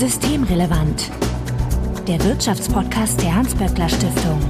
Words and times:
Systemrelevant. 0.00 1.10
Der 2.08 2.24
Wirtschaftspodcast 2.24 3.20
der 3.20 3.34
Hans-Böckler 3.34 3.86
Stiftung. 3.86 4.40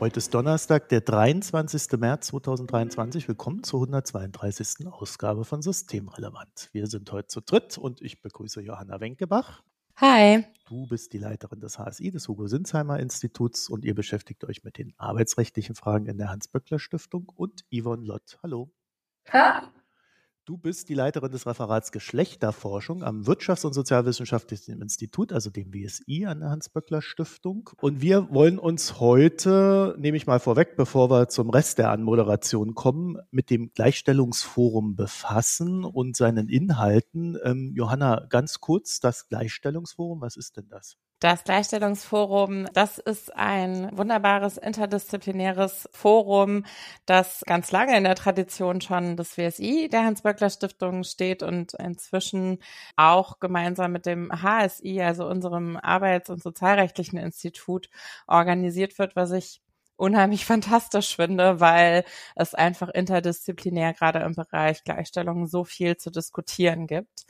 Heute 0.00 0.16
ist 0.16 0.32
Donnerstag, 0.32 0.88
der 0.88 1.02
23. 1.02 1.92
März 1.98 2.28
2023. 2.28 3.28
Willkommen 3.28 3.62
zur 3.64 3.80
132. 3.80 4.86
Ausgabe 4.86 5.44
von 5.44 5.60
Systemrelevant. 5.60 6.70
Wir 6.72 6.86
sind 6.86 7.12
heute 7.12 7.28
zu 7.28 7.42
dritt 7.42 7.76
und 7.76 8.00
ich 8.00 8.22
begrüße 8.22 8.62
Johanna 8.62 9.00
Wenkebach. 9.00 9.62
Hi. 9.96 10.46
Du 10.66 10.86
bist 10.86 11.12
die 11.12 11.18
Leiterin 11.18 11.60
des 11.60 11.78
HSI, 11.78 12.10
des 12.10 12.28
Hugo-Sinsheimer 12.28 12.98
Instituts 12.98 13.68
und 13.68 13.84
ihr 13.84 13.94
beschäftigt 13.94 14.42
euch 14.46 14.64
mit 14.64 14.78
den 14.78 14.94
arbeitsrechtlichen 14.96 15.74
Fragen 15.74 16.06
in 16.06 16.16
der 16.16 16.30
Hans-Böckler 16.30 16.78
Stiftung 16.78 17.30
und 17.36 17.66
Yvonne 17.70 18.06
Lott. 18.06 18.38
Hallo. 18.42 18.72
Ha. 19.32 19.70
Du 20.46 20.58
bist 20.58 20.90
die 20.90 20.94
Leiterin 20.94 21.32
des 21.32 21.46
Referats 21.46 21.90
Geschlechterforschung 21.90 23.02
am 23.02 23.22
Wirtschafts- 23.22 23.64
und 23.64 23.72
Sozialwissenschaftlichen 23.72 24.82
Institut, 24.82 25.32
also 25.32 25.48
dem 25.48 25.72
WSI 25.72 26.26
an 26.26 26.40
der 26.40 26.50
Hans-Böckler-Stiftung. 26.50 27.70
Und 27.80 28.02
wir 28.02 28.28
wollen 28.30 28.58
uns 28.58 29.00
heute, 29.00 29.96
nehme 29.98 30.18
ich 30.18 30.26
mal 30.26 30.40
vorweg, 30.40 30.76
bevor 30.76 31.08
wir 31.08 31.28
zum 31.28 31.48
Rest 31.48 31.78
der 31.78 31.90
Anmoderation 31.90 32.74
kommen, 32.74 33.16
mit 33.30 33.48
dem 33.48 33.72
Gleichstellungsforum 33.72 34.96
befassen 34.96 35.82
und 35.82 36.14
seinen 36.14 36.50
Inhalten. 36.50 37.38
Ähm, 37.42 37.72
Johanna, 37.74 38.26
ganz 38.28 38.60
kurz, 38.60 39.00
das 39.00 39.28
Gleichstellungsforum, 39.28 40.20
was 40.20 40.36
ist 40.36 40.58
denn 40.58 40.68
das? 40.68 40.98
Das 41.20 41.44
Gleichstellungsforum, 41.44 42.66
das 42.74 42.98
ist 42.98 43.34
ein 43.34 43.96
wunderbares 43.96 44.58
interdisziplinäres 44.58 45.88
Forum, 45.92 46.66
das 47.06 47.42
ganz 47.46 47.70
lange 47.70 47.96
in 47.96 48.04
der 48.04 48.16
Tradition 48.16 48.80
schon 48.80 49.16
des 49.16 49.38
WSI, 49.38 49.88
der 49.88 50.04
Hans-Böckler-Stiftung 50.04 51.02
steht 51.04 51.42
und 51.42 51.72
inzwischen 51.74 52.58
auch 52.96 53.38
gemeinsam 53.40 53.92
mit 53.92 54.06
dem 54.06 54.30
HSI, 54.32 55.00
also 55.00 55.26
unserem 55.26 55.76
Arbeits- 55.78 56.30
und 56.30 56.42
Sozialrechtlichen 56.42 57.18
Institut, 57.18 57.88
organisiert 58.26 58.98
wird, 58.98 59.16
was 59.16 59.30
ich 59.30 59.62
unheimlich 59.96 60.44
fantastisch 60.46 61.16
finde, 61.16 61.60
weil 61.60 62.04
es 62.34 62.54
einfach 62.54 62.88
interdisziplinär 62.88 63.94
gerade 63.94 64.18
im 64.20 64.34
Bereich 64.34 64.84
Gleichstellung 64.84 65.46
so 65.46 65.64
viel 65.64 65.96
zu 65.96 66.10
diskutieren 66.10 66.86
gibt. 66.86 67.24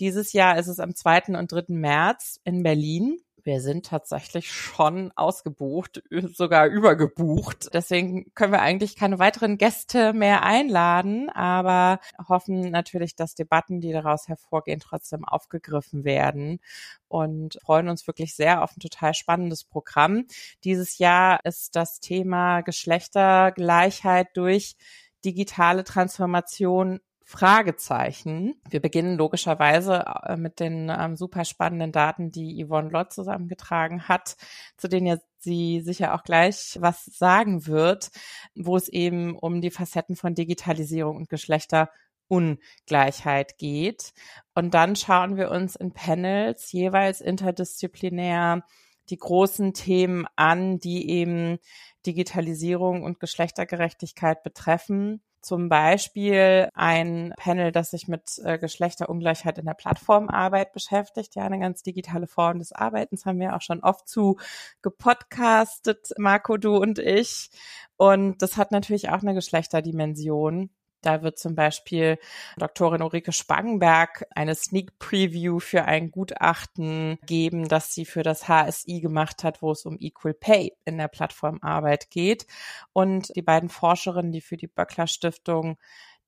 Dieses 0.00 0.32
Jahr 0.32 0.58
ist 0.58 0.68
es 0.68 0.80
am 0.80 0.94
2. 0.94 1.38
und 1.38 1.50
3. 1.52 1.64
März 1.68 2.40
in 2.44 2.62
Berlin 2.62 3.18
wir 3.48 3.62
sind 3.62 3.86
tatsächlich 3.86 4.52
schon 4.52 5.10
ausgebucht, 5.16 6.02
sogar 6.34 6.66
übergebucht. 6.66 7.70
Deswegen 7.72 8.30
können 8.34 8.52
wir 8.52 8.60
eigentlich 8.60 8.94
keine 8.94 9.18
weiteren 9.18 9.56
Gäste 9.56 10.12
mehr 10.12 10.42
einladen, 10.42 11.30
aber 11.30 11.98
hoffen 12.28 12.70
natürlich, 12.70 13.16
dass 13.16 13.34
Debatten, 13.34 13.80
die 13.80 13.90
daraus 13.90 14.28
hervorgehen, 14.28 14.80
trotzdem 14.80 15.24
aufgegriffen 15.24 16.04
werden 16.04 16.60
und 17.08 17.58
freuen 17.62 17.88
uns 17.88 18.06
wirklich 18.06 18.36
sehr 18.36 18.62
auf 18.62 18.76
ein 18.76 18.80
total 18.80 19.14
spannendes 19.14 19.64
Programm. 19.64 20.26
Dieses 20.64 20.98
Jahr 20.98 21.40
ist 21.44 21.74
das 21.74 22.00
Thema 22.00 22.60
Geschlechtergleichheit 22.60 24.28
durch 24.34 24.76
digitale 25.24 25.84
Transformation 25.84 27.00
Fragezeichen. 27.30 28.54
Wir 28.70 28.80
beginnen 28.80 29.18
logischerweise 29.18 30.02
äh, 30.24 30.38
mit 30.38 30.60
den 30.60 30.88
ähm, 30.88 31.14
super 31.14 31.44
spannenden 31.44 31.92
Daten, 31.92 32.30
die 32.30 32.64
Yvonne 32.64 32.88
Lott 32.88 33.12
zusammengetragen 33.12 34.08
hat, 34.08 34.38
zu 34.78 34.88
denen 34.88 35.06
ja 35.06 35.18
sie 35.36 35.82
sicher 35.82 36.14
auch 36.14 36.24
gleich 36.24 36.78
was 36.80 37.04
sagen 37.04 37.66
wird, 37.66 38.08
wo 38.54 38.78
es 38.78 38.88
eben 38.88 39.36
um 39.36 39.60
die 39.60 39.70
Facetten 39.70 40.16
von 40.16 40.34
Digitalisierung 40.34 41.18
und 41.18 41.28
Geschlechterungleichheit 41.28 43.58
geht. 43.58 44.14
Und 44.54 44.72
dann 44.72 44.96
schauen 44.96 45.36
wir 45.36 45.50
uns 45.50 45.76
in 45.76 45.92
Panels 45.92 46.72
jeweils 46.72 47.20
interdisziplinär 47.20 48.64
die 49.10 49.18
großen 49.18 49.74
Themen 49.74 50.24
an, 50.34 50.78
die 50.78 51.10
eben 51.10 51.58
Digitalisierung 52.06 53.02
und 53.02 53.20
Geschlechtergerechtigkeit 53.20 54.42
betreffen 54.42 55.20
zum 55.40 55.68
Beispiel 55.68 56.68
ein 56.74 57.32
Panel, 57.36 57.72
das 57.72 57.90
sich 57.90 58.08
mit 58.08 58.38
äh, 58.44 58.58
Geschlechterungleichheit 58.58 59.58
in 59.58 59.66
der 59.66 59.74
Plattformarbeit 59.74 60.72
beschäftigt. 60.72 61.34
Ja, 61.34 61.44
eine 61.44 61.58
ganz 61.58 61.82
digitale 61.82 62.26
Form 62.26 62.58
des 62.58 62.72
Arbeitens 62.72 63.26
haben 63.26 63.40
wir 63.40 63.56
auch 63.56 63.62
schon 63.62 63.80
oft 63.80 64.08
zu 64.08 64.38
gepodcastet, 64.82 66.12
Marco, 66.18 66.56
du 66.56 66.76
und 66.76 66.98
ich. 66.98 67.50
Und 67.96 68.42
das 68.42 68.56
hat 68.56 68.72
natürlich 68.72 69.10
auch 69.10 69.22
eine 69.22 69.34
Geschlechterdimension. 69.34 70.70
Da 71.00 71.22
wird 71.22 71.38
zum 71.38 71.54
Beispiel 71.54 72.18
Doktorin 72.56 73.02
Ulrike 73.02 73.32
Spangenberg 73.32 74.26
eine 74.34 74.54
Sneak 74.54 74.98
Preview 74.98 75.60
für 75.60 75.84
ein 75.84 76.10
Gutachten 76.10 77.18
geben, 77.26 77.68
das 77.68 77.94
sie 77.94 78.04
für 78.04 78.22
das 78.22 78.48
HSI 78.48 79.00
gemacht 79.00 79.44
hat, 79.44 79.62
wo 79.62 79.70
es 79.70 79.86
um 79.86 79.96
Equal 80.00 80.34
Pay 80.34 80.76
in 80.84 80.98
der 80.98 81.08
Plattformarbeit 81.08 82.10
geht. 82.10 82.46
Und 82.92 83.34
die 83.36 83.42
beiden 83.42 83.68
Forscherinnen, 83.68 84.32
die 84.32 84.40
für 84.40 84.56
die 84.56 84.66
Böckler 84.66 85.06
Stiftung 85.06 85.78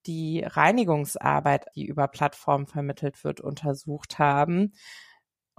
die 0.06 0.42
Reinigungsarbeit, 0.46 1.66
die 1.74 1.86
über 1.86 2.08
Plattformen 2.08 2.66
vermittelt 2.66 3.22
wird, 3.24 3.40
untersucht 3.40 4.18
haben 4.18 4.72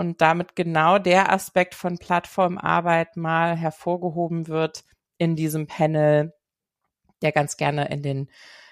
und 0.02 0.22
damit 0.22 0.56
genau 0.56 0.98
der 0.98 1.32
Aspekt 1.32 1.76
von 1.76 1.98
Plattformarbeit 1.98 3.18
mal 3.18 3.56
hervorgehoben 3.56 4.48
wird 4.48 4.84
in 5.18 5.36
diesem 5.36 5.68
Panel, 5.68 6.34
der 7.22 7.32
ganz 7.32 7.56
gerne 7.56 7.90
in 7.90 8.02
den 8.02 8.32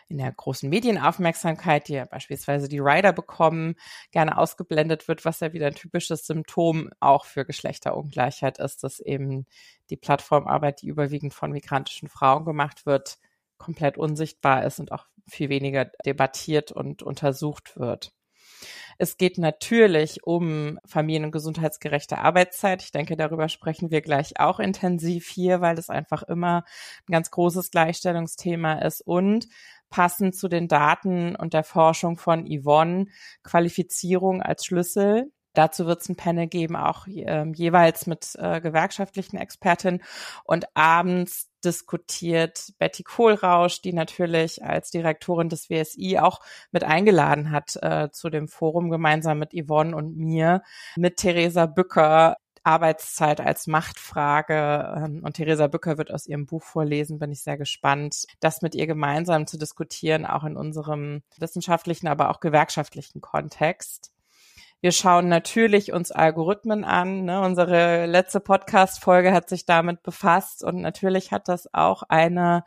in 0.09 0.17
der 0.17 0.31
großen 0.31 0.69
Medienaufmerksamkeit, 0.69 1.87
die 1.87 1.93
ja 1.93 2.05
beispielsweise 2.05 2.67
die 2.67 2.79
Rider 2.79 3.13
bekommen, 3.13 3.75
gerne 4.11 4.37
ausgeblendet 4.37 5.07
wird, 5.07 5.23
was 5.23 5.39
ja 5.39 5.53
wieder 5.53 5.67
ein 5.67 5.75
typisches 5.75 6.25
Symptom 6.25 6.89
auch 6.99 7.25
für 7.25 7.45
Geschlechterungleichheit 7.45 8.57
ist, 8.57 8.83
dass 8.83 8.99
eben 8.99 9.45
die 9.89 9.97
Plattformarbeit, 9.97 10.81
die 10.81 10.87
überwiegend 10.87 11.33
von 11.33 11.51
migrantischen 11.51 12.09
Frauen 12.09 12.43
gemacht 12.43 12.85
wird, 12.85 13.19
komplett 13.57 13.97
unsichtbar 13.97 14.65
ist 14.65 14.79
und 14.79 14.91
auch 14.91 15.05
viel 15.27 15.49
weniger 15.49 15.85
debattiert 16.05 16.71
und 16.71 17.03
untersucht 17.03 17.77
wird. 17.77 18.11
Es 18.97 19.17
geht 19.17 19.37
natürlich 19.37 20.25
um 20.25 20.79
familien- 20.85 21.25
und 21.25 21.31
gesundheitsgerechte 21.31 22.17
Arbeitszeit. 22.17 22.83
Ich 22.83 22.91
denke, 22.91 23.15
darüber 23.15 23.47
sprechen 23.47 23.91
wir 23.91 24.01
gleich 24.01 24.39
auch 24.39 24.59
intensiv 24.59 25.29
hier, 25.29 25.61
weil 25.61 25.77
es 25.77 25.89
einfach 25.89 26.23
immer 26.23 26.65
ein 27.07 27.11
ganz 27.11 27.31
großes 27.31 27.71
Gleichstellungsthema 27.71 28.79
ist 28.79 29.01
und 29.01 29.47
passend 29.89 30.35
zu 30.35 30.47
den 30.47 30.67
Daten 30.67 31.35
und 31.35 31.53
der 31.53 31.63
Forschung 31.63 32.17
von 32.17 32.45
Yvonne 32.45 33.07
Qualifizierung 33.43 34.41
als 34.41 34.65
Schlüssel. 34.65 35.31
Dazu 35.53 35.87
wird 35.87 36.01
es 36.01 36.09
ein 36.09 36.15
Panel 36.15 36.47
geben, 36.47 36.75
auch 36.75 37.07
äh, 37.07 37.45
jeweils 37.53 38.05
mit 38.05 38.35
äh, 38.35 38.61
gewerkschaftlichen 38.61 39.37
Expertinnen. 39.37 40.01
Und 40.43 40.67
abends 40.75 41.49
diskutiert 41.65 42.71
Betty 42.77 43.03
Kohlrausch, 43.03 43.81
die 43.81 43.93
natürlich 43.93 44.63
als 44.63 44.91
Direktorin 44.91 45.49
des 45.49 45.69
WSI 45.69 46.19
auch 46.19 46.39
mit 46.71 46.83
eingeladen 46.83 47.51
hat 47.51 47.75
äh, 47.81 48.09
zu 48.11 48.29
dem 48.29 48.47
Forum 48.47 48.89
gemeinsam 48.89 49.39
mit 49.39 49.51
Yvonne 49.53 49.95
und 49.95 50.15
mir, 50.15 50.61
mit 50.95 51.17
Theresa 51.17 51.65
Bücker 51.65 52.37
Arbeitszeit 52.63 53.41
als 53.41 53.67
Machtfrage. 53.67 54.93
Ähm, 54.97 55.21
und 55.23 55.33
Theresa 55.33 55.67
Bücker 55.67 55.97
wird 55.97 56.11
aus 56.11 56.27
ihrem 56.27 56.45
Buch 56.45 56.63
vorlesen, 56.63 57.19
bin 57.19 57.31
ich 57.31 57.41
sehr 57.41 57.57
gespannt, 57.57 58.25
das 58.39 58.61
mit 58.61 58.75
ihr 58.75 58.87
gemeinsam 58.87 59.47
zu 59.47 59.57
diskutieren, 59.57 60.25
auch 60.25 60.43
in 60.43 60.57
unserem 60.57 61.23
wissenschaftlichen, 61.37 62.07
aber 62.07 62.29
auch 62.29 62.39
gewerkschaftlichen 62.39 63.21
Kontext. 63.21 64.11
Wir 64.81 64.93
schauen 64.93 65.27
natürlich 65.27 65.91
uns 65.91 66.09
Algorithmen 66.09 66.85
an. 66.85 67.25
Ne? 67.25 67.41
Unsere 67.41 68.05
letzte 68.05 68.39
Podcast-Folge 68.39 69.33
hat 69.33 69.49
sich 69.49 69.65
damit 69.65 70.03
befasst 70.03 70.63
und 70.63 70.79
natürlich 70.79 71.33
hat 71.33 71.49
das 71.49 71.73
auch 71.73 72.03
eine 72.07 72.63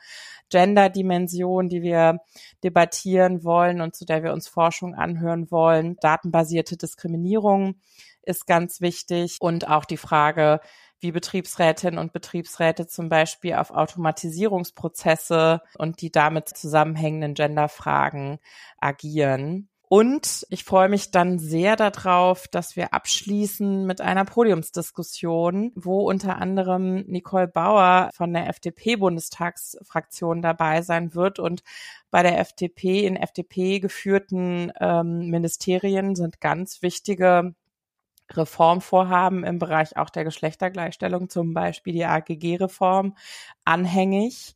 Gender-Dimension, 0.51 1.71
die 1.71 1.81
wir 1.81 2.19
debattieren 2.63 3.45
wollen 3.45 3.81
und 3.81 3.97
zu 3.97 4.05
der 4.05 4.23
wir 4.23 4.35
uns 4.35 4.47
Forschung 4.47 4.95
anhören 4.95 5.51
wollen. 5.51 5.97
Datenbasierte 6.03 6.77
Diskriminierung 6.77 7.77
ist 8.25 8.47
ganz 8.47 8.81
wichtig 8.81 9.37
und 9.41 9.69
auch 9.69 9.85
die 9.85 9.97
Frage, 9.97 10.61
wie 11.01 11.13
Betriebsrätinnen 11.13 11.99
und 11.99 12.13
Betriebsräte 12.13 12.87
zum 12.87 13.09
Beispiel 13.09 13.55
auf 13.55 13.71
Automatisierungsprozesse 13.71 15.61
und 15.77 16.01
die 16.01 16.13
damit 16.13 16.49
zusammenhängenden 16.49 17.35
Genderfragen 17.35 18.39
agieren. 18.79 19.69
Und 19.95 20.47
ich 20.49 20.65
freue 20.65 20.89
mich 20.89 21.11
dann 21.11 21.39
sehr 21.39 21.77
darauf, 21.77 22.49
dass 22.49 22.77
wir 22.77 22.95
abschließen 22.95 23.85
mit 23.85 24.01
einer 24.01 24.25
Podiumsdiskussion, 24.25 25.71
wo 25.75 26.09
unter 26.09 26.39
anderem 26.39 27.05
Nicole 27.09 27.47
Bauer 27.47 28.09
von 28.15 28.33
der 28.33 28.49
FDP-Bundestagsfraktion 28.49 30.41
dabei 30.41 30.81
sein 30.81 31.15
wird. 31.15 31.39
Und 31.39 31.63
bei 32.11 32.23
der 32.23 32.39
FDP 32.39 33.05
in 33.05 33.17
FDP 33.17 33.81
geführten 33.81 34.73
ähm, 34.81 35.29
Ministerien 35.29 36.15
sind 36.15 36.41
ganz 36.41 36.81
wichtige 36.81 37.55
Reformvorhaben 38.37 39.45
im 39.45 39.59
Bereich 39.59 39.97
auch 39.97 40.11
der 40.11 40.25
Geschlechtergleichstellung, 40.25 41.29
zum 41.29 41.55
Beispiel 41.55 41.93
die 41.93 42.05
AGG-Reform, 42.05 43.17
anhängig. 43.65 44.55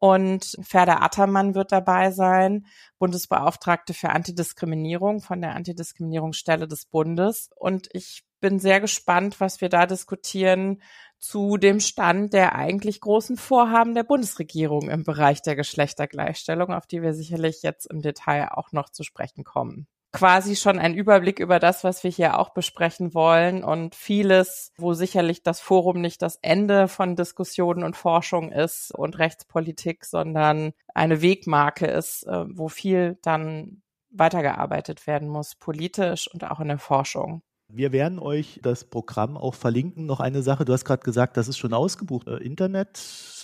Und 0.00 0.56
Ferda 0.62 0.98
Attermann 1.00 1.54
wird 1.54 1.72
dabei 1.72 2.12
sein, 2.12 2.66
Bundesbeauftragte 2.98 3.94
für 3.94 4.10
Antidiskriminierung 4.10 5.20
von 5.20 5.40
der 5.40 5.56
Antidiskriminierungsstelle 5.56 6.68
des 6.68 6.86
Bundes. 6.86 7.50
Und 7.56 7.88
ich 7.92 8.24
bin 8.40 8.60
sehr 8.60 8.80
gespannt, 8.80 9.40
was 9.40 9.60
wir 9.60 9.68
da 9.68 9.86
diskutieren 9.86 10.80
zu 11.18 11.56
dem 11.56 11.80
Stand 11.80 12.32
der 12.32 12.54
eigentlich 12.54 13.00
großen 13.00 13.36
Vorhaben 13.36 13.94
der 13.94 14.04
Bundesregierung 14.04 14.88
im 14.88 15.02
Bereich 15.02 15.42
der 15.42 15.56
Geschlechtergleichstellung, 15.56 16.72
auf 16.72 16.86
die 16.86 17.02
wir 17.02 17.12
sicherlich 17.12 17.62
jetzt 17.62 17.86
im 17.86 18.00
Detail 18.00 18.52
auch 18.52 18.70
noch 18.70 18.90
zu 18.90 19.02
sprechen 19.02 19.42
kommen 19.42 19.88
quasi 20.12 20.56
schon 20.56 20.78
ein 20.78 20.94
Überblick 20.94 21.38
über 21.38 21.58
das, 21.58 21.84
was 21.84 22.02
wir 22.02 22.10
hier 22.10 22.38
auch 22.38 22.50
besprechen 22.50 23.14
wollen 23.14 23.62
und 23.62 23.94
vieles, 23.94 24.72
wo 24.78 24.94
sicherlich 24.94 25.42
das 25.42 25.60
Forum 25.60 26.00
nicht 26.00 26.22
das 26.22 26.38
Ende 26.42 26.88
von 26.88 27.16
Diskussionen 27.16 27.84
und 27.84 27.96
Forschung 27.96 28.50
ist 28.50 28.92
und 28.94 29.18
Rechtspolitik, 29.18 30.04
sondern 30.04 30.72
eine 30.94 31.20
Wegmarke 31.20 31.86
ist, 31.86 32.24
äh, 32.26 32.44
wo 32.48 32.68
viel 32.68 33.18
dann 33.22 33.82
weitergearbeitet 34.10 35.06
werden 35.06 35.28
muss, 35.28 35.54
politisch 35.54 36.28
und 36.32 36.44
auch 36.44 36.60
in 36.60 36.68
der 36.68 36.78
Forschung. 36.78 37.42
Wir 37.70 37.92
werden 37.92 38.18
euch 38.18 38.60
das 38.62 38.84
Programm 38.84 39.36
auch 39.36 39.54
verlinken. 39.54 40.06
Noch 40.06 40.20
eine 40.20 40.42
Sache, 40.42 40.64
du 40.64 40.72
hast 40.72 40.86
gerade 40.86 41.02
gesagt, 41.02 41.36
das 41.36 41.48
ist 41.48 41.58
schon 41.58 41.74
ausgebucht. 41.74 42.26
Äh, 42.26 42.38
Internet, 42.38 42.96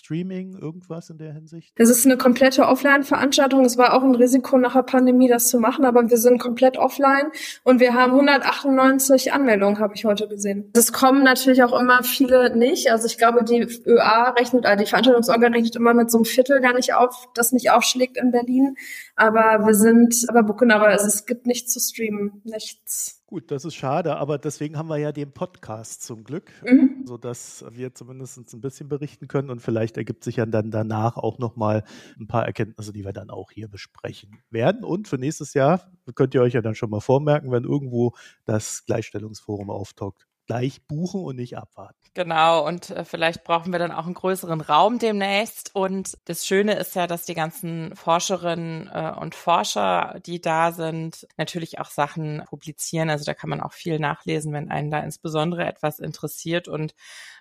Streaming, 0.04 0.58
irgendwas 0.60 1.08
in 1.08 1.16
der 1.16 1.32
Hinsicht? 1.32 1.72
Das 1.78 1.88
ist 1.88 2.04
eine 2.04 2.18
komplette 2.18 2.66
Offline-Veranstaltung. 2.66 3.64
Es 3.64 3.78
war 3.78 3.94
auch 3.94 4.02
ein 4.02 4.14
Risiko 4.14 4.58
nach 4.58 4.74
der 4.74 4.82
Pandemie, 4.82 5.28
das 5.28 5.48
zu 5.48 5.58
machen, 5.58 5.86
aber 5.86 6.10
wir 6.10 6.18
sind 6.18 6.38
komplett 6.38 6.76
offline 6.76 7.30
und 7.62 7.80
wir 7.80 7.94
haben 7.94 8.12
198 8.12 9.32
Anmeldungen, 9.32 9.78
habe 9.78 9.94
ich 9.94 10.04
heute 10.04 10.28
gesehen. 10.28 10.70
Es 10.74 10.92
kommen 10.92 11.24
natürlich 11.24 11.62
auch 11.62 11.78
immer 11.78 12.02
viele 12.02 12.54
nicht. 12.54 12.90
Also 12.90 13.06
ich 13.06 13.16
glaube, 13.16 13.44
die 13.44 13.66
ÖA 13.86 14.30
rechnet, 14.30 14.66
also 14.66 14.84
die 14.84 14.90
Veranstaltungsorgan 14.90 15.54
rechnet 15.54 15.76
immer 15.76 15.94
mit 15.94 16.10
so 16.10 16.18
einem 16.18 16.26
Viertel 16.26 16.60
gar 16.60 16.74
nicht 16.74 16.92
auf, 16.92 17.28
das 17.34 17.52
nicht 17.52 17.70
aufschlägt 17.70 18.18
in 18.18 18.30
Berlin. 18.30 18.76
Aber 19.16 19.64
wir 19.64 19.74
sind, 19.74 20.26
aber 20.28 20.42
genau, 20.54 20.76
aber 20.76 20.92
es 20.92 21.24
gibt 21.24 21.46
nichts 21.46 21.72
zu 21.72 21.80
streamen, 21.80 22.42
nichts. 22.44 23.24
Gut, 23.34 23.50
das 23.50 23.64
ist 23.64 23.74
schade, 23.74 24.16
aber 24.16 24.38
deswegen 24.38 24.76
haben 24.76 24.88
wir 24.88 24.98
ja 24.98 25.10
den 25.10 25.32
Podcast 25.32 26.02
zum 26.02 26.22
Glück, 26.22 26.52
mhm. 26.62 27.04
sodass 27.04 27.64
wir 27.72 27.92
zumindest 27.92 28.52
ein 28.52 28.60
bisschen 28.60 28.88
berichten 28.88 29.26
können 29.28 29.50
und 29.50 29.60
vielleicht 29.60 29.93
ergibt 29.96 30.24
sich 30.24 30.36
ja 30.36 30.46
dann 30.46 30.70
danach 30.70 31.16
auch 31.16 31.38
nochmal 31.38 31.84
ein 32.18 32.26
paar 32.26 32.46
Erkenntnisse, 32.46 32.92
die 32.92 33.04
wir 33.04 33.12
dann 33.12 33.30
auch 33.30 33.50
hier 33.50 33.68
besprechen 33.68 34.42
werden. 34.50 34.84
Und 34.84 35.08
für 35.08 35.18
nächstes 35.18 35.54
Jahr 35.54 35.90
könnt 36.14 36.34
ihr 36.34 36.42
euch 36.42 36.54
ja 36.54 36.62
dann 36.62 36.74
schon 36.74 36.90
mal 36.90 37.00
vormerken, 37.00 37.50
wenn 37.50 37.64
irgendwo 37.64 38.12
das 38.44 38.84
Gleichstellungsforum 38.86 39.70
auftaucht, 39.70 40.26
gleich 40.46 40.86
buchen 40.86 41.22
und 41.22 41.36
nicht 41.36 41.56
abwarten. 41.56 41.98
Genau, 42.14 42.64
und 42.66 42.90
äh, 42.90 43.04
vielleicht 43.04 43.42
brauchen 43.44 43.72
wir 43.72 43.78
dann 43.78 43.90
auch 43.90 44.06
einen 44.06 44.14
größeren 44.14 44.60
Raum 44.60 44.98
demnächst. 44.98 45.74
Und 45.74 46.16
das 46.26 46.46
Schöne 46.46 46.74
ist 46.74 46.94
ja, 46.94 47.06
dass 47.06 47.24
die 47.24 47.34
ganzen 47.34 47.96
Forscherinnen 47.96 48.88
äh, 48.92 49.12
und 49.18 49.34
Forscher, 49.34 50.20
die 50.24 50.40
da 50.40 50.70
sind, 50.72 51.26
natürlich 51.36 51.80
auch 51.80 51.90
Sachen 51.90 52.42
publizieren. 52.48 53.10
Also 53.10 53.24
da 53.24 53.34
kann 53.34 53.50
man 53.50 53.60
auch 53.60 53.72
viel 53.72 53.98
nachlesen, 53.98 54.52
wenn 54.52 54.70
einen 54.70 54.90
da 54.90 55.00
insbesondere 55.00 55.66
etwas 55.66 55.98
interessiert. 55.98 56.68
Und 56.68 56.94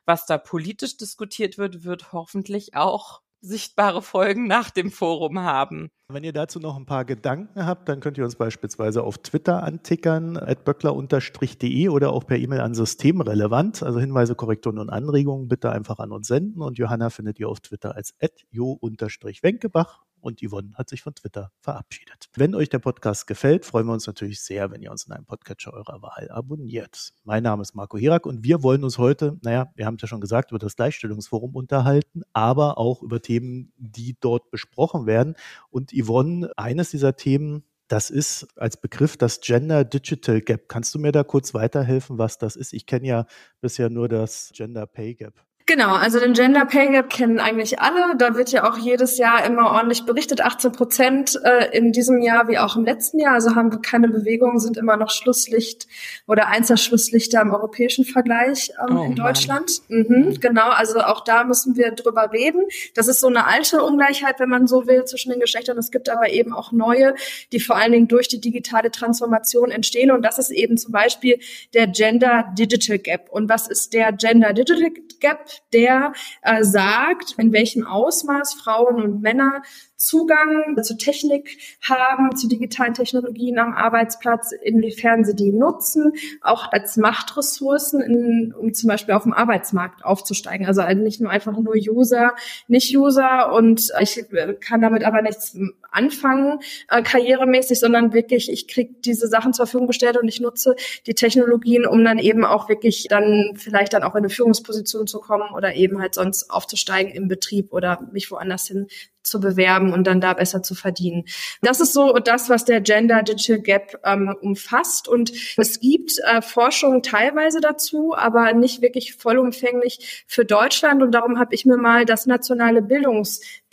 was 0.06 0.26
da 0.26 0.38
politisch 0.38 0.98
diskutiert 0.98 1.58
wird, 1.58 1.84
wird 1.84 2.12
hoffentlich 2.12 2.76
auch 2.76 3.22
sichtbare 3.44 4.02
Folgen 4.02 4.48
nach 4.48 4.70
dem 4.72 4.90
Forum 4.90 5.40
haben. 5.40 5.90
Wenn 6.08 6.24
ihr 6.24 6.34
dazu 6.34 6.60
noch 6.60 6.78
ein 6.78 6.86
paar 6.86 7.06
Gedanken 7.06 7.66
habt, 7.66 7.90
dann 7.90 8.00
könnt 8.00 8.18
ihr 8.18 8.24
uns 8.24 8.36
beispielsweise 8.36 9.04
auf 9.04 9.18
Twitter 9.18 9.64
antickern, 9.64 10.40
böckler-de 10.64 11.90
oder 11.90 12.14
auch 12.14 12.26
per 12.26 12.38
E-Mail 12.38 12.62
an 12.62 12.74
Systemrelevant. 12.74 13.84
Also 13.84 14.00
Hinweise, 14.00 14.36
Korrekturen 14.36 14.80
und 14.80 14.90
Anregungen 14.90 15.48
bitte 15.48 15.72
einfach 15.72 16.00
an 16.00 16.12
uns 16.12 16.28
senden. 16.28 16.62
Und 16.62 16.78
Johanna 16.78 17.10
findet 17.10 17.40
ihr 17.40 17.50
auf 17.50 17.60
Twitter 17.60 17.96
als 17.96 18.16
jo-wenkebach 18.52 20.04
und 20.24 20.42
Yvonne 20.42 20.74
hat 20.76 20.90
sich 20.90 21.02
von 21.02 21.14
Twitter 21.14 21.52
verabschiedet. 21.60 22.30
Wenn 22.36 22.56
euch 22.56 22.70
der 22.70 22.80
Podcast 22.80 23.28
gefällt, 23.28 23.66
freuen 23.66 23.86
wir 23.86 23.94
uns 23.94 24.08
natürlich 24.08 24.42
sehr, 24.42 24.72
wenn 24.72 24.82
ihr 24.82 24.92
uns 24.92 25.06
in 25.06 25.12
einem 25.12 25.26
Podcatcher 25.26 25.74
eurer 25.74 26.02
Wahl 26.02 26.30
abonniert. 26.32 27.14
Mein 27.24 27.44
Name 27.44 27.62
ist 27.62 27.76
Marco 27.76 27.98
Hirak 27.98 28.26
und 28.26 28.44
wir 28.44 28.64
wollen 28.64 28.84
uns 28.84 28.98
heute, 28.98 29.38
naja, 29.44 29.72
wir 29.76 29.86
haben 29.86 29.96
es 29.96 30.02
ja 30.02 30.08
schon 30.08 30.22
gesagt, 30.22 30.52
über 30.52 30.60
das 30.60 30.76
Gleichstellungsforum 30.76 31.56
unterhalten, 31.56 32.22
aber 32.32 32.78
auch 32.78 33.04
über 33.04 33.22
Themen, 33.22 33.74
die 33.78 34.16
dort 34.20 34.50
besprochen 34.50 35.06
werden. 35.06 35.36
Und 35.70 35.92
Yvonne, 35.92 36.52
eines 36.56 36.92
dieser 36.92 37.16
Themen, 37.16 37.64
das 37.90 38.10
ist 38.10 38.48
als 38.58 38.78
Begriff 38.78 39.18
das 39.18 39.42
Gender 39.42 39.84
Digital 39.84 40.42
Gap. 40.42 40.70
Kannst 40.70 40.96
du 40.96 41.00
mir 41.00 41.12
da 41.12 41.24
kurz 41.24 41.54
weiterhelfen, 41.54 42.18
was 42.18 42.38
das 42.38 42.56
ist? 42.56 42.74
Ich 42.74 42.86
kenne 42.86 43.08
ja 43.08 43.26
bisher 43.62 43.90
nur 43.90 44.08
das 44.08 44.52
Gender 44.56 44.88
Pay 44.88 45.16
Gap. 45.16 45.46
Genau, 45.66 45.94
also 45.94 46.20
den 46.20 46.34
Gender 46.34 46.66
Pay 46.66 46.92
Gap 46.92 47.10
kennen 47.10 47.40
eigentlich 47.40 47.80
alle. 47.80 48.18
Da 48.18 48.36
wird 48.36 48.52
ja 48.52 48.70
auch 48.70 48.78
jedes 48.78 49.18
Jahr 49.18 49.46
immer 49.46 49.72
ordentlich 49.72 50.06
berichtet. 50.06 50.42
18 50.42 50.74
Prozent 50.74 51.40
äh, 51.42 51.76
in 51.78 51.94
diesem 51.94 52.22
Jahr 52.22 52.50
wie 52.50 52.58
auch 52.58 52.76
im 52.76 52.84
letzten 52.84 53.20
Jahr. 53.20 53.36
Also 53.36 53.56
haben 53.56 53.72
wir 53.72 53.80
keine 53.80 54.10
Bewegung, 54.10 54.60
sind 54.60 54.76
immer 54.76 54.98
noch 54.98 55.10
Schlusslicht 55.10 55.88
oder 56.28 56.48
eins 56.48 56.68
der 56.68 56.76
Schlusslichter 56.76 57.42
im 57.42 57.52
europäischen 57.52 58.04
Vergleich 58.04 58.74
ähm, 58.90 58.98
oh, 58.98 59.04
in 59.06 59.16
Deutschland. 59.16 59.82
Mhm, 59.88 60.06
mhm, 60.10 60.40
genau, 60.42 60.70
also 60.70 61.00
auch 61.00 61.24
da 61.24 61.46
müssen 61.46 61.78
wir 61.78 61.92
drüber 61.92 62.34
reden. 62.34 62.64
Das 62.94 63.08
ist 63.08 63.22
so 63.22 63.28
eine 63.28 63.48
alte 63.48 63.84
Ungleichheit, 63.84 64.42
wenn 64.42 64.50
man 64.50 64.68
so 64.68 64.86
will, 64.86 65.06
zwischen 65.06 65.32
den 65.32 65.40
Geschlechtern. 65.40 65.78
Es 65.78 65.92
gibt 65.92 66.10
aber 66.10 66.30
eben 66.30 66.54
auch 66.54 66.74
neue, 66.74 67.16
die 67.54 67.62
vor 67.62 67.78
allen 67.78 67.94
Dingen 67.94 68.10
durch 68.10 68.28
die 68.28 68.42
digitale 68.42 68.92
Transformation 68.92 69.72
entstehen. 69.72 70.12
Und 70.12 70.24
das 70.24 70.40
ist 70.40 70.52
eben 70.52 70.76
zum 70.76 70.92
Beispiel 70.92 71.40
der 71.74 71.88
Gender 71.88 72.54
Digital 72.58 73.00
Gap. 73.00 73.30
Und 73.30 73.48
was 73.48 73.70
ist 73.70 73.94
der 73.94 74.12
Gender 74.12 74.52
Digital 74.52 74.92
Gap? 75.22 75.53
Der 75.72 76.14
äh, 76.42 76.64
sagt, 76.64 77.36
in 77.38 77.52
welchem 77.54 77.86
Ausmaß 77.86 78.56
Frauen 78.56 79.02
und 79.02 79.22
Männer 79.22 79.62
Zugang 80.04 80.76
zu 80.84 80.98
Technik 80.98 81.58
haben, 81.82 82.36
zu 82.36 82.50
digitalen 82.50 82.94
Technologien 82.94 83.58
am 83.58 83.74
Arbeitsplatz, 83.74 84.52
inwiefern 84.52 85.24
sie 85.24 85.34
die 85.34 85.54
nutzen, 85.54 86.12
auch 86.42 86.74
als 86.74 86.98
Machtressourcen, 86.98 88.02
in, 88.02 88.54
um 88.54 88.74
zum 88.74 88.90
Beispiel 88.90 89.14
auf 89.14 89.24
dem 89.24 89.32
Arbeitsmarkt 89.32 90.04
aufzusteigen. 90.04 90.68
Also 90.68 90.84
nicht 90.94 91.22
nur 91.22 91.32
einfach 91.32 91.58
nur 91.58 91.76
User, 91.76 92.36
nicht 92.68 92.94
User 92.98 93.54
und 93.54 93.94
ich 94.02 94.26
kann 94.60 94.82
damit 94.82 95.06
aber 95.06 95.22
nichts 95.22 95.58
anfangen, 95.90 96.60
äh, 96.90 97.02
karrieremäßig, 97.02 97.80
sondern 97.80 98.12
wirklich, 98.14 98.52
ich 98.52 98.68
kriege 98.68 98.96
diese 99.06 99.28
Sachen 99.28 99.54
zur 99.54 99.68
Verfügung 99.68 99.88
gestellt 99.88 100.18
und 100.18 100.28
ich 100.28 100.42
nutze 100.42 100.76
die 101.08 101.14
Technologien, 101.14 101.86
um 101.86 102.04
dann 102.04 102.20
eben 102.20 102.44
auch 102.44 102.68
wirklich 102.68 103.08
dann 103.10 103.54
vielleicht 103.56 103.94
dann 103.94 104.04
auch 104.04 104.16
in 104.16 104.20
eine 104.20 104.30
Führungsposition 104.30 105.08
zu 105.08 105.20
kommen 105.20 105.54
oder 105.56 105.76
eben 105.76 106.02
halt 106.02 106.14
sonst 106.14 106.50
aufzusteigen 106.50 107.14
im 107.14 107.30
Betrieb 107.30 107.72
oder 107.72 108.06
mich 108.12 108.30
woanders 108.32 108.68
hin 108.68 108.88
zu 109.24 109.40
bewerben 109.40 109.94
und 109.94 110.06
dann 110.06 110.22
da 110.22 110.34
besser 110.34 110.62
zu 110.62 110.76
verdienen. 110.76 111.26
Das 111.62 111.80
ist 111.80 111.94
so 111.94 112.14
das, 112.14 112.50
was 112.50 112.66
der 112.66 112.82
Gender 112.82 113.24
Digital 113.24 113.62
Gap 113.62 114.00
ähm, 114.04 114.36
umfasst. 114.42 115.08
Und 115.08 115.32
es 115.58 115.80
gibt 115.80 116.20
äh, 116.26 116.42
Forschung 116.42 117.02
teilweise 117.02 117.62
dazu, 117.62 118.14
aber 118.16 118.54
nicht 118.54 118.82
wirklich 118.82 119.16
vollumfänglich 119.16 120.26
für 120.28 120.46
Deutschland. 120.46 121.02
Und 121.02 121.12
darum 121.12 121.40
habe 121.40 121.56
ich 121.56 121.66
mir 121.66 121.78
mal 121.78 122.06
das 122.06 122.26
nationale 122.26 122.82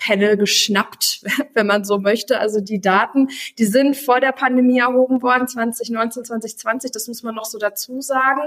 Bildungspanel 0.01 0.37
geschnappt, 0.37 1.25
wenn 1.55 1.67
man 1.67 1.85
so 1.85 1.99
möchte. 1.99 2.39
Also 2.41 2.61
die 2.61 2.81
Daten, 2.81 3.29
die 3.59 3.67
sind 3.67 3.97
vor 3.97 4.21
der 4.21 4.33
Pandemie 4.33 4.79
erhoben 4.79 5.23
worden, 5.23 5.49
2019, 5.49 6.25
2020, 6.25 6.91
das 6.91 7.09
muss 7.09 7.23
man 7.23 7.35
noch 7.35 7.45
so 7.45 7.59
dazu 7.59 8.01
sagen. 8.01 8.41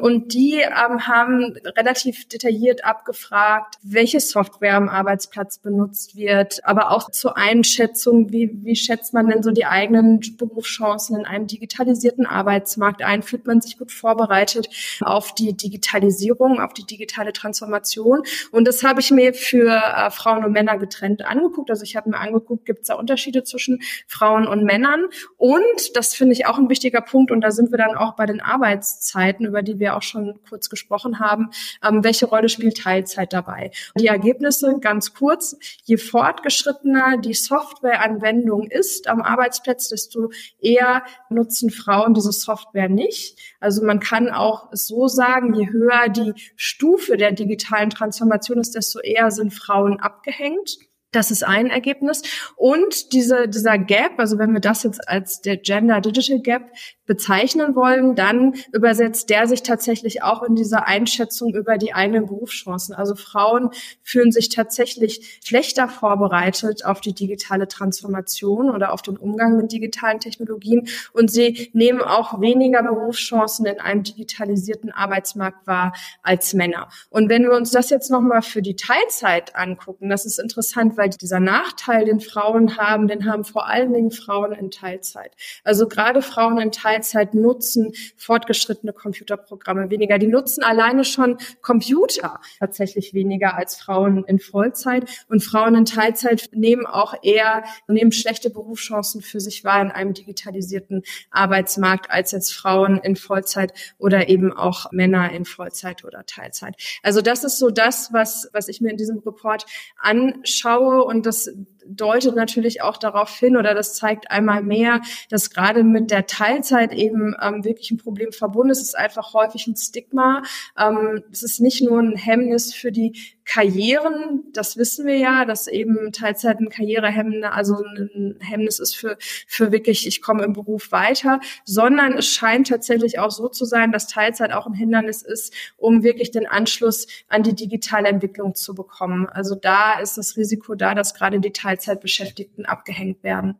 Und 0.00 0.34
die 0.34 0.60
ähm, 0.60 1.06
haben 1.06 1.56
relativ 1.76 2.28
detailliert 2.28 2.84
abgefragt, 2.84 3.76
welche 3.82 4.20
Software 4.20 4.74
am 4.74 4.88
Arbeitsplatz 4.88 5.58
benutzt 5.58 6.16
wird, 6.16 6.64
aber 6.64 6.90
auch 6.90 7.10
zur 7.10 7.36
Einschätzung, 7.36 8.30
wie, 8.32 8.50
wie 8.62 8.76
schätzt 8.76 9.14
man 9.14 9.28
denn 9.28 9.42
so 9.42 9.50
die 9.50 9.66
eigenen 9.66 10.20
Berufschancen 10.36 11.16
in 11.16 11.26
einem 11.26 11.46
digitalisierten 11.46 12.26
Arbeitsmarkt 12.26 13.02
ein? 13.02 13.22
Fühlt 13.22 13.46
man 13.46 13.60
sich 13.60 13.78
gut 13.78 13.92
vorbereitet 13.92 14.68
auf 15.00 15.34
die 15.34 15.56
Digitalisierung, 15.56 16.60
auf 16.60 16.72
die 16.72 16.84
digitale 16.84 17.32
Transformation? 17.32 18.22
Und 18.50 18.66
das 18.66 18.82
habe 18.82 19.00
ich 19.00 19.10
mir 19.10 19.34
für 19.34 19.70
äh, 19.70 20.10
Frauen 20.10 20.44
und 20.44 20.52
Männer 20.52 20.78
getrennt 20.98 21.24
angeguckt. 21.24 21.70
Also 21.70 21.82
ich 21.82 21.96
habe 21.96 22.10
mir 22.10 22.18
angeguckt, 22.18 22.64
gibt 22.64 22.80
es 22.80 22.88
da 22.88 22.94
Unterschiede 22.94 23.44
zwischen 23.44 23.80
Frauen 24.06 24.46
und 24.46 24.64
Männern? 24.64 25.06
Und 25.36 25.96
das 25.96 26.14
finde 26.14 26.32
ich 26.32 26.46
auch 26.46 26.58
ein 26.58 26.68
wichtiger 26.68 27.00
Punkt. 27.00 27.30
Und 27.30 27.40
da 27.40 27.50
sind 27.50 27.70
wir 27.70 27.78
dann 27.78 27.96
auch 27.96 28.16
bei 28.16 28.26
den 28.26 28.40
Arbeitszeiten, 28.40 29.46
über 29.46 29.62
die 29.62 29.78
wir 29.78 29.96
auch 29.96 30.02
schon 30.02 30.38
kurz 30.48 30.70
gesprochen 30.70 31.20
haben. 31.20 31.50
Ähm, 31.86 32.04
welche 32.04 32.26
Rolle 32.26 32.48
spielt 32.48 32.78
Teilzeit 32.78 33.32
dabei? 33.32 33.70
Die 33.98 34.06
Ergebnisse 34.06 34.78
ganz 34.80 35.14
kurz. 35.14 35.56
Je 35.84 35.96
fort 35.96 36.28
fortgeschrittener 36.28 37.18
die 37.18 37.34
Softwareanwendung 37.34 38.66
ist 38.70 39.08
am 39.08 39.22
Arbeitsplatz, 39.22 39.88
desto 39.88 40.30
eher 40.60 41.02
nutzen 41.30 41.70
Frauen 41.70 42.14
diese 42.14 42.32
Software 42.32 42.88
nicht. 42.88 43.38
Also 43.60 43.84
man 43.84 44.00
kann 44.00 44.28
auch 44.28 44.68
so 44.72 45.08
sagen, 45.08 45.54
je 45.54 45.70
höher 45.70 46.08
die 46.08 46.34
Stufe 46.56 47.16
der 47.16 47.32
digitalen 47.32 47.90
Transformation 47.90 48.58
ist, 48.58 48.74
desto 48.74 49.00
eher 49.00 49.30
sind 49.30 49.54
Frauen 49.54 50.00
abgehängt. 50.00 50.78
Das 51.10 51.30
ist 51.30 51.42
ein 51.42 51.68
Ergebnis. 51.70 52.22
Und 52.56 53.12
diese, 53.12 53.48
dieser 53.48 53.78
Gap, 53.78 54.18
also 54.18 54.38
wenn 54.38 54.52
wir 54.52 54.60
das 54.60 54.82
jetzt 54.82 55.08
als 55.08 55.40
der 55.40 55.56
Gender 55.56 56.00
Digital 56.00 56.40
Gap 56.40 56.70
bezeichnen 57.08 57.74
wollen, 57.74 58.14
dann 58.14 58.54
übersetzt 58.72 59.30
der 59.30 59.48
sich 59.48 59.64
tatsächlich 59.64 60.22
auch 60.22 60.42
in 60.44 60.54
dieser 60.54 60.86
Einschätzung 60.86 61.54
über 61.54 61.78
die 61.78 61.94
eigenen 61.94 62.26
Berufschancen. 62.26 62.94
Also 62.94 63.16
Frauen 63.16 63.70
fühlen 64.04 64.30
sich 64.30 64.50
tatsächlich 64.50 65.40
schlechter 65.44 65.88
vorbereitet 65.88 66.84
auf 66.84 67.00
die 67.00 67.14
digitale 67.14 67.66
Transformation 67.66 68.70
oder 68.70 68.92
auf 68.92 69.02
den 69.02 69.16
Umgang 69.16 69.56
mit 69.56 69.72
digitalen 69.72 70.20
Technologien 70.20 70.86
und 71.14 71.30
sie 71.30 71.70
nehmen 71.72 72.02
auch 72.02 72.40
weniger 72.40 72.82
Berufschancen 72.82 73.66
in 73.66 73.80
einem 73.80 74.02
digitalisierten 74.02 74.92
Arbeitsmarkt 74.92 75.66
wahr 75.66 75.94
als 76.22 76.52
Männer. 76.52 76.88
Und 77.08 77.30
wenn 77.30 77.44
wir 77.44 77.52
uns 77.52 77.70
das 77.70 77.88
jetzt 77.88 78.10
nochmal 78.10 78.42
für 78.42 78.60
die 78.60 78.76
Teilzeit 78.76 79.56
angucken, 79.56 80.10
das 80.10 80.26
ist 80.26 80.38
interessant, 80.38 80.98
weil 80.98 81.08
dieser 81.08 81.40
Nachteil, 81.40 82.04
den 82.04 82.20
Frauen 82.20 82.76
haben, 82.76 83.08
den 83.08 83.24
haben 83.24 83.44
vor 83.44 83.66
allen 83.66 83.94
Dingen 83.94 84.10
Frauen 84.10 84.52
in 84.52 84.70
Teilzeit. 84.70 85.32
Also 85.64 85.88
gerade 85.88 86.20
Frauen 86.20 86.58
in 86.58 86.70
Teilzeit 86.70 86.97
nutzen 87.34 87.92
fortgeschrittene 88.16 88.92
Computerprogramme 88.92 89.90
weniger. 89.90 90.18
Die 90.18 90.26
nutzen 90.26 90.62
alleine 90.62 91.04
schon 91.04 91.38
Computer 91.62 92.40
tatsächlich 92.58 93.14
weniger 93.14 93.56
als 93.56 93.76
Frauen 93.76 94.24
in 94.24 94.38
Vollzeit. 94.38 95.24
Und 95.28 95.42
Frauen 95.42 95.74
in 95.74 95.84
Teilzeit 95.84 96.48
nehmen 96.52 96.86
auch 96.86 97.14
eher, 97.22 97.64
nehmen 97.86 98.12
schlechte 98.12 98.50
Berufschancen 98.50 99.22
für 99.22 99.40
sich 99.40 99.64
wahr 99.64 99.82
in 99.82 99.90
einem 99.90 100.14
digitalisierten 100.14 101.02
Arbeitsmarkt 101.30 102.10
als 102.10 102.32
jetzt 102.32 102.54
Frauen 102.54 102.98
in 102.98 103.16
Vollzeit 103.16 103.72
oder 103.98 104.28
eben 104.28 104.52
auch 104.52 104.92
Männer 104.92 105.30
in 105.32 105.44
Vollzeit 105.44 106.04
oder 106.04 106.24
Teilzeit. 106.26 106.76
Also 107.02 107.20
das 107.20 107.44
ist 107.44 107.58
so 107.58 107.70
das, 107.70 108.12
was, 108.12 108.48
was 108.52 108.68
ich 108.68 108.80
mir 108.80 108.90
in 108.90 108.96
diesem 108.96 109.18
Report 109.18 109.66
anschaue 109.98 111.04
und 111.04 111.26
das 111.26 111.50
deutet 111.88 112.34
natürlich 112.34 112.82
auch 112.82 112.96
darauf 112.96 113.30
hin 113.30 113.56
oder 113.56 113.74
das 113.74 113.94
zeigt 113.94 114.30
einmal 114.30 114.62
mehr, 114.62 115.00
dass 115.30 115.50
gerade 115.50 115.82
mit 115.82 116.10
der 116.10 116.26
Teilzeit 116.26 116.87
eben 116.92 117.34
ähm, 117.40 117.64
wirklich 117.64 117.90
ein 117.90 117.98
Problem 117.98 118.32
verbunden 118.32 118.70
ist. 118.70 118.80
Es 118.80 118.88
ist 118.88 118.98
einfach 118.98 119.34
häufig 119.34 119.66
ein 119.66 119.76
Stigma. 119.76 120.42
Ähm, 120.78 121.22
es 121.30 121.42
ist 121.42 121.60
nicht 121.60 121.82
nur 121.82 122.00
ein 122.00 122.16
Hemmnis 122.16 122.74
für 122.74 122.92
die 122.92 123.12
Karrieren, 123.48 124.44
das 124.52 124.76
wissen 124.76 125.06
wir 125.06 125.16
ja, 125.16 125.46
dass 125.46 125.68
eben 125.68 126.12
Teilzeit 126.12 126.60
ein 126.60 126.68
Karrierehemmnis, 126.68 127.44
also 127.50 127.82
ein 127.82 128.36
Hemmnis 128.40 128.78
ist 128.78 128.94
für, 128.94 129.16
für 129.20 129.72
wirklich, 129.72 130.06
ich 130.06 130.20
komme 130.20 130.44
im 130.44 130.52
Beruf 130.52 130.92
weiter, 130.92 131.40
sondern 131.64 132.12
es 132.12 132.26
scheint 132.26 132.68
tatsächlich 132.68 133.18
auch 133.18 133.30
so 133.30 133.48
zu 133.48 133.64
sein, 133.64 133.90
dass 133.90 134.06
Teilzeit 134.06 134.52
auch 134.52 134.66
ein 134.66 134.74
Hindernis 134.74 135.22
ist, 135.22 135.54
um 135.78 136.02
wirklich 136.02 136.30
den 136.30 136.46
Anschluss 136.46 137.06
an 137.28 137.42
die 137.42 137.54
digitale 137.54 138.08
Entwicklung 138.08 138.54
zu 138.54 138.74
bekommen. 138.74 139.26
Also 139.26 139.54
da 139.54 139.98
ist 139.98 140.18
das 140.18 140.36
Risiko 140.36 140.74
da, 140.74 140.94
dass 140.94 141.14
gerade 141.14 141.40
die 141.40 141.52
Teilzeitbeschäftigten 141.52 142.66
abgehängt 142.66 143.22
werden. 143.22 143.56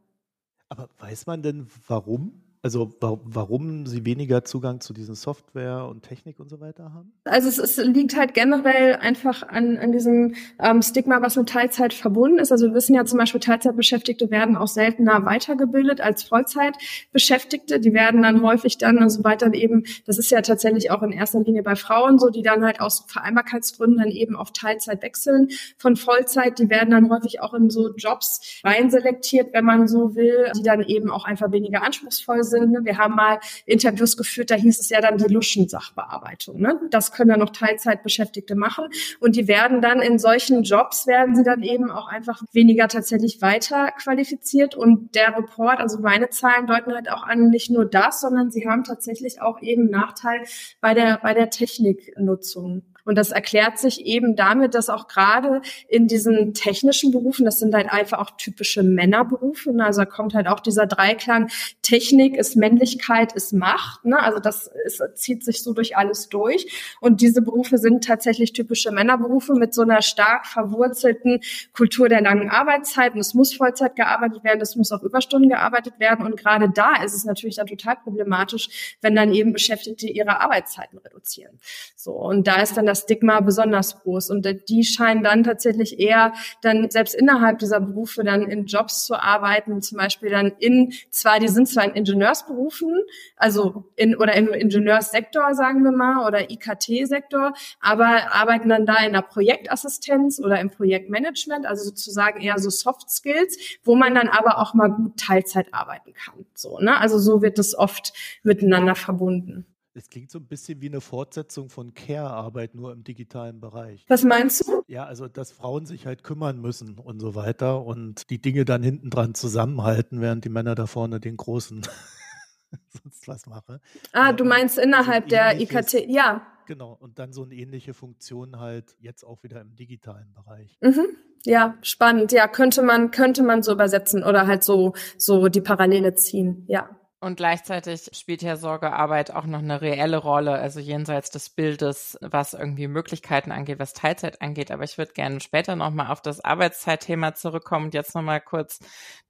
Aber 0.69 0.91
weiß 0.99 1.25
man 1.27 1.43
denn, 1.43 1.67
warum? 1.87 2.43
Also 2.61 2.97
warum 3.01 3.87
sie 3.87 4.05
weniger 4.05 4.45
Zugang 4.45 4.81
zu 4.81 4.93
diesen 4.93 5.15
Software 5.15 5.87
und 5.87 6.03
Technik 6.03 6.41
und 6.41 6.51
so 6.51 6.61
weiter 6.61 6.93
haben? 6.93 7.13
Also 7.25 7.49
es, 7.49 7.59
es 7.59 7.77
liegt 7.77 8.17
halt 8.17 8.35
generell 8.35 8.97
einfach 8.97 9.47
an, 9.47 9.79
an 9.79 9.93
diesem 9.93 10.35
ähm, 10.59 10.83
Stigma, 10.83 11.23
was 11.23 11.37
mit 11.37 11.49
Teilzeit 11.49 11.95
verbunden 11.95 12.39
ist. 12.39 12.51
Also 12.51 12.67
wir 12.67 12.75
wissen 12.75 12.95
ja 12.95 13.05
zum 13.05 13.19
Beispiel, 13.19 13.41
Teilzeitbeschäftigte 13.41 14.31
werden 14.31 14.57
auch 14.57 14.67
seltener 14.67 15.25
weitergebildet 15.25 16.01
als 16.01 16.25
Vollzeitbeschäftigte. 16.25 17.79
Die 17.79 17.95
werden 17.95 18.23
dann 18.23 18.43
häufig 18.43 18.77
dann, 18.77 18.99
also 18.99 19.23
weiter 19.23 19.55
eben, 19.55 19.85
das 20.07 20.19
ist 20.19 20.31
ja 20.31 20.43
tatsächlich 20.43 20.91
auch 20.91 21.03
in 21.03 21.13
erster 21.13 21.41
Linie 21.41 21.63
bei 21.63 21.77
Frauen 21.77 22.19
so, 22.19 22.29
die 22.29 22.43
dann 22.43 22.65
halt 22.65 22.81
aus 22.81 23.05
Vereinbarkeitsgründen 23.07 23.99
dann 23.99 24.09
eben 24.09 24.35
auf 24.35 24.53
Teilzeit 24.53 25.03
wechseln 25.03 25.49
von 25.77 25.95
Vollzeit. 25.95 26.59
Die 26.59 26.71
werden 26.71 26.91
dann 26.91 27.09
häufig 27.09 27.41
auch 27.41 27.55
in 27.55 27.71
so 27.71 27.95
Jobs 27.95 28.61
reinselektiert, 28.65 29.53
wenn 29.53 29.65
man 29.65 29.87
so 29.87 30.17
will, 30.17 30.51
die 30.57 30.63
dann 30.63 30.83
eben 30.83 31.11
auch 31.11 31.25
einfach 31.25 31.53
weniger 31.53 31.85
anspruchsvoll 31.85 32.43
sind. 32.43 32.48
Ne? 32.53 32.81
Wir 32.83 32.99
haben 32.99 33.15
mal 33.15 33.39
Interviews 33.67 34.17
geführt, 34.17 34.51
da 34.51 34.55
hieß 34.55 34.81
es 34.81 34.89
ja 34.89 35.01
dann 35.01 35.19
die 35.19 35.33
Luschen-Sachbearbeitung. 35.33 36.61
Ne? 36.61 36.81
Das 36.91 37.13
können 37.13 37.31
dann 37.31 37.41
noch 37.41 37.51
Teilzeitbeschäftigte 37.51 38.55
machen. 38.55 38.87
Und 39.21 39.37
die 39.37 39.49
werden 39.49 39.81
dann 39.81 40.01
in 40.01 40.19
solchen 40.19 40.63
Jobs, 40.63 41.07
werden 41.07 41.35
sie 41.35 41.45
dann 41.45 41.63
eben 41.63 41.91
auch 41.91 42.09
einfach 42.09 42.43
weniger 42.53 42.89
tatsächlich 42.89 43.43
weiter 43.43 43.93
qualifiziert. 43.93 44.75
Und 44.75 45.15
der 45.15 45.37
Report, 45.37 45.81
also 45.81 45.99
meine 46.01 46.31
Zahlen 46.31 46.67
deuten 46.67 46.95
halt 46.95 47.11
auch 47.11 47.23
an, 47.23 47.51
nicht 47.51 47.71
nur 47.71 47.85
das, 47.85 48.21
sondern 48.21 48.51
sie 48.51 48.67
haben 48.69 48.85
tatsächlich 48.85 49.41
auch 49.41 49.61
eben 49.63 49.91
Nachteil 49.91 50.45
bei 50.81 50.95
der, 50.95 51.19
bei 51.23 51.35
der 51.35 51.51
Techniknutzung. 51.51 52.83
Und 53.09 53.15
das 53.15 53.31
erklärt 53.31 53.79
sich 53.79 54.05
eben 54.05 54.37
damit, 54.37 54.75
dass 54.75 54.91
auch 54.91 55.09
gerade 55.09 55.63
in 55.89 56.09
diesen 56.09 56.53
technischen 56.53 57.11
Berufen, 57.11 57.47
das 57.47 57.59
sind 57.59 57.75
halt 57.75 57.91
einfach 57.91 58.19
auch 58.19 58.33
typische 58.37 58.83
Männerberufe, 58.83 59.73
ne? 59.73 59.87
also 59.87 60.03
da 60.03 60.05
kommt 60.05 60.35
halt 60.35 60.47
auch 60.47 60.61
dieser 60.61 60.87
Dreiklang, 60.87 61.49
Technik 61.81 62.37
ist 62.37 62.55
Männlichkeit, 62.55 63.33
ist 63.33 63.55
Macht, 63.55 64.05
ne? 64.05 64.23
also 64.23 64.41
das 64.41 64.71
ist, 64.85 65.03
zieht 65.15 65.43
sich 65.43 65.63
so 65.63 65.73
durch 65.73 65.97
alles 65.97 66.29
durch. 66.29 66.99
Und 67.01 67.23
diese 67.23 67.41
Berufe 67.41 67.79
sind 67.79 68.05
tatsächlich 68.05 68.53
typische 68.53 68.93
Männerberufe 68.93 69.55
mit 69.55 69.73
so 69.73 69.81
einer 69.81 70.03
stark 70.03 70.47
verwurzelten 70.47 71.41
Kultur 71.73 72.11
der 72.11 72.21
langen 72.21 72.51
Arbeitszeiten. 72.51 73.19
Es 73.21 73.33
muss 73.33 73.55
Vollzeit 73.55 73.97
gearbeitet 73.97 74.45
werden, 74.45 74.61
es 74.61 74.77
muss 74.77 74.93
auch 74.93 75.03
Überstunden 75.03 75.49
gearbeitet 75.49 75.95
werden. 75.99 76.27
Und 76.27 76.37
gerade 76.37 76.69
da 76.69 77.03
ist 77.03 77.15
es 77.15 77.25
natürlich 77.25 77.57
dann 77.57 77.69
total 77.69 77.97
problematisch, 77.97 78.99
wenn 79.01 79.17
dann 79.17 79.33
eben 79.33 79.55
Beschäftigte 79.55 80.09
ihre 80.09 80.43
Arbeitszeiten 80.43 80.99
reduzieren. 80.99 81.59
So, 81.97 82.13
und 82.13 82.47
da 82.47 82.61
ist 82.61 82.77
dann 82.77 82.85
das 82.85 82.98
Stigma 83.03 83.41
besonders 83.41 84.01
groß. 84.01 84.31
Und 84.31 84.47
die 84.69 84.85
scheinen 84.85 85.23
dann 85.23 85.45
tatsächlich 85.45 85.99
eher 85.99 86.33
dann 86.63 86.91
selbst 86.91 87.15
innerhalb 87.15 87.59
dieser 87.59 87.81
Berufe 87.81 88.25
dann 88.25 88.43
in 88.43 88.67
Jobs 88.67 89.05
zu 89.05 89.15
arbeiten, 89.15 89.81
zum 89.83 89.99
Beispiel 89.99 90.31
dann 90.31 90.53
in, 90.59 90.93
zwar, 91.11 91.41
die 91.41 91.49
sind 91.49 91.69
zwar 91.69 91.85
in 91.85 91.93
Ingenieursberufen, 91.93 92.93
also 93.37 93.85
in, 93.97 94.17
oder 94.17 94.35
im 94.35 94.49
Ingenieurssektor, 94.49 95.55
sagen 95.55 95.85
wir 95.85 95.93
mal, 95.93 96.27
oder 96.27 96.51
IKT-Sektor, 96.51 97.53
aber 97.81 98.35
arbeiten 98.35 98.69
dann 98.69 98.87
da 98.87 99.05
in 99.05 99.13
der 99.13 99.23
Projektassistenz 99.23 100.41
oder 100.41 100.61
im 100.61 100.71
Projektmanagement, 100.71 101.67
also 101.67 101.85
sozusagen 101.85 102.41
eher 102.41 102.59
so 102.59 102.71
Soft 102.71 103.11
Skills, 103.11 103.79
wo 103.85 103.95
man 103.95 104.15
dann 104.15 104.29
aber 104.29 104.59
auch 104.59 104.75
mal 104.75 104.89
gut 104.89 105.19
Teilzeit 105.19 105.73
arbeiten 105.73 106.13
kann. 106.13 106.47
So, 106.55 106.79
ne? 106.79 106.99
Also 106.99 107.19
so 107.19 107.43
wird 107.43 107.59
es 107.59 107.77
oft 107.77 108.13
miteinander 108.43 108.95
verbunden. 108.95 109.67
Es 109.99 110.11
klingt 110.11 110.31
so 110.31 110.39
ein 110.39 110.47
bisschen 110.47 110.81
wie 110.81 110.87
eine 110.87 111.01
Fortsetzung 111.01 111.71
von 111.71 111.93
Care-Arbeit, 111.93 112.75
nur 112.77 112.93
im 112.93 113.03
digitalen 113.03 113.61
Bereich. 113.61 114.05
Was 114.09 114.23
meinst 114.23 114.69
du? 114.69 114.83
Ja, 114.87 115.05
also 115.05 115.27
dass 115.27 115.51
Frauen 115.51 115.87
sich 115.87 116.07
halt 116.07 116.23
kümmern 116.23 116.61
müssen 116.61 116.99
und 116.99 117.19
so 117.21 117.35
weiter 117.35 117.85
und 117.85 118.31
die 118.31 118.41
Dinge 118.41 118.65
dann 118.65 118.83
hinten 118.83 119.11
dran 119.11 119.35
zusammenhalten, 119.35 120.21
während 120.21 120.45
die 120.45 120.51
Männer 120.51 120.77
da 120.77 120.87
vorne 120.87 121.19
den 121.19 121.37
großen 121.37 121.83
sonst 123.03 123.27
was 123.27 123.47
machen. 123.47 123.81
Ah, 124.13 124.33
du 124.33 124.45
meinst 124.45 124.79
innerhalb 124.79 125.25
so 125.25 125.31
der 125.31 125.61
IKT, 125.61 126.09
ja. 126.09 126.47
Genau, 126.67 126.97
und 127.01 127.19
dann 127.19 127.33
so 127.33 127.43
eine 127.43 127.55
ähnliche 127.55 127.93
Funktion 127.93 128.61
halt 128.61 128.95
jetzt 129.01 129.25
auch 129.25 129.43
wieder 129.43 129.61
im 129.61 129.75
digitalen 129.75 130.33
Bereich. 130.33 130.79
Mhm. 130.81 131.07
Ja, 131.45 131.77
spannend. 131.83 132.31
Ja, 132.31 132.47
könnte 132.47 132.83
man, 132.83 133.11
könnte 133.11 133.43
man 133.43 133.63
so 133.63 133.73
übersetzen 133.73 134.23
oder 134.23 134.47
halt 134.47 134.63
so, 134.63 134.93
so 135.17 135.49
die 135.49 135.61
Parallele 135.61 136.15
ziehen. 136.15 136.65
Ja. 136.69 136.91
Und 137.21 137.37
gleichzeitig 137.37 138.11
spielt 138.13 138.43
ja 138.43 138.57
Sorgearbeit 138.57 139.33
auch 139.33 139.45
noch 139.45 139.59
eine 139.59 139.81
reelle 139.81 140.19
Rolle, 140.19 140.53
also 140.53 140.79
jenseits 140.79 141.31
des 141.31 141.51
Bildes, 141.51 142.17
was 142.21 142.55
irgendwie 142.55 142.87
Möglichkeiten 142.87 143.51
angeht, 143.51 143.81
was 143.81 143.93
Teilzeit 143.93 144.41
angeht. 144.41 144.71
Aber 144.71 144.85
ich 144.85 144.99
würde 144.99 145.13
gerne 145.13 145.41
später 145.41 145.75
nochmal 145.75 146.13
auf 146.13 146.23
das 146.23 146.41
Arbeitszeitthema 146.41 147.35
zurückkommen 147.35 147.87
und 147.87 147.95
jetzt 147.95 148.15
nochmal 148.15 148.41
kurz 148.41 148.79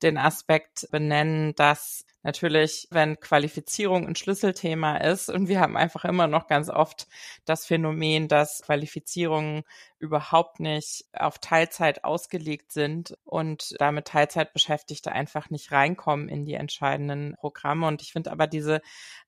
den 0.02 0.18
Aspekt 0.18 0.86
benennen, 0.90 1.54
dass 1.54 2.04
natürlich, 2.22 2.88
wenn 2.90 3.20
Qualifizierung 3.20 4.06
ein 4.06 4.16
Schlüsselthema 4.16 4.96
ist 4.98 5.28
und 5.28 5.48
wir 5.48 5.60
haben 5.60 5.76
einfach 5.76 6.04
immer 6.04 6.26
noch 6.26 6.46
ganz 6.46 6.68
oft 6.68 7.06
das 7.44 7.66
Phänomen, 7.66 8.28
dass 8.28 8.62
Qualifizierungen 8.62 9.62
überhaupt 9.98 10.60
nicht 10.60 11.04
auf 11.12 11.38
Teilzeit 11.38 12.04
ausgelegt 12.04 12.72
sind 12.72 13.16
und 13.24 13.74
damit 13.78 14.06
Teilzeitbeschäftigte 14.06 15.12
einfach 15.12 15.50
nicht 15.50 15.72
reinkommen 15.72 16.28
in 16.28 16.44
die 16.44 16.54
entscheidenden 16.54 17.34
Programme. 17.38 17.86
Und 17.86 18.02
ich 18.02 18.12
finde 18.12 18.32
aber 18.32 18.46
diese 18.46 18.80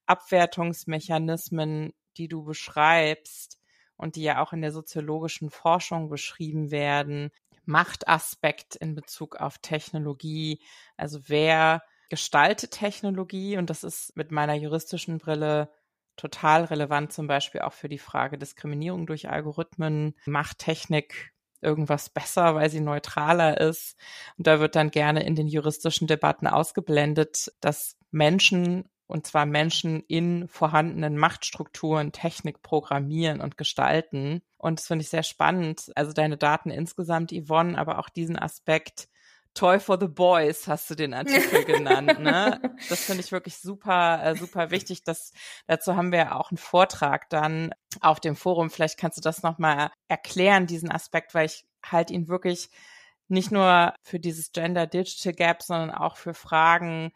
Abwertungsmechanismen, 0.07 1.93
die 2.17 2.29
du 2.29 2.45
beschreibst, 2.45 3.61
und 4.01 4.17
die 4.17 4.23
ja 4.23 4.43
auch 4.43 4.55
in 4.55 4.63
der 4.63 4.73
soziologischen 4.73 5.51
Forschung 5.51 6.09
beschrieben 6.09 6.71
werden, 6.71 7.31
Machtaspekt 7.67 8.75
in 8.75 8.95
Bezug 8.95 9.37
auf 9.37 9.59
Technologie, 9.59 10.63
also 10.97 11.21
wer 11.27 11.83
gestaltet 12.11 12.73
Technologie 12.73 13.57
und 13.57 13.71
das 13.71 13.83
ist 13.83 14.15
mit 14.17 14.31
meiner 14.31 14.55
juristischen 14.55 15.19
Brille 15.19 15.71
total 16.17 16.65
relevant, 16.65 17.13
zum 17.13 17.27
Beispiel 17.27 17.63
auch 17.63 17.73
für 17.73 17.89
die 17.89 17.99
Frage 17.99 18.37
Diskriminierung 18.37 19.07
durch 19.07 19.31
Algorithmen. 19.31 20.15
Macht 20.27 20.59
Technik 20.59 21.33
irgendwas 21.63 22.11
besser, 22.11 22.55
weil 22.55 22.69
sie 22.69 22.81
neutraler 22.81 23.59
ist? 23.59 23.97
Und 24.37 24.47
da 24.47 24.61
wird 24.61 24.77
dann 24.77 24.91
gerne 24.91 25.25
in 25.25 25.35
den 25.35 25.47
juristischen 25.47 26.07
Debatten 26.07 26.47
ausgeblendet, 26.47 27.53
dass 27.61 27.97
Menschen 28.11 28.85
und 29.11 29.27
zwar 29.27 29.45
Menschen 29.45 30.05
in 30.07 30.47
vorhandenen 30.47 31.17
Machtstrukturen 31.17 32.13
Technik 32.13 32.63
programmieren 32.63 33.41
und 33.41 33.59
gestalten. 33.59 34.41
Und 34.57 34.79
das 34.79 34.87
finde 34.87 35.03
ich 35.03 35.09
sehr 35.09 35.25
spannend. 35.25 35.91
Also 35.97 36.13
deine 36.13 36.37
Daten 36.37 36.71
insgesamt, 36.71 37.33
Yvonne, 37.33 37.77
aber 37.77 37.99
auch 37.99 38.09
diesen 38.09 38.39
Aspekt 38.39 39.09
Toy 39.55 39.81
for 39.81 39.99
the 40.01 40.07
Boys 40.07 40.69
hast 40.69 40.89
du 40.91 40.95
den 40.95 41.13
Artikel 41.13 41.65
genannt, 41.65 42.21
ne? 42.21 42.61
Das 42.89 43.05
finde 43.05 43.23
ich 43.23 43.33
wirklich 43.33 43.57
super, 43.59 44.23
äh, 44.23 44.37
super 44.37 44.71
wichtig. 44.71 45.03
Das, 45.03 45.33
dazu 45.67 45.97
haben 45.97 46.13
wir 46.13 46.37
auch 46.37 46.51
einen 46.51 46.59
Vortrag 46.59 47.29
dann 47.31 47.75
auf 48.01 48.21
dem 48.21 48.37
Forum. 48.37 48.71
Vielleicht 48.71 48.99
kannst 48.99 49.19
du 49.19 49.23
das 49.23 49.43
nochmal 49.43 49.91
erklären, 50.09 50.67
diesen 50.67 50.91
Aspekt, 50.91 51.35
weil 51.35 51.47
ich 51.47 51.67
halt 51.85 52.11
ihn 52.11 52.29
wirklich 52.29 52.71
nicht 53.29 53.51
nur 53.51 53.95
für 54.03 54.21
dieses 54.21 54.53
Gender 54.53 54.87
Digital 54.87 55.33
Gap, 55.33 55.63
sondern 55.63 55.91
auch 55.91 56.17
für 56.17 56.35
Fragen 56.35 57.13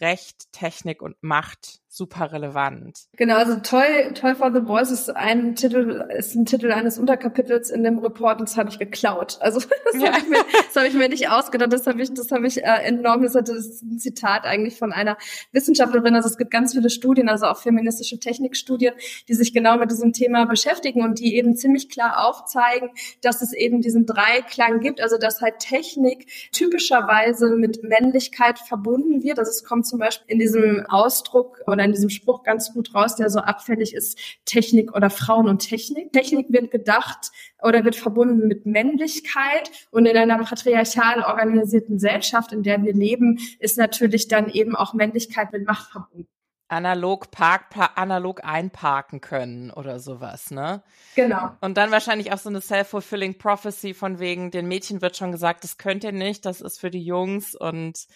Recht, 0.00 0.52
Technik 0.52 1.02
und 1.02 1.16
Macht 1.22 1.80
super 1.90 2.32
relevant. 2.32 3.08
Genau, 3.16 3.36
also 3.36 3.56
Toy, 3.56 4.12
Toy 4.12 4.34
for 4.34 4.52
the 4.52 4.60
Boys 4.60 4.90
ist 4.90 5.08
ein 5.08 5.54
Titel, 5.54 6.04
ist 6.16 6.34
ein 6.34 6.44
Titel 6.44 6.70
eines 6.70 6.98
Unterkapitels 6.98 7.70
in 7.70 7.82
dem 7.82 7.98
Report 7.98 8.40
und 8.40 8.48
das 8.48 8.58
habe 8.58 8.68
ich 8.68 8.78
geklaut. 8.78 9.38
Also 9.40 9.60
das 9.92 10.02
ja. 10.02 10.12
habe 10.12 10.18
ich, 10.18 10.28
mir, 10.28 10.38
das 10.66 10.76
hab 10.76 10.88
ich 10.88 10.94
mir 10.94 11.08
nicht 11.08 11.30
ausgedacht, 11.30 11.72
das 11.72 11.86
habe 11.86 12.02
ich, 12.02 12.12
das 12.12 12.30
habe 12.30 12.46
ich 12.46 12.62
äh, 12.62 12.82
entnommen. 12.84 13.22
Das 13.22 13.34
ist 13.34 13.82
ein 13.82 13.98
Zitat 13.98 14.44
eigentlich 14.44 14.78
von 14.78 14.92
einer 14.92 15.16
Wissenschaftlerin. 15.52 16.14
Also 16.14 16.28
es 16.28 16.36
gibt 16.36 16.50
ganz 16.50 16.74
viele 16.74 16.90
Studien, 16.90 17.28
also 17.28 17.46
auch 17.46 17.58
feministische 17.58 18.20
Technikstudien, 18.20 18.94
die 19.28 19.34
sich 19.34 19.54
genau 19.54 19.78
mit 19.78 19.90
diesem 19.90 20.12
Thema 20.12 20.44
beschäftigen 20.44 21.02
und 21.02 21.18
die 21.18 21.36
eben 21.36 21.56
ziemlich 21.56 21.88
klar 21.88 22.28
aufzeigen, 22.28 22.90
dass 23.22 23.40
es 23.40 23.54
eben 23.54 23.80
diesen 23.80 24.04
Dreiklang 24.04 24.80
gibt, 24.80 25.00
also 25.00 25.16
dass 25.16 25.40
halt 25.40 25.58
Technik 25.58 26.26
typischerweise 26.52 27.56
mit 27.56 27.82
Männlichkeit 27.82 28.58
verbunden 28.58 29.22
wird. 29.22 29.38
Also 29.38 29.50
es 29.50 29.64
kommt 29.64 29.86
zum 29.86 29.98
Beispiel 29.98 30.30
in 30.30 30.38
diesem 30.38 30.84
Ausdruck 30.86 31.62
oder 31.78 31.84
in 31.84 31.92
diesem 31.92 32.10
Spruch 32.10 32.42
ganz 32.42 32.72
gut 32.74 32.92
raus, 32.92 33.14
der 33.14 33.30
so 33.30 33.38
abfällig 33.38 33.94
ist, 33.94 34.18
Technik 34.44 34.94
oder 34.96 35.10
Frauen 35.10 35.48
und 35.48 35.60
Technik. 35.60 36.12
Technik 36.12 36.46
wird 36.50 36.72
gedacht 36.72 37.30
oder 37.62 37.84
wird 37.84 37.94
verbunden 37.94 38.48
mit 38.48 38.66
Männlichkeit 38.66 39.70
und 39.92 40.06
in 40.06 40.16
einer 40.16 40.38
patriarchal 40.42 41.22
organisierten 41.22 41.94
Gesellschaft, 41.94 42.52
in 42.52 42.64
der 42.64 42.82
wir 42.82 42.94
leben, 42.94 43.38
ist 43.60 43.78
natürlich 43.78 44.26
dann 44.26 44.50
eben 44.50 44.74
auch 44.74 44.92
Männlichkeit 44.92 45.52
mit 45.52 45.66
Macht 45.66 45.92
verbunden 45.92 46.28
analog 46.70 47.30
Park, 47.30 47.64
analog 47.94 48.44
einparken 48.44 49.22
können 49.22 49.70
oder 49.70 49.98
sowas, 50.00 50.50
ne? 50.50 50.82
Genau. 51.14 51.52
Und 51.62 51.78
dann 51.78 51.90
wahrscheinlich 51.90 52.30
auch 52.30 52.36
so 52.36 52.50
eine 52.50 52.60
self-fulfilling 52.60 53.38
prophecy 53.38 53.94
von 53.94 54.18
wegen, 54.18 54.50
den 54.50 54.68
Mädchen 54.68 55.00
wird 55.00 55.16
schon 55.16 55.32
gesagt, 55.32 55.64
das 55.64 55.78
könnt 55.78 56.04
ihr 56.04 56.12
nicht, 56.12 56.44
das 56.44 56.60
ist 56.60 56.78
für 56.78 56.90
die 56.90 57.02
Jungs 57.02 57.54
und 57.54 58.06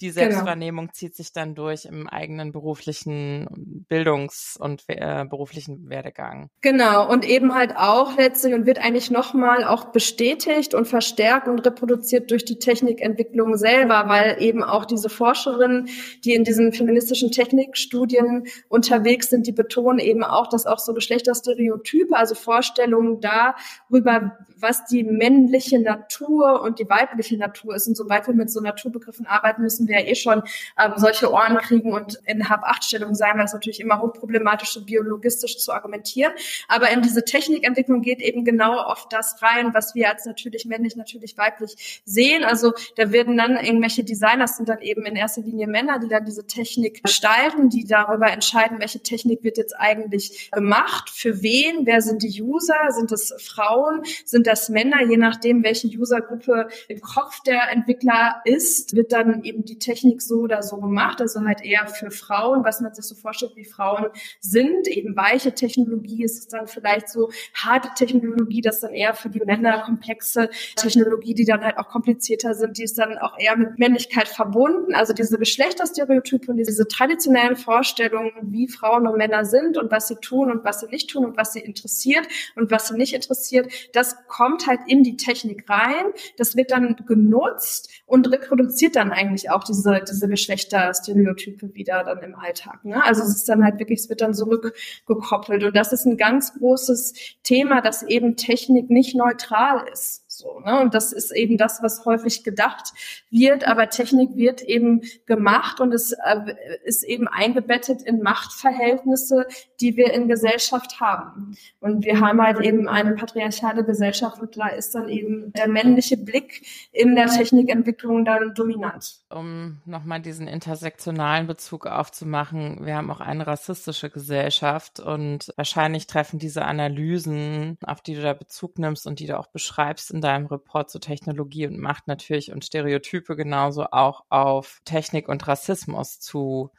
die 0.00 0.08
genau. 0.08 0.20
Selbstwahrnehmung 0.20 0.86
genau. 0.86 0.94
zieht 0.94 1.16
sich 1.16 1.32
dann 1.32 1.54
durch 1.54 1.86
im 1.86 2.08
eigenen 2.08 2.52
beruflichen 2.52 3.84
Bildungs- 3.88 4.56
und 4.58 4.84
äh, 4.88 5.24
beruflichen 5.24 5.88
Werdegang. 5.88 6.50
Genau, 6.60 7.10
und 7.10 7.26
eben 7.26 7.54
halt 7.54 7.76
auch 7.76 8.16
letztlich 8.16 8.54
und 8.54 8.66
wird 8.66 8.78
eigentlich 8.78 9.10
nochmal 9.10 9.64
auch 9.64 9.86
bestätigt 9.86 10.74
und 10.74 10.86
verstärkt 10.86 11.48
und 11.48 11.64
reproduziert 11.64 12.30
durch 12.30 12.44
die 12.44 12.58
Technikentwicklung 12.58 13.56
selber, 13.56 14.04
weil 14.08 14.36
eben 14.40 14.62
auch 14.62 14.84
diese 14.84 15.08
Forscherinnen, 15.08 15.88
die 16.24 16.34
in 16.34 16.44
diesen 16.44 16.72
feministischen 16.72 17.30
Technikstudien 17.30 18.46
unterwegs 18.68 19.30
sind, 19.30 19.46
die 19.46 19.52
betonen 19.52 19.98
eben 19.98 20.22
auch, 20.22 20.48
dass 20.48 20.66
auch 20.66 20.78
so 20.78 20.92
Geschlechterstereotype, 20.94 22.14
also 22.16 22.34
Vorstellungen 22.34 23.20
darüber, 23.20 24.36
was 24.58 24.84
die 24.86 25.04
männliche 25.04 25.80
Natur 25.80 26.62
und 26.62 26.78
die 26.78 26.88
weibliche 26.88 27.36
Natur 27.36 27.74
ist. 27.74 27.86
Und 27.88 27.96
sobald 27.96 28.26
wir 28.26 28.34
mit 28.34 28.50
so 28.50 28.60
Naturbegriffen 28.60 29.26
arbeiten, 29.26 29.62
müssen 29.62 29.85
wir 29.88 30.00
ja 30.00 30.06
eh 30.06 30.14
schon 30.14 30.42
ähm, 30.78 30.92
solche 30.96 31.30
Ohren 31.32 31.56
kriegen 31.58 31.92
und 31.92 32.20
in 32.26 32.48
Hab-Acht-Stellung 32.48 33.14
sein, 33.14 33.36
weil 33.36 33.44
es 33.44 33.52
natürlich 33.52 33.80
immer 33.80 34.00
hochproblematisch 34.00 34.76
ist, 34.76 34.86
biologistisch 34.86 35.58
zu 35.58 35.72
argumentieren. 35.72 36.32
Aber 36.68 36.90
in 36.90 37.02
diese 37.02 37.24
Technikentwicklung 37.24 38.02
geht 38.02 38.20
eben 38.20 38.44
genau 38.44 38.78
auf 38.78 39.08
das 39.08 39.42
rein, 39.42 39.74
was 39.74 39.94
wir 39.94 40.10
als 40.10 40.24
natürlich 40.26 40.64
männlich, 40.64 40.96
natürlich 40.96 41.36
weiblich 41.36 42.02
sehen. 42.04 42.44
Also 42.44 42.72
da 42.96 43.12
werden 43.12 43.36
dann 43.36 43.56
irgendwelche 43.56 44.04
Designers 44.04 44.56
sind 44.56 44.68
dann 44.68 44.80
eben 44.80 45.04
in 45.06 45.16
erster 45.16 45.42
Linie 45.42 45.66
Männer, 45.66 45.98
die 45.98 46.08
dann 46.08 46.24
diese 46.24 46.46
Technik 46.46 47.02
gestalten, 47.02 47.68
die 47.68 47.84
darüber 47.86 48.30
entscheiden, 48.30 48.80
welche 48.80 49.00
Technik 49.00 49.42
wird 49.42 49.58
jetzt 49.58 49.74
eigentlich 49.78 50.50
gemacht, 50.50 51.10
für 51.10 51.42
wen, 51.42 51.86
wer 51.86 52.00
sind 52.00 52.22
die 52.22 52.42
User, 52.42 52.90
sind 52.90 53.12
es 53.12 53.34
Frauen, 53.38 54.02
sind 54.24 54.46
das 54.46 54.68
Männer, 54.68 55.02
je 55.02 55.16
nachdem, 55.16 55.62
welche 55.62 55.88
Usergruppe 55.88 56.68
im 56.88 57.00
Kopf 57.00 57.40
der 57.42 57.70
Entwickler 57.70 58.40
ist, 58.44 58.94
wird 58.94 59.12
dann 59.12 59.44
eben 59.44 59.64
die 59.64 59.75
Technik 59.78 60.22
so 60.22 60.40
oder 60.40 60.62
so 60.62 60.78
gemacht. 60.78 61.20
Also 61.20 61.40
halt 61.40 61.64
eher 61.64 61.86
für 61.86 62.10
Frauen, 62.10 62.64
was 62.64 62.80
man 62.80 62.94
sich 62.94 63.04
so 63.04 63.14
vorstellt, 63.14 63.52
wie 63.56 63.64
Frauen 63.64 64.06
sind. 64.40 64.88
Eben 64.88 65.16
weiche 65.16 65.52
Technologie 65.54 66.24
ist 66.24 66.38
es 66.38 66.48
dann 66.48 66.66
vielleicht 66.66 67.08
so 67.08 67.30
harte 67.54 67.88
Technologie, 67.96 68.60
das 68.60 68.80
dann 68.80 68.94
eher 68.94 69.14
für 69.14 69.28
die 69.28 69.40
Männer 69.40 69.82
komplexe 69.82 70.50
Technologie, 70.76 71.34
die 71.34 71.44
dann 71.44 71.64
halt 71.64 71.78
auch 71.78 71.88
komplizierter 71.88 72.54
sind, 72.54 72.78
die 72.78 72.84
ist 72.84 72.98
dann 72.98 73.18
auch 73.18 73.38
eher 73.38 73.56
mit 73.56 73.78
Männlichkeit 73.78 74.28
verbunden. 74.28 74.94
Also 74.94 75.12
diese 75.12 75.38
Geschlechterstereotype 75.38 76.50
und 76.50 76.56
diese 76.56 76.86
traditionellen 76.88 77.56
Vorstellungen, 77.56 78.32
wie 78.42 78.68
Frauen 78.68 79.06
und 79.06 79.16
Männer 79.16 79.44
sind 79.44 79.78
und 79.78 79.90
was 79.90 80.08
sie 80.08 80.16
tun 80.16 80.50
und 80.50 80.64
was 80.64 80.80
sie 80.80 80.86
nicht 80.86 81.10
tun 81.10 81.24
und 81.24 81.36
was 81.36 81.52
sie 81.52 81.60
interessiert 81.60 82.26
und 82.54 82.70
was 82.70 82.88
sie 82.88 82.96
nicht 82.96 83.14
interessiert, 83.14 83.72
das 83.92 84.16
kommt 84.28 84.66
halt 84.66 84.80
in 84.86 85.02
die 85.02 85.16
Technik 85.16 85.68
rein, 85.68 86.06
das 86.36 86.56
wird 86.56 86.70
dann 86.70 86.96
genutzt 87.06 87.90
und 88.06 88.30
reproduziert 88.30 88.96
dann 88.96 89.12
eigentlich 89.12 89.50
auch 89.50 89.64
diese, 89.66 90.00
diese 90.08 90.28
Geschlechterstereotype 90.28 91.74
wieder 91.74 92.04
dann 92.04 92.22
im 92.22 92.34
Alltag. 92.34 92.84
Ne? 92.84 93.02
Also 93.04 93.22
es 93.22 93.36
ist 93.36 93.48
dann 93.48 93.64
halt 93.64 93.78
wirklich, 93.78 94.00
es 94.00 94.08
wird 94.08 94.20
dann 94.20 94.34
zurückgekoppelt. 94.34 95.64
Und 95.64 95.76
das 95.76 95.92
ist 95.92 96.06
ein 96.06 96.16
ganz 96.16 96.54
großes 96.54 97.14
Thema, 97.42 97.80
dass 97.80 98.02
eben 98.02 98.36
Technik 98.36 98.90
nicht 98.90 99.16
neutral 99.16 99.86
ist. 99.92 100.25
So, 100.36 100.60
ne? 100.60 100.80
Und 100.80 100.92
das 100.92 101.12
ist 101.12 101.34
eben 101.34 101.56
das, 101.56 101.82
was 101.82 102.04
häufig 102.04 102.44
gedacht 102.44 102.92
wird, 103.30 103.66
aber 103.66 103.88
Technik 103.88 104.36
wird 104.36 104.60
eben 104.60 105.00
gemacht 105.24 105.80
und 105.80 105.94
es 105.94 106.12
äh, 106.12 106.54
ist 106.84 107.04
eben 107.04 107.26
eingebettet 107.26 108.02
in 108.02 108.20
Machtverhältnisse, 108.20 109.46
die 109.80 109.96
wir 109.96 110.12
in 110.12 110.28
Gesellschaft 110.28 111.00
haben. 111.00 111.56
Und 111.80 112.04
wir 112.04 112.20
haben 112.20 112.42
halt 112.42 112.60
eben 112.60 112.86
eine 112.86 113.14
patriarchale 113.14 113.82
Gesellschaft 113.82 114.38
und 114.40 114.58
da 114.58 114.68
ist 114.68 114.94
dann 114.94 115.08
eben 115.08 115.52
der 115.54 115.68
männliche 115.68 116.18
Blick 116.18 116.66
in 116.92 117.14
der 117.16 117.28
Technikentwicklung 117.28 118.26
dann 118.26 118.54
dominant. 118.54 119.20
Um 119.30 119.80
nochmal 119.86 120.20
diesen 120.20 120.48
intersektionalen 120.48 121.46
Bezug 121.46 121.86
aufzumachen, 121.86 122.84
wir 122.84 122.96
haben 122.96 123.10
auch 123.10 123.20
eine 123.20 123.46
rassistische 123.46 124.10
Gesellschaft 124.10 125.00
und 125.00 125.50
wahrscheinlich 125.56 126.06
treffen 126.06 126.38
diese 126.38 126.66
Analysen, 126.66 127.78
auf 127.82 128.02
die 128.02 128.14
du 128.14 128.20
da 128.20 128.34
Bezug 128.34 128.78
nimmst 128.78 129.06
und 129.06 129.18
die 129.18 129.26
du 129.26 129.38
auch 129.38 129.46
beschreibst 129.46 130.10
in 130.10 130.25
deinem 130.26 130.46
Report 130.46 130.90
zu 130.90 130.98
Technologie 130.98 131.66
und 131.66 131.78
Macht 131.78 132.08
natürlich 132.08 132.52
und 132.52 132.64
Stereotype 132.64 133.36
genauso 133.36 133.86
auch 133.92 134.24
auf 134.28 134.80
Technik 134.84 135.28
und 135.28 135.46
Rassismus 135.46 136.20
zu. 136.20 136.70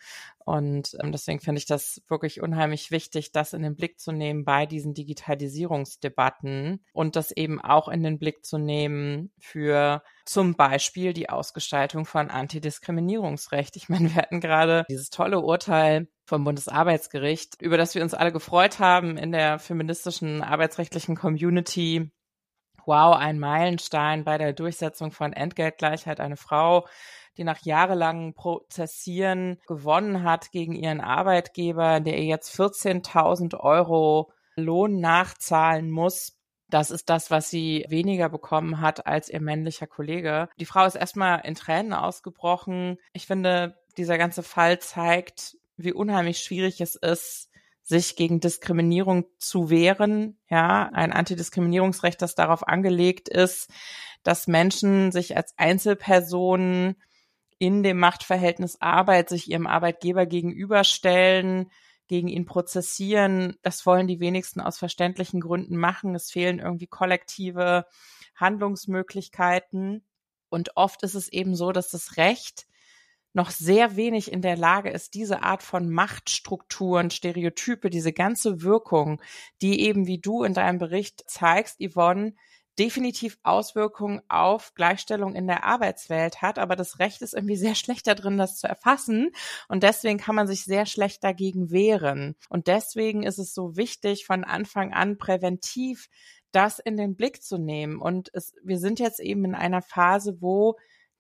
Und 0.48 0.96
ähm, 1.02 1.12
deswegen 1.12 1.42
finde 1.42 1.60
ich 1.60 1.66
das 1.66 2.02
wirklich 2.08 2.42
unheimlich 2.42 2.90
wichtig, 2.90 3.34
das 3.34 3.52
in 3.52 3.64
den 3.64 3.76
Blick 3.76 4.00
zu 4.00 4.14
nehmen 4.14 4.46
bei 4.46 4.66
diesen 4.66 4.94
Digitalisierungsdebatten 4.94 6.80
und 6.94 7.18
das 7.18 7.32
eben 7.32 7.60
auch 7.60 7.90
in 7.90 8.02
den 8.02 8.18
Blick 8.18 8.46
zu 8.46 8.58
nehmen 8.58 9.32
für 9.40 10.04
zum 10.24 10.56
Beispiel 10.56 11.12
die 11.12 11.30
Ausgestaltung 11.30 12.06
von 12.06 12.30
Antidiskriminierungsrecht. 12.30 13.76
Ich 13.76 13.90
meine, 13.90 14.10
wir 14.14 14.22
hatten 14.22 14.40
gerade 14.40 14.86
dieses 14.90 15.10
tolle 15.10 15.42
Urteil 15.42 16.08
vom 16.24 16.44
Bundesarbeitsgericht, 16.46 17.62
über 17.62 17.78
das 17.78 17.96
wir 17.96 18.04
uns 18.04 18.14
alle 18.14 18.32
gefreut 18.32 18.80
haben 18.80 19.18
in 19.18 19.32
der 19.32 19.60
feministischen 19.60 20.44
arbeitsrechtlichen 20.44 21.16
Community, 21.16 22.12
wow, 22.88 23.16
ein 23.16 23.38
Meilenstein 23.38 24.24
bei 24.24 24.38
der 24.38 24.54
Durchsetzung 24.54 25.12
von 25.12 25.34
Entgeltgleichheit. 25.34 26.20
Eine 26.20 26.38
Frau, 26.38 26.88
die 27.38 27.44
nach 27.44 27.62
jahrelangem 27.64 28.34
Prozessieren 28.34 29.60
gewonnen 29.68 30.24
hat 30.24 30.52
gegen 30.52 30.74
ihren 30.74 31.02
Arbeitgeber, 31.02 32.00
der 32.00 32.18
ihr 32.18 32.26
jetzt 32.26 32.58
14.000 32.58 33.60
Euro 33.60 34.32
Lohn 34.56 35.00
nachzahlen 35.00 35.92
muss. 35.92 36.34
Das 36.70 36.92
ist 36.92 37.10
das, 37.10 37.32
was 37.32 37.50
sie 37.50 37.86
weniger 37.88 38.28
bekommen 38.28 38.82
hat 38.82 39.06
als 39.08 39.30
ihr 39.30 39.40
männlicher 39.40 39.88
Kollege. 39.88 40.50
Die 40.60 40.66
Frau 40.66 40.86
ist 40.86 40.96
erstmal 40.96 41.42
in 41.46 41.56
Tränen 41.56 41.94
ausgebrochen. 41.94 42.98
Ich 43.14 43.28
finde, 43.28 43.78
dieser 43.98 44.18
ganze 44.18 44.44
Fall 44.44 44.80
zeigt, 44.80 45.58
wie 45.78 45.94
unheimlich 45.94 46.40
schwierig 46.40 46.82
es 46.82 46.96
ist, 46.96 47.47
sich 47.88 48.18
gegen 48.18 48.42
Diskriminierung 48.42 49.26
zu 49.38 49.70
wehren. 49.70 50.38
Ja, 50.50 50.90
ein 50.92 51.14
Antidiskriminierungsrecht, 51.14 52.22
das 52.22 52.36
darauf 52.36 52.68
angelegt 52.68 53.30
ist, 53.30 53.70
dass 54.24 54.48
Menschen 54.48 55.14
sich 55.14 55.38
als 55.38 55.54
Einzelpersonen 55.58 57.02
in 57.60 57.84
dem 57.84 57.98
Machtverhältnis 57.98 58.82
Arbeit 58.82 59.30
sich 59.30 59.50
ihrem 59.50 59.68
Arbeitgeber 59.68 60.26
gegenüberstellen, 60.26 61.72
gegen 62.08 62.28
ihn 62.28 62.46
prozessieren. 62.46 63.56
Das 63.62 63.86
wollen 63.86 64.08
die 64.08 64.20
wenigsten 64.20 64.60
aus 64.60 64.78
verständlichen 64.78 65.40
Gründen 65.40 65.78
machen. 65.78 66.14
Es 66.14 66.30
fehlen 66.30 66.60
irgendwie 66.60 66.88
kollektive 66.88 67.86
Handlungsmöglichkeiten. 68.36 70.06
Und 70.50 70.76
oft 70.76 71.04
ist 71.04 71.16
es 71.16 71.30
eben 71.30 71.56
so, 71.56 71.72
dass 71.72 71.90
das 71.90 72.18
Recht 72.18 72.68
noch 73.38 73.52
sehr 73.52 73.96
wenig 73.96 74.32
in 74.32 74.42
der 74.42 74.58
Lage 74.58 74.90
ist, 74.90 75.14
diese 75.14 75.44
Art 75.44 75.64
von 75.64 75.90
Machtstrukturen, 75.90 77.12
Stereotype, 77.12 77.90
diese 77.90 78.12
ganze 78.12 78.64
Wirkung, 78.64 79.22
die 79.62 79.82
eben 79.82 80.08
wie 80.08 80.18
du 80.18 80.44
in 80.44 80.54
deinem 80.54 80.80
Bericht 80.80 81.24
zeigst, 81.30 81.78
Yvonne, 81.80 82.34
definitiv 82.80 83.38
Auswirkungen 83.44 84.22
auf 84.28 84.74
Gleichstellung 84.76 85.36
in 85.36 85.48
der 85.48 85.64
Arbeitswelt 85.64 86.42
hat, 86.42 86.60
aber 86.60 86.76
das 86.76 87.00
Recht 87.00 87.22
ist 87.22 87.34
irgendwie 87.34 87.56
sehr 87.56 87.76
schlecht 87.76 88.08
darin, 88.08 88.38
das 88.38 88.58
zu 88.58 88.68
erfassen 88.68 89.32
und 89.68 89.84
deswegen 89.84 90.20
kann 90.20 90.36
man 90.36 90.48
sich 90.48 90.64
sehr 90.64 90.86
schlecht 90.86 91.24
dagegen 91.24 91.72
wehren. 91.72 92.36
Und 92.50 92.68
deswegen 92.68 93.24
ist 93.24 93.40
es 93.40 93.54
so 93.54 93.78
wichtig, 93.78 94.26
von 94.26 94.44
Anfang 94.44 94.94
an 94.94 95.18
präventiv 95.18 96.10
das 96.52 96.80
in 96.80 96.98
den 96.98 97.16
Blick 97.16 97.44
zu 97.44 97.58
nehmen. 97.58 98.00
Und 98.00 98.30
es, 98.34 98.54
wir 98.64 98.80
sind 98.80 99.00
jetzt 99.00 99.20
eben 99.20 99.46
in 99.46 99.54
einer 99.54 99.82
Phase, 99.82 100.42
wo 100.42 100.78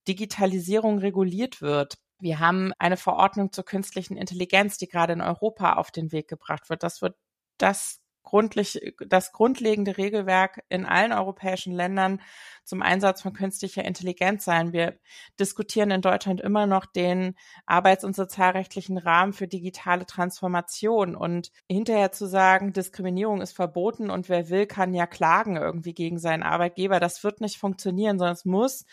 Digitalisierung 0.07 0.99
reguliert 0.99 1.61
wird. 1.61 1.97
Wir 2.19 2.39
haben 2.39 2.73
eine 2.79 2.97
Verordnung 2.97 3.51
zur 3.51 3.65
künstlichen 3.65 4.17
Intelligenz, 4.17 4.77
die 4.77 4.87
gerade 4.87 5.13
in 5.13 5.21
Europa 5.21 5.73
auf 5.73 5.91
den 5.91 6.11
Weg 6.11 6.27
gebracht 6.27 6.69
wird. 6.69 6.83
Das 6.83 7.01
wird 7.01 7.15
das 7.57 8.01
grundlich, 8.27 8.93
das 9.07 9.31
grundlegende 9.31 9.97
Regelwerk 9.97 10.61
in 10.67 10.85
allen 10.85 11.13
europäischen 11.13 11.71
Ländern 11.71 12.19
zum 12.65 12.81
Einsatz 12.81 13.21
von 13.21 13.31
künstlicher 13.31 13.85
Intelligenz 13.85 14.43
sein. 14.43 14.73
Wir 14.73 14.99
diskutieren 15.39 15.91
in 15.91 16.01
Deutschland 16.01 16.41
immer 16.41 16.67
noch 16.67 16.85
den 16.85 17.35
arbeits- 17.65 18.03
und 18.03 18.17
sozialrechtlichen 18.17 18.97
Rahmen 18.97 19.31
für 19.31 19.47
digitale 19.47 20.05
Transformation 20.05 21.15
und 21.15 21.51
hinterher 21.69 22.11
zu 22.11 22.25
sagen, 22.27 22.73
Diskriminierung 22.73 23.39
ist 23.39 23.53
verboten 23.53 24.09
und 24.09 24.27
wer 24.27 24.49
will, 24.49 24.65
kann 24.65 24.93
ja 24.93 25.07
klagen 25.07 25.55
irgendwie 25.55 25.93
gegen 25.93 26.19
seinen 26.19 26.43
Arbeitgeber. 26.43 26.99
Das 26.99 27.23
wird 27.23 27.39
nicht 27.39 27.57
funktionieren, 27.57 28.19
sondern 28.19 28.35
es 28.35 28.43
muss 28.43 28.85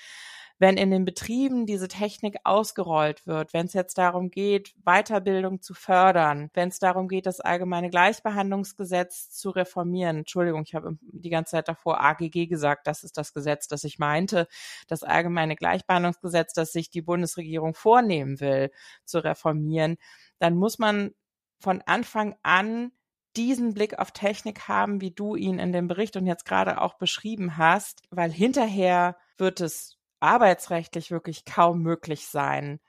wenn 0.58 0.76
in 0.76 0.90
den 0.90 1.04
Betrieben 1.04 1.66
diese 1.66 1.88
Technik 1.88 2.36
ausgerollt 2.44 3.26
wird, 3.26 3.52
wenn 3.52 3.66
es 3.66 3.72
jetzt 3.72 3.98
darum 3.98 4.30
geht, 4.30 4.74
Weiterbildung 4.84 5.60
zu 5.60 5.74
fördern, 5.74 6.50
wenn 6.54 6.68
es 6.68 6.78
darum 6.78 7.08
geht, 7.08 7.26
das 7.26 7.40
allgemeine 7.40 7.90
Gleichbehandlungsgesetz 7.90 9.30
zu 9.30 9.50
reformieren. 9.50 10.18
Entschuldigung, 10.18 10.62
ich 10.64 10.74
habe 10.74 10.96
die 11.02 11.30
ganze 11.30 11.52
Zeit 11.52 11.68
davor 11.68 12.00
AGG 12.00 12.46
gesagt, 12.46 12.86
das 12.86 13.02
ist 13.02 13.18
das 13.18 13.32
Gesetz, 13.34 13.66
das 13.66 13.84
ich 13.84 13.98
meinte, 13.98 14.46
das 14.86 15.02
allgemeine 15.02 15.56
Gleichbehandlungsgesetz, 15.56 16.52
das 16.52 16.72
sich 16.72 16.90
die 16.90 17.02
Bundesregierung 17.02 17.74
vornehmen 17.74 18.40
will, 18.40 18.70
zu 19.04 19.18
reformieren, 19.18 19.96
dann 20.38 20.56
muss 20.56 20.78
man 20.78 21.10
von 21.58 21.82
Anfang 21.86 22.36
an 22.42 22.92
diesen 23.36 23.74
Blick 23.74 23.98
auf 23.98 24.12
Technik 24.12 24.68
haben, 24.68 25.00
wie 25.00 25.10
du 25.10 25.34
ihn 25.34 25.58
in 25.58 25.72
dem 25.72 25.88
Bericht 25.88 26.16
und 26.16 26.26
jetzt 26.26 26.44
gerade 26.44 26.80
auch 26.80 26.94
beschrieben 26.94 27.56
hast, 27.56 28.02
weil 28.10 28.30
hinterher 28.30 29.16
wird 29.36 29.60
es 29.60 29.93
arbeitsrechtlich 30.24 31.10
wirklich 31.10 31.44
kaum 31.44 31.82
möglich 31.82 32.26
sein, 32.28 32.80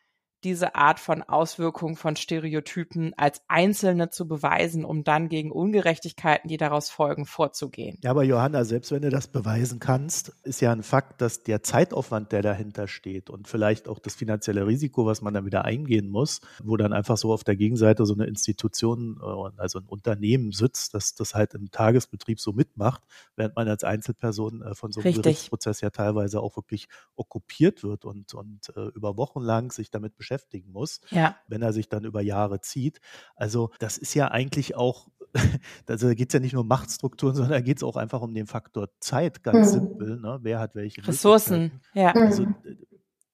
diese 0.45 0.75
Art 0.75 0.99
von 0.99 1.23
Auswirkung 1.23 1.97
von 1.97 2.15
Stereotypen 2.15 3.13
als 3.17 3.41
einzelne 3.47 4.11
zu 4.11 4.27
beweisen, 4.27 4.85
um 4.85 5.03
dann 5.03 5.27
gegen 5.27 5.51
Ungerechtigkeiten, 5.51 6.47
die 6.47 6.57
daraus 6.57 6.91
folgen, 6.91 7.25
vorzugehen. 7.25 7.97
Ja, 8.03 8.11
aber 8.11 8.23
Johanna, 8.23 8.63
selbst 8.63 8.91
wenn 8.91 9.01
du 9.01 9.09
das 9.09 9.27
beweisen 9.27 9.79
kannst, 9.79 10.31
ist 10.43 10.61
ja 10.61 10.71
ein 10.71 10.83
Fakt, 10.83 11.19
dass 11.21 11.43
der 11.43 11.63
Zeitaufwand, 11.63 12.31
der 12.31 12.43
dahinter 12.43 12.87
steht 12.87 13.31
und 13.31 13.47
vielleicht 13.47 13.87
auch 13.87 13.97
das 13.97 14.13
finanzielle 14.13 14.67
Risiko, 14.67 15.07
was 15.07 15.23
man 15.23 15.33
dann 15.33 15.47
wieder 15.47 15.65
eingehen 15.65 16.09
muss, 16.09 16.41
wo 16.63 16.77
dann 16.77 16.93
einfach 16.93 17.17
so 17.17 17.33
auf 17.33 17.43
der 17.43 17.55
Gegenseite 17.55 18.05
so 18.05 18.13
eine 18.13 18.25
Institution, 18.25 19.19
äh, 19.21 19.61
also 19.61 19.79
ein 19.79 19.85
Unternehmen 19.87 20.51
sitzt, 20.51 20.93
das 20.93 21.15
das 21.15 21.33
halt 21.33 21.55
im 21.55 21.71
Tagesbetrieb 21.71 22.39
so 22.39 22.53
mitmacht, 22.53 23.01
während 23.35 23.55
man 23.55 23.67
als 23.67 23.83
Einzelperson 23.83 24.61
äh, 24.61 24.75
von 24.75 24.91
so 24.91 24.99
einem 24.99 25.07
Richtig. 25.07 25.23
Gerichtsprozess 25.23 25.81
ja 25.81 25.89
teilweise 25.89 26.39
auch 26.39 26.55
wirklich 26.55 26.87
okkupiert 27.15 27.83
wird 27.83 28.05
und, 28.05 28.35
und 28.35 28.71
äh, 28.75 28.89
über 28.89 29.17
Wochen 29.17 29.41
lang 29.41 29.71
sich 29.71 29.89
damit 29.89 30.15
beschäftigt 30.15 30.34
beschäftigen 30.35 30.71
muss, 30.71 31.01
ja. 31.09 31.35
wenn 31.47 31.61
er 31.61 31.73
sich 31.73 31.89
dann 31.89 32.03
über 32.03 32.21
Jahre 32.21 32.61
zieht. 32.61 32.99
Also 33.35 33.71
das 33.79 33.97
ist 33.97 34.13
ja 34.13 34.29
eigentlich 34.29 34.75
auch, 34.75 35.07
also 35.87 36.07
da 36.07 36.13
geht 36.13 36.29
es 36.29 36.33
ja 36.33 36.39
nicht 36.39 36.53
nur 36.53 36.61
um 36.61 36.67
Machtstrukturen, 36.67 37.35
sondern 37.35 37.53
da 37.53 37.61
geht 37.61 37.77
es 37.77 37.83
auch 37.83 37.95
einfach 37.95 38.21
um 38.21 38.33
den 38.33 38.47
Faktor 38.47 38.89
Zeit, 38.99 39.43
ganz 39.43 39.73
mhm. 39.73 39.79
simpel. 39.79 40.19
Ne? 40.19 40.39
Wer 40.41 40.59
hat 40.59 40.75
welche 40.75 41.05
Ressourcen? 41.07 41.81
Ja. 41.93 42.13
Also 42.13 42.43
mhm. 42.43 42.55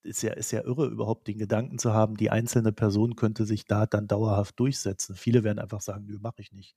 ist 0.04 0.22
ja, 0.22 0.34
ist 0.34 0.52
ja 0.52 0.64
irre, 0.64 0.88
überhaupt 0.88 1.28
den 1.28 1.38
Gedanken 1.38 1.78
zu 1.78 1.94
haben, 1.94 2.16
die 2.16 2.30
einzelne 2.30 2.72
Person 2.72 3.16
könnte 3.16 3.46
sich 3.46 3.66
da 3.66 3.86
dann 3.86 4.08
dauerhaft 4.08 4.60
durchsetzen. 4.60 5.16
Viele 5.16 5.44
werden 5.44 5.60
einfach 5.60 5.82
sagen, 5.82 6.06
nö, 6.06 6.18
mache 6.22 6.42
ich 6.42 6.52
nicht. 6.52 6.76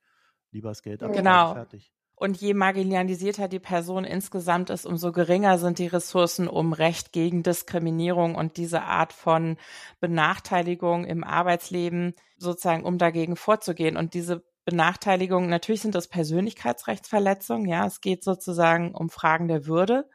Lieber 0.51 0.69
das 0.69 0.83
Geld 0.83 1.03
ab, 1.03 1.13
genau. 1.13 1.55
fertig. 1.55 1.93
Und 2.17 2.37
je 2.41 2.55
marginalisierter 2.55 3.49
die 3.49 3.59
Person 3.59 4.05
insgesamt 4.05 4.71
ist, 4.71 4.87
umso 4.87 5.11
geringer 5.11 5.59
sind 5.59 5.79
die 5.79 5.89
Ressourcen, 5.89 6.47
um 6.49 6.73
Recht 6.73 7.13
gegen 7.13 7.43
Diskriminierung 7.43 8.37
und 8.37 8.57
diese 8.57 8.83
Art 8.83 9.13
von 9.13 9.57
Benachteiligung 10.01 11.05
im 11.05 11.25
Arbeitsleben 11.25 12.15
sozusagen, 12.39 12.85
um 12.85 12.99
dagegen 12.99 13.37
vorzugehen. 13.37 13.97
Und 13.97 14.15
diese 14.15 14.45
Benachteiligung, 14.65 15.49
natürlich 15.49 15.83
sind 15.83 15.95
das 15.95 16.09
Persönlichkeitsrechtsverletzungen, 16.09 17.69
ja, 17.69 17.85
es 17.87 18.01
geht 18.01 18.25
sozusagen 18.25 18.95
um 18.95 19.11
Fragen 19.11 19.47
der 19.47 19.67
Würde, 19.67 20.09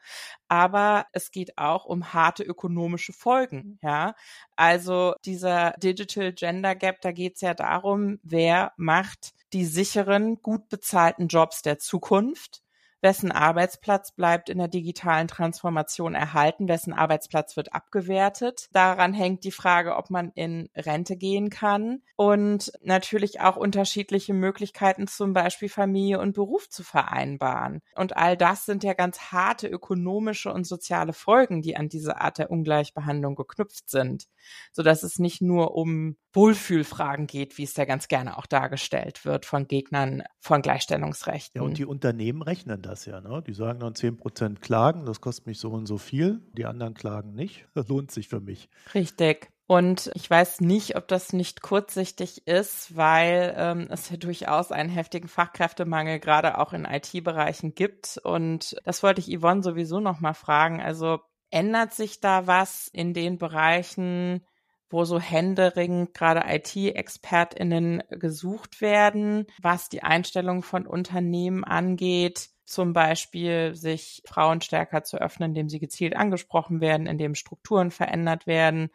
aber 0.48 1.06
es 1.12 1.32
geht 1.32 1.58
auch 1.58 1.86
um 1.86 2.14
harte 2.14 2.44
ökonomische 2.44 3.14
Folgen, 3.14 3.78
ja. 3.84 4.16
Also 4.56 5.14
dieser 5.26 5.74
Digital 5.84 6.34
Gender 6.34 6.76
Gap, 6.76 7.02
da 7.02 7.12
geht 7.12 7.36
es 7.36 7.42
ja 7.42 7.54
darum, 7.54 8.20
wer 8.24 8.74
macht 8.78 9.34
die 9.54 9.66
sicheren, 9.66 10.42
gut 10.42 10.70
bezahlten 10.70 11.28
Jobs 11.28 11.62
der 11.62 11.80
Zukunft 11.80 12.62
wessen 13.02 13.32
Arbeitsplatz 13.32 14.12
bleibt 14.12 14.50
in 14.50 14.58
der 14.58 14.68
digitalen 14.68 15.28
Transformation 15.28 16.16
erhalten, 16.16 16.68
wessen 16.68 16.94
Arbeitsplatz 16.94 17.56
wird 17.56 17.74
abgewertet. 17.74 18.68
Daran 18.72 19.14
hängt 19.14 19.44
die 19.44 19.52
Frage, 19.52 19.96
ob 19.96 20.10
man 20.10 20.32
in 20.36 20.70
Rente 20.76 21.16
gehen 21.16 21.50
kann 21.50 22.02
und 22.16 22.72
natürlich 22.82 23.42
auch 23.42 23.56
unterschiedliche 23.56 24.34
Möglichkeiten, 24.34 25.08
zum 25.08 25.34
Beispiel 25.34 25.70
Familie 25.70 26.20
und 26.20 26.34
Beruf 26.34 26.70
zu 26.70 26.84
vereinbaren. 26.84 27.82
Und 27.96 28.18
all 28.18 28.36
das 28.36 28.66
sind 28.66 28.84
ja 28.84 28.94
ganz 28.94 29.32
harte 29.32 29.68
ökonomische 29.68 30.52
und 30.52 30.66
soziale 30.66 31.14
Folgen, 31.14 31.62
die 31.62 31.78
an 31.78 31.90
diese 31.90 32.20
Art 32.20 32.38
der 32.38 32.52
Ungleichbehandlung 32.52 33.36
geknüpft 33.36 33.90
sind, 33.90 34.28
so 34.72 34.84
dass 34.84 35.04
es 35.04 35.20
nicht 35.20 35.42
nur 35.42 35.76
um 35.76 36.18
Wohlfühlfragen 36.34 37.28
geht, 37.28 37.58
wie 37.58 37.64
es 37.64 37.76
ja 37.76 37.86
ganz 37.86 38.08
gerne 38.08 38.38
auch 38.38 38.46
dargestellt 38.46 39.26
wird 39.26 39.46
von 39.46 39.68
Gegnern 39.68 40.24
von 40.40 40.62
Gleichstellungsrechten. 40.62 41.62
Ja, 41.62 41.66
und 41.66 41.78
die 41.78 41.86
Unternehmen 41.86 42.42
rechnen 42.42 42.82
das 42.82 42.89
ja. 43.06 43.22
Ne? 43.22 43.42
Die 43.46 43.54
sagen 43.54 43.80
dann 43.80 43.96
10 43.96 44.18
Prozent 44.18 44.62
klagen, 44.62 45.06
das 45.06 45.22
kostet 45.22 45.48
mich 45.48 45.60
so 45.60 45.70
und 45.70 45.86
so 45.86 45.98
viel. 45.98 46.42
Die 46.54 46.66
anderen 46.66 46.94
klagen 46.94 47.34
nicht. 47.34 47.68
Das 47.74 47.88
lohnt 47.88 48.12
sich 48.12 48.28
für 48.28 48.42
mich. 48.42 48.70
Richtig. 48.94 49.50
Und 49.66 50.12
ich 50.16 50.30
weiß 50.30 50.62
nicht, 50.62 50.98
ob 50.98 51.08
das 51.08 51.32
nicht 51.32 51.62
kurzsichtig 51.62 52.48
ist, 52.48 52.98
weil 52.98 53.54
ähm, 53.56 53.88
es 53.90 54.10
ja 54.10 54.18
durchaus 54.18 54.72
einen 54.72 54.90
heftigen 54.90 55.28
Fachkräftemangel 55.28 56.20
gerade 56.20 56.58
auch 56.58 56.74
in 56.74 56.86
IT-Bereichen 56.86 57.76
gibt. 57.76 58.20
Und 58.24 58.76
das 58.84 59.04
wollte 59.04 59.22
ich 59.22 59.40
Yvonne 59.40 59.62
sowieso 59.62 60.00
noch 60.00 60.20
mal 60.20 60.34
fragen. 60.34 60.82
Also 60.82 61.20
ändert 61.52 61.94
sich 61.94 62.20
da 62.20 62.48
was 62.48 62.88
in 62.88 63.14
den 63.14 63.38
Bereichen, 63.38 64.44
wo 64.90 65.06
so 65.06 65.20
händeringend 65.20 66.14
gerade 66.14 66.44
IT-ExpertInnen 66.48 68.04
gesucht 68.10 68.82
werden, 68.82 69.46
was 69.62 69.90
die 69.90 70.04
Einstellung 70.04 70.64
von 70.64 70.88
Unternehmen 70.88 71.64
angeht, 71.64 72.50
zum 72.70 72.94
Beispiel 72.94 73.76
sich 73.76 74.22
Frauen 74.26 74.62
stärker 74.62 75.04
zu 75.04 75.18
öffnen, 75.18 75.52
indem 75.52 75.70
sie 75.70 75.80
gezielt 75.80 76.16
angesprochen 76.16 76.82
werden, 76.82 77.08
indem 77.08 77.36
Strukturen 77.36 77.92
verändert 77.92 78.48
werden? 78.48 78.90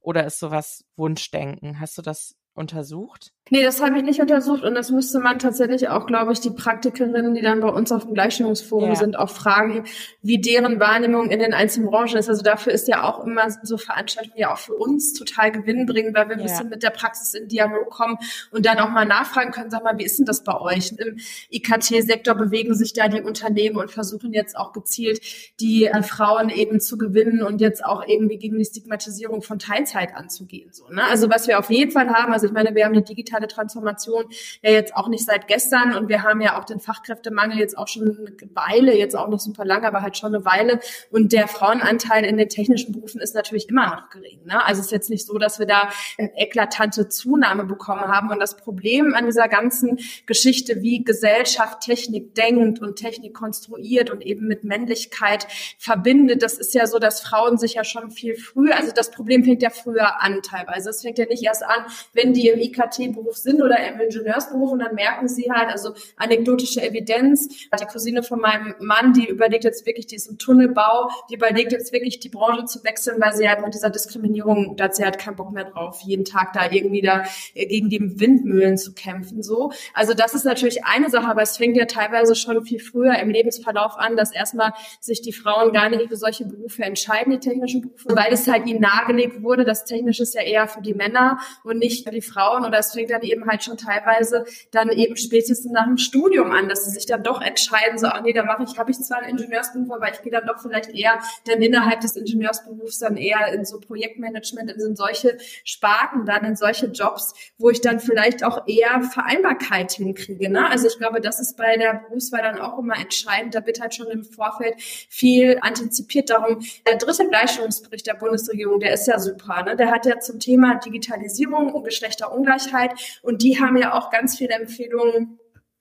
Oder 0.00 0.24
ist 0.24 0.38
sowas 0.38 0.84
Wunschdenken? 0.96 1.80
Hast 1.80 1.98
du 1.98 2.02
das 2.02 2.36
untersucht? 2.54 3.32
Nee, 3.50 3.62
das 3.62 3.80
habe 3.82 3.96
ich 3.98 4.04
nicht 4.04 4.20
untersucht 4.20 4.62
und 4.62 4.74
das 4.74 4.90
müsste 4.90 5.20
man 5.20 5.38
tatsächlich 5.38 5.88
auch, 5.88 6.06
glaube 6.06 6.32
ich, 6.32 6.40
die 6.40 6.50
Praktikerinnen, 6.50 7.34
die 7.34 7.42
dann 7.42 7.60
bei 7.60 7.68
uns 7.68 7.92
auf 7.92 8.04
dem 8.04 8.14
Gleichstellungsforum 8.14 8.90
ja. 8.90 8.96
sind, 8.96 9.18
auch 9.18 9.30
fragen, 9.30 9.84
wie 10.22 10.40
deren 10.40 10.80
Wahrnehmung 10.80 11.30
in 11.30 11.38
den 11.38 11.54
einzelnen 11.54 11.90
Branchen 11.90 12.16
ist. 12.16 12.28
Also 12.28 12.42
dafür 12.42 12.72
ist 12.72 12.88
ja 12.88 13.04
auch 13.04 13.24
immer 13.24 13.50
so 13.62 13.78
Veranstaltungen 13.78 14.38
ja 14.38 14.52
auch 14.52 14.58
für 14.58 14.74
uns 14.74 15.14
total 15.14 15.52
gewinnbringend, 15.52 16.16
weil 16.16 16.28
wir 16.28 16.34
ein 16.34 16.40
ja. 16.40 16.46
bisschen 16.46 16.68
mit 16.68 16.82
der 16.82 16.90
Praxis 16.90 17.34
in 17.34 17.48
Dialog 17.48 17.90
kommen 17.90 18.18
und 18.50 18.66
dann 18.66 18.78
auch 18.78 18.90
mal 18.90 19.06
nachfragen 19.06 19.50
können, 19.52 19.70
sag 19.70 19.84
mal, 19.84 19.98
wie 19.98 20.04
ist 20.04 20.18
denn 20.18 20.26
das 20.26 20.44
bei 20.44 20.60
euch? 20.60 20.92
Im 20.98 21.18
IKT-Sektor 21.50 22.34
bewegen 22.34 22.74
sich 22.74 22.92
da 22.92 23.08
die 23.08 23.22
Unternehmen 23.22 23.76
und 23.76 23.90
versuchen 23.90 24.32
jetzt 24.32 24.56
auch 24.56 24.72
gezielt 24.72 25.20
die 25.60 25.86
äh, 25.86 26.02
Frauen 26.02 26.50
eben 26.50 26.80
zu 26.80 26.98
gewinnen 26.98 27.42
und 27.42 27.60
jetzt 27.60 27.84
auch 27.84 28.06
irgendwie 28.06 28.38
gegen 28.38 28.58
die 28.58 28.64
Stigmatisierung 28.64 29.42
von 29.42 29.58
Teilzeit 29.58 30.14
anzugehen. 30.14 30.70
So, 30.72 30.88
ne? 30.88 31.02
Also 31.04 31.30
was 31.30 31.48
wir 31.48 31.58
auf 31.58 31.70
jeden 31.70 31.90
Fall 31.90 32.08
haben, 32.08 32.32
also 32.32 32.46
ich 32.46 32.52
meine, 32.52 32.74
wir 32.74 32.84
haben 32.84 32.92
eine 32.92 33.02
digitale 33.02 33.37
digitale 33.38 33.48
Transformation 33.48 34.24
ja 34.62 34.70
jetzt 34.70 34.94
auch 34.94 35.08
nicht 35.08 35.24
seit 35.24 35.48
gestern 35.48 35.94
und 35.94 36.08
wir 36.08 36.22
haben 36.22 36.40
ja 36.40 36.58
auch 36.58 36.64
den 36.64 36.80
Fachkräftemangel 36.80 37.58
jetzt 37.58 37.76
auch 37.76 37.88
schon 37.88 38.02
eine 38.02 38.36
Weile, 38.54 38.96
jetzt 38.96 39.16
auch 39.16 39.28
nicht 39.28 39.42
super 39.42 39.64
lange, 39.64 39.86
aber 39.86 40.02
halt 40.02 40.16
schon 40.16 40.34
eine 40.34 40.44
Weile 40.44 40.80
und 41.10 41.32
der 41.32 41.48
Frauenanteil 41.48 42.24
in 42.24 42.36
den 42.36 42.48
technischen 42.48 42.92
Berufen 42.92 43.20
ist 43.20 43.34
natürlich 43.34 43.68
immer 43.68 43.86
noch 43.86 44.10
gering. 44.10 44.40
Ne? 44.44 44.64
Also 44.64 44.80
es 44.80 44.86
ist 44.86 44.92
jetzt 44.92 45.10
nicht 45.10 45.26
so, 45.26 45.38
dass 45.38 45.58
wir 45.58 45.66
da 45.66 45.90
eine 46.18 46.36
eklatante 46.36 47.08
Zunahme 47.08 47.64
bekommen 47.64 48.08
haben 48.08 48.30
und 48.30 48.40
das 48.40 48.56
Problem 48.56 49.14
an 49.14 49.26
dieser 49.26 49.48
ganzen 49.48 49.98
Geschichte, 50.26 50.82
wie 50.82 51.04
Gesellschaft 51.04 51.80
Technik 51.80 52.34
denkt 52.34 52.80
und 52.80 52.96
Technik 52.96 53.34
konstruiert 53.34 54.10
und 54.10 54.22
eben 54.22 54.46
mit 54.46 54.64
Männlichkeit 54.64 55.46
verbindet, 55.78 56.42
das 56.42 56.58
ist 56.58 56.74
ja 56.74 56.86
so, 56.86 56.98
dass 56.98 57.20
Frauen 57.20 57.58
sich 57.58 57.74
ja 57.74 57.84
schon 57.84 58.10
viel 58.10 58.34
früher, 58.34 58.76
also 58.76 58.92
das 58.92 59.10
Problem 59.10 59.44
fängt 59.44 59.62
ja 59.62 59.70
früher 59.70 60.20
an 60.20 60.40
teilweise. 60.42 60.90
Es 60.90 61.02
fängt 61.02 61.18
ja 61.18 61.26
nicht 61.26 61.42
erst 61.42 61.62
an, 61.62 61.84
wenn 62.12 62.32
die 62.32 62.48
im 62.48 62.58
IKT-Beruf 62.58 63.27
Pflegeberuf 63.28 63.36
sind 63.36 63.62
oder 63.62 63.76
im 63.86 64.00
Ingenieursberuf 64.00 64.72
und 64.72 64.80
dann 64.80 64.94
merken 64.94 65.28
sie 65.28 65.50
halt, 65.50 65.70
also 65.70 65.94
anekdotische 66.16 66.82
Evidenz, 66.82 67.48
die 67.48 67.84
Cousine 67.86 68.22
von 68.22 68.40
meinem 68.40 68.74
Mann, 68.80 69.12
die 69.12 69.28
überlegt 69.28 69.64
jetzt 69.64 69.86
wirklich, 69.86 70.06
die 70.06 70.18
Tunnelbau, 70.38 71.10
die 71.30 71.34
überlegt 71.34 71.72
jetzt 71.72 71.92
wirklich 71.92 72.20
die 72.20 72.28
Branche 72.28 72.64
zu 72.64 72.82
wechseln, 72.84 73.20
weil 73.20 73.34
sie 73.34 73.48
halt 73.48 73.64
mit 73.64 73.74
dieser 73.74 73.90
Diskriminierung, 73.90 74.76
da 74.76 74.84
hat 74.84 74.96
sie 74.96 75.04
halt 75.04 75.18
keinen 75.18 75.36
Bock 75.36 75.52
mehr 75.52 75.64
drauf, 75.64 76.00
jeden 76.04 76.24
Tag 76.24 76.52
da 76.52 76.70
irgendwie 76.70 77.02
da 77.02 77.24
gegen 77.54 77.88
die 77.88 78.20
Windmühlen 78.20 78.76
zu 78.78 78.92
kämpfen, 78.94 79.42
so. 79.42 79.72
Also 79.94 80.14
das 80.14 80.34
ist 80.34 80.44
natürlich 80.44 80.84
eine 80.84 81.10
Sache, 81.10 81.28
aber 81.28 81.42
es 81.42 81.56
fängt 81.56 81.76
ja 81.76 81.84
teilweise 81.84 82.34
schon 82.34 82.62
viel 82.64 82.80
früher 82.80 83.18
im 83.18 83.30
Lebensverlauf 83.30 83.96
an, 83.98 84.16
dass 84.16 84.32
erstmal 84.32 84.72
sich 85.00 85.22
die 85.22 85.32
Frauen 85.32 85.72
gar 85.72 85.88
nicht 85.88 86.08
für 86.08 86.16
solche 86.16 86.44
Berufe 86.44 86.82
entscheiden, 86.82 87.32
die 87.32 87.38
technischen 87.38 87.82
Berufe, 87.82 88.08
weil 88.10 88.32
es 88.32 88.46
halt 88.48 88.66
ihnen 88.66 88.80
nahegelegt 88.80 89.42
wurde, 89.42 89.64
das 89.64 89.84
Technische 89.84 90.22
ist 90.22 90.34
ja 90.34 90.42
eher 90.42 90.68
für 90.68 90.80
die 90.80 90.94
Männer 90.94 91.38
und 91.64 91.78
nicht 91.78 92.04
für 92.04 92.10
die 92.10 92.22
Frauen. 92.22 92.64
Oder 92.64 92.78
es 92.78 92.92
fängt 92.92 93.10
dann 93.10 93.17
eben 93.22 93.46
halt 93.46 93.62
schon 93.64 93.76
teilweise 93.76 94.44
dann 94.70 94.90
eben 94.90 95.16
spätestens 95.16 95.72
nach 95.72 95.86
dem 95.86 95.98
Studium 95.98 96.50
an, 96.50 96.68
dass 96.68 96.84
sie 96.84 96.90
sich 96.90 97.06
dann 97.06 97.22
doch 97.22 97.40
entscheiden, 97.40 97.98
so, 97.98 98.06
ach 98.06 98.22
nee, 98.22 98.32
da 98.32 98.44
mache 98.44 98.64
ich, 98.64 98.78
habe 98.78 98.90
ich 98.90 98.98
zwar 98.98 99.18
einen 99.18 99.38
Ingenieursberuf, 99.38 99.90
aber 99.90 100.12
ich 100.12 100.22
gehe 100.22 100.32
dann 100.32 100.46
doch 100.46 100.60
vielleicht 100.60 100.90
eher 100.90 101.18
dann 101.46 101.62
innerhalb 101.62 102.00
des 102.00 102.16
Ingenieursberufs 102.16 102.98
dann 102.98 103.16
eher 103.16 103.52
in 103.52 103.64
so 103.64 103.80
Projektmanagement, 103.80 104.70
in 104.70 104.96
solche 104.96 105.38
Sparten, 105.64 106.26
dann 106.26 106.44
in 106.44 106.56
solche 106.56 106.86
Jobs, 106.86 107.34
wo 107.58 107.70
ich 107.70 107.80
dann 107.80 108.00
vielleicht 108.00 108.44
auch 108.44 108.66
eher 108.66 109.02
Vereinbarkeit 109.02 109.92
hinkriege. 109.92 110.50
Ne? 110.50 110.68
Also 110.68 110.86
ich 110.86 110.98
glaube, 110.98 111.20
das 111.20 111.40
ist 111.40 111.56
bei 111.56 111.76
der 111.76 112.04
Berufswahl 112.06 112.42
dann 112.42 112.58
auch 112.60 112.78
immer 112.78 112.98
entscheidend. 112.98 113.54
Da 113.54 113.64
wird 113.66 113.80
halt 113.80 113.94
schon 113.94 114.08
im 114.08 114.24
Vorfeld 114.24 114.74
viel 115.08 115.58
antizipiert. 115.60 116.30
Darum, 116.30 116.60
der 116.86 116.96
dritte 116.96 117.28
Gleichstellungsbericht 117.28 118.06
der 118.06 118.14
Bundesregierung, 118.14 118.80
der 118.80 118.94
ist 118.94 119.06
ja 119.06 119.18
super. 119.18 119.62
Ne? 119.64 119.76
Der 119.76 119.90
hat 119.90 120.06
ja 120.06 120.18
zum 120.20 120.40
Thema 120.40 120.76
Digitalisierung 120.76 121.72
und 121.72 121.84
Geschlechterungleichheit 121.84 122.92
und 123.22 123.42
die 123.42 123.60
haben 123.60 123.76
ja 123.76 123.94
auch 123.94 124.10
ganz 124.10 124.36
viele 124.36 124.54
Empfehlungen 124.54 125.38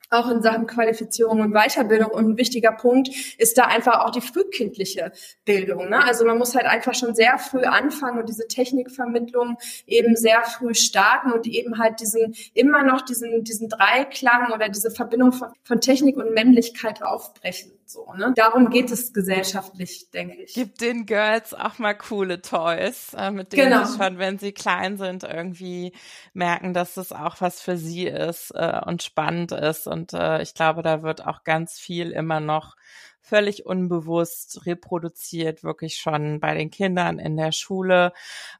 auch 0.10 0.30
in 0.30 0.42
Sachen 0.42 0.68
Qualifizierung 0.68 1.42
und 1.42 1.54
Weiterbildung. 1.54 2.12
Und 2.12 2.30
ein 2.30 2.38
wichtiger 2.38 2.72
Punkt 2.72 3.10
ist 3.38 3.58
da 3.58 3.66
einfach 3.66 4.06
auch 4.06 4.12
die 4.12 4.22
frühkindliche 4.22 5.12
Bildung. 5.46 5.90
Ne? 5.90 6.04
Also 6.04 6.26
man 6.26 6.38
muss 6.38 6.56
halt 6.56 6.66
einfach 6.66 6.96
schon 6.96 7.16
sehr 7.16 7.38
früh 7.38 7.64
anfangen 7.64 8.20
und 8.20 8.30
diese 8.30 8.48
Technikvermittlung 8.48 9.58
eben 9.86 10.16
sehr 10.16 10.44
früh 10.44 10.74
starten 10.74 11.32
und 11.32 11.46
eben 11.48 11.78
halt 11.78 12.00
diesen, 12.00 12.36
immer 12.54 12.84
noch 12.84 13.02
diesen, 13.02 13.44
diesen 13.44 13.70
Dreiklang 13.70 14.52
oder 14.54 14.70
diese 14.70 14.92
Verbindung 14.92 15.34
von, 15.34 15.50
von 15.64 15.82
Technik 15.82 16.18
und 16.18 16.34
Männlichkeit 16.34 17.04
aufbrechen. 17.04 17.77
So, 17.90 18.14
ne? 18.14 18.34
Darum 18.36 18.70
geht 18.70 18.92
es 18.92 19.14
gesellschaftlich, 19.14 20.12
denke 20.12 20.36
ich. 20.36 20.54
Gibt 20.54 20.82
den 20.82 21.06
Girls 21.06 21.54
auch 21.54 21.80
mal 21.80 21.94
coole 21.94 22.42
Toys, 22.42 23.14
äh, 23.18 23.32
mit 23.32 23.54
denen 23.54 23.70
genau. 23.70 23.86
sie 23.86 23.98
schon, 23.98 24.18
wenn 24.18 24.38
sie 24.38 24.52
klein 24.52 24.98
sind, 24.98 25.24
irgendwie 25.24 25.94
merken, 26.34 26.74
dass 26.74 26.98
es 26.98 27.14
auch 27.14 27.40
was 27.40 27.62
für 27.62 27.78
sie 27.78 28.08
ist 28.08 28.52
äh, 28.52 28.82
und 28.86 29.04
spannend 29.04 29.54
ist. 29.54 29.88
Und 29.88 30.12
äh, 30.12 30.42
ich 30.42 30.54
glaube, 30.54 30.82
da 30.82 31.02
wird 31.02 31.26
auch 31.26 31.46
ganz 31.46 31.80
viel 31.80 32.12
immer 32.12 32.42
noch 32.42 32.76
völlig 33.22 33.66
unbewusst 33.66 34.66
reproduziert, 34.66 35.64
wirklich 35.64 35.96
schon 35.96 36.42
bei 36.42 36.56
den 36.56 36.70
Kindern 36.70 37.20
in 37.20 37.38
der 37.38 37.54
Schule. 37.54 38.12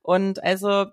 Und 0.04 0.42
also 0.42 0.86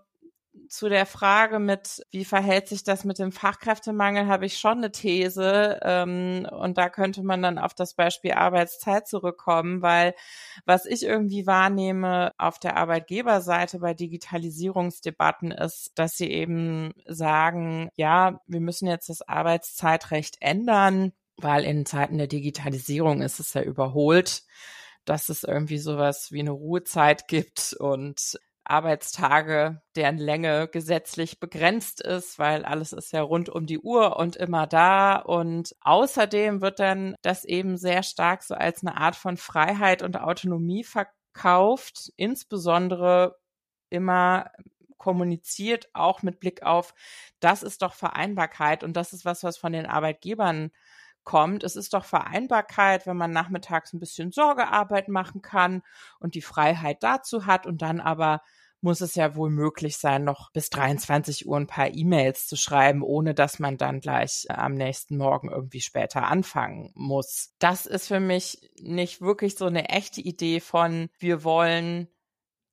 zu 0.69 0.89
der 0.89 1.07
Frage 1.07 1.59
mit, 1.59 2.05
wie 2.11 2.25
verhält 2.25 2.69
sich 2.69 2.85
das 2.85 3.05
mit 3.05 3.19
dem 3.19 3.33
Fachkräftemangel, 3.33 4.27
habe 4.27 4.47
ich 4.47 4.59
schon 4.59 4.79
eine 4.79 4.93
These. 4.93 5.81
Ähm, 5.83 6.47
und 6.51 6.79
da 6.79 6.89
könnte 6.89 7.23
man 7.23 7.43
dann 7.43 7.59
auf 7.59 7.75
das 7.75 7.95
Beispiel 7.95 8.33
Arbeitszeit 8.33 9.07
zurückkommen, 9.09 9.83
weil 9.83 10.15
was 10.65 10.87
ich 10.87 11.03
irgendwie 11.03 11.47
wahrnehme 11.47 12.33
auf 12.39 12.59
der 12.59 12.77
Arbeitgeberseite 12.77 13.79
bei 13.79 13.95
Digitalisierungsdebatten 13.95 15.53
ist, 15.53 15.93
dass 15.95 16.17
sie 16.17 16.31
eben 16.31 16.93
sagen, 17.07 17.91
ja, 17.97 18.41
wir 18.47 18.61
müssen 18.61 18.89
jetzt 18.89 19.09
das 19.09 19.23
Arbeitszeitrecht 19.23 20.37
ändern, 20.41 21.13
weil 21.37 21.65
in 21.65 21.87
Zeiten 21.87 22.19
der 22.19 22.29
Digitalisierung 22.29 23.23
ist 23.23 23.41
es 23.41 23.55
ja 23.55 23.63
überholt 23.63 24.43
dass 25.05 25.29
es 25.29 25.45
irgendwie 25.45 25.77
sowas 25.77 26.33
wie 26.33 26.41
eine 26.41 26.51
Ruhezeit 26.51 27.29
gibt 27.29 27.75
und 27.79 28.39
Arbeitstage, 28.65 29.83
deren 29.97 30.19
Länge 30.19 30.69
gesetzlich 30.69 31.41
begrenzt 31.41 32.01
ist, 32.01 32.39
weil 32.39 32.65
alles 32.65 32.93
ist 32.93 33.13
ja 33.13 33.23
rund 33.23 33.49
um 33.49 33.67
die 33.67 33.79
Uhr 33.81 34.17
und 34.17 34.37
immer 34.37 34.67
da. 34.67 35.17
Und 35.17 35.75
außerdem 35.81 36.61
wird 36.61 36.81
dann 36.81 37.15
das 37.23 37.45
eben 37.45 37.77
sehr 37.77 38.03
stark 38.03 38.43
so 38.43 38.55
als 38.55 38.83
eine 38.83 38.97
Art 38.97 39.17
von 39.17 39.37
Freiheit 39.37 40.03
und 40.03 40.21
Autonomie 40.21 40.85
verkauft, 40.85 42.13
insbesondere 42.17 43.37
immer 43.91 44.51
kommuniziert, 44.99 45.89
auch 45.93 46.23
mit 46.23 46.41
Blick 46.41 46.63
auf, 46.63 46.95
das 47.41 47.63
ist 47.63 47.83
doch 47.83 47.93
Vereinbarkeit 47.95 48.83
und 48.83 48.95
das 48.97 49.13
ist 49.13 49.25
was, 49.27 49.45
was 49.45 49.59
von 49.59 49.73
den 49.73 49.87
Arbeitgebern 49.87 50.71
kommt. 51.25 51.65
Es 51.65 51.77
ist 51.77 51.95
doch 51.95 52.05
Vereinbarkeit, 52.05 53.07
wenn 53.07 53.17
man 53.17 53.33
nachmittags 53.33 53.93
ein 53.93 54.01
bisschen 54.01 54.33
Sorgearbeit 54.33 55.09
machen 55.09 55.43
kann 55.43 55.83
und 56.21 56.35
die 56.35 56.43
Freiheit 56.43 57.03
dazu 57.03 57.47
hat 57.47 57.67
und 57.67 57.83
dann 57.83 58.01
aber 58.01 58.41
muss 58.85 59.01
es 59.01 59.15
ja 59.15 59.35
wohl 59.35 59.49
möglich 59.49 59.97
sein, 59.97 60.25
noch 60.25 60.53
bis 60.53 60.69
23 60.69 61.49
Uhr 61.49 61.57
ein 61.57 61.67
paar 61.67 61.93
E-Mails 61.93 62.47
zu 62.47 62.55
schreiben, 62.55 63.03
ohne 63.03 63.35
dass 63.35 63.59
man 63.59 63.79
dann 63.79 64.01
gleich 64.01 64.45
äh, 64.51 64.53
am 64.53 64.75
nächsten 64.75 65.17
Morgen 65.17 65.51
irgendwie 65.51 65.81
später 65.81 66.25
anfangen 66.25 66.93
muss. 66.95 67.55
Das 67.59 67.87
ist 67.87 68.09
für 68.09 68.21
mich 68.21 68.71
nicht 68.79 69.23
wirklich 69.23 69.57
so 69.57 69.65
eine 69.65 69.89
echte 69.89 70.21
Idee 70.21 70.61
von, 70.61 71.09
wir 71.19 71.45
wollen 71.45 72.09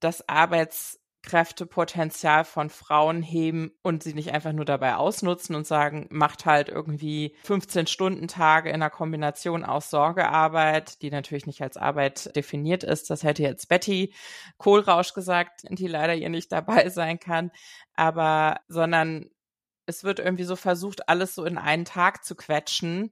das 0.01 0.27
Arbeits 0.27 1.00
Kräftepotenzial 1.23 2.45
von 2.45 2.69
Frauen 2.69 3.21
heben 3.21 3.71
und 3.84 4.01
sie 4.01 4.13
nicht 4.13 4.34
einfach 4.34 4.53
nur 4.53 4.65
dabei 4.65 4.95
ausnutzen 4.95 5.55
und 5.55 5.67
sagen, 5.67 6.07
macht 6.10 6.45
halt 6.45 6.67
irgendwie 6.67 7.36
15 7.43 7.86
Stunden 7.86 8.27
Tage 8.27 8.69
in 8.69 8.75
einer 8.75 8.89
Kombination 8.89 9.63
aus 9.63 9.91
Sorgearbeit, 9.91 11.01
die 11.01 11.12
natürlich 11.12 11.45
nicht 11.45 11.62
als 11.62 11.77
Arbeit 11.77 12.36
definiert 12.36 12.84
ist. 12.84 13.10
Das 13.10 13.23
hätte 13.23 13.43
jetzt 13.43 13.69
Betty 13.69 14.13
Kohlrausch 14.57 15.13
gesagt, 15.13 15.62
die 15.69 15.88
leider 15.88 16.13
hier 16.13 16.29
nicht 16.29 16.51
dabei 16.51 16.89
sein 16.89 17.19
kann, 17.19 17.51
aber 17.95 18.60
sondern 18.67 19.29
es 19.86 20.03
wird 20.03 20.19
irgendwie 20.19 20.43
so 20.43 20.55
versucht, 20.55 21.07
alles 21.10 21.36
so 21.36 21.45
in 21.45 21.57
einen 21.57 21.86
Tag 21.86 22.23
zu 22.23 22.36
quetschen 22.36 23.12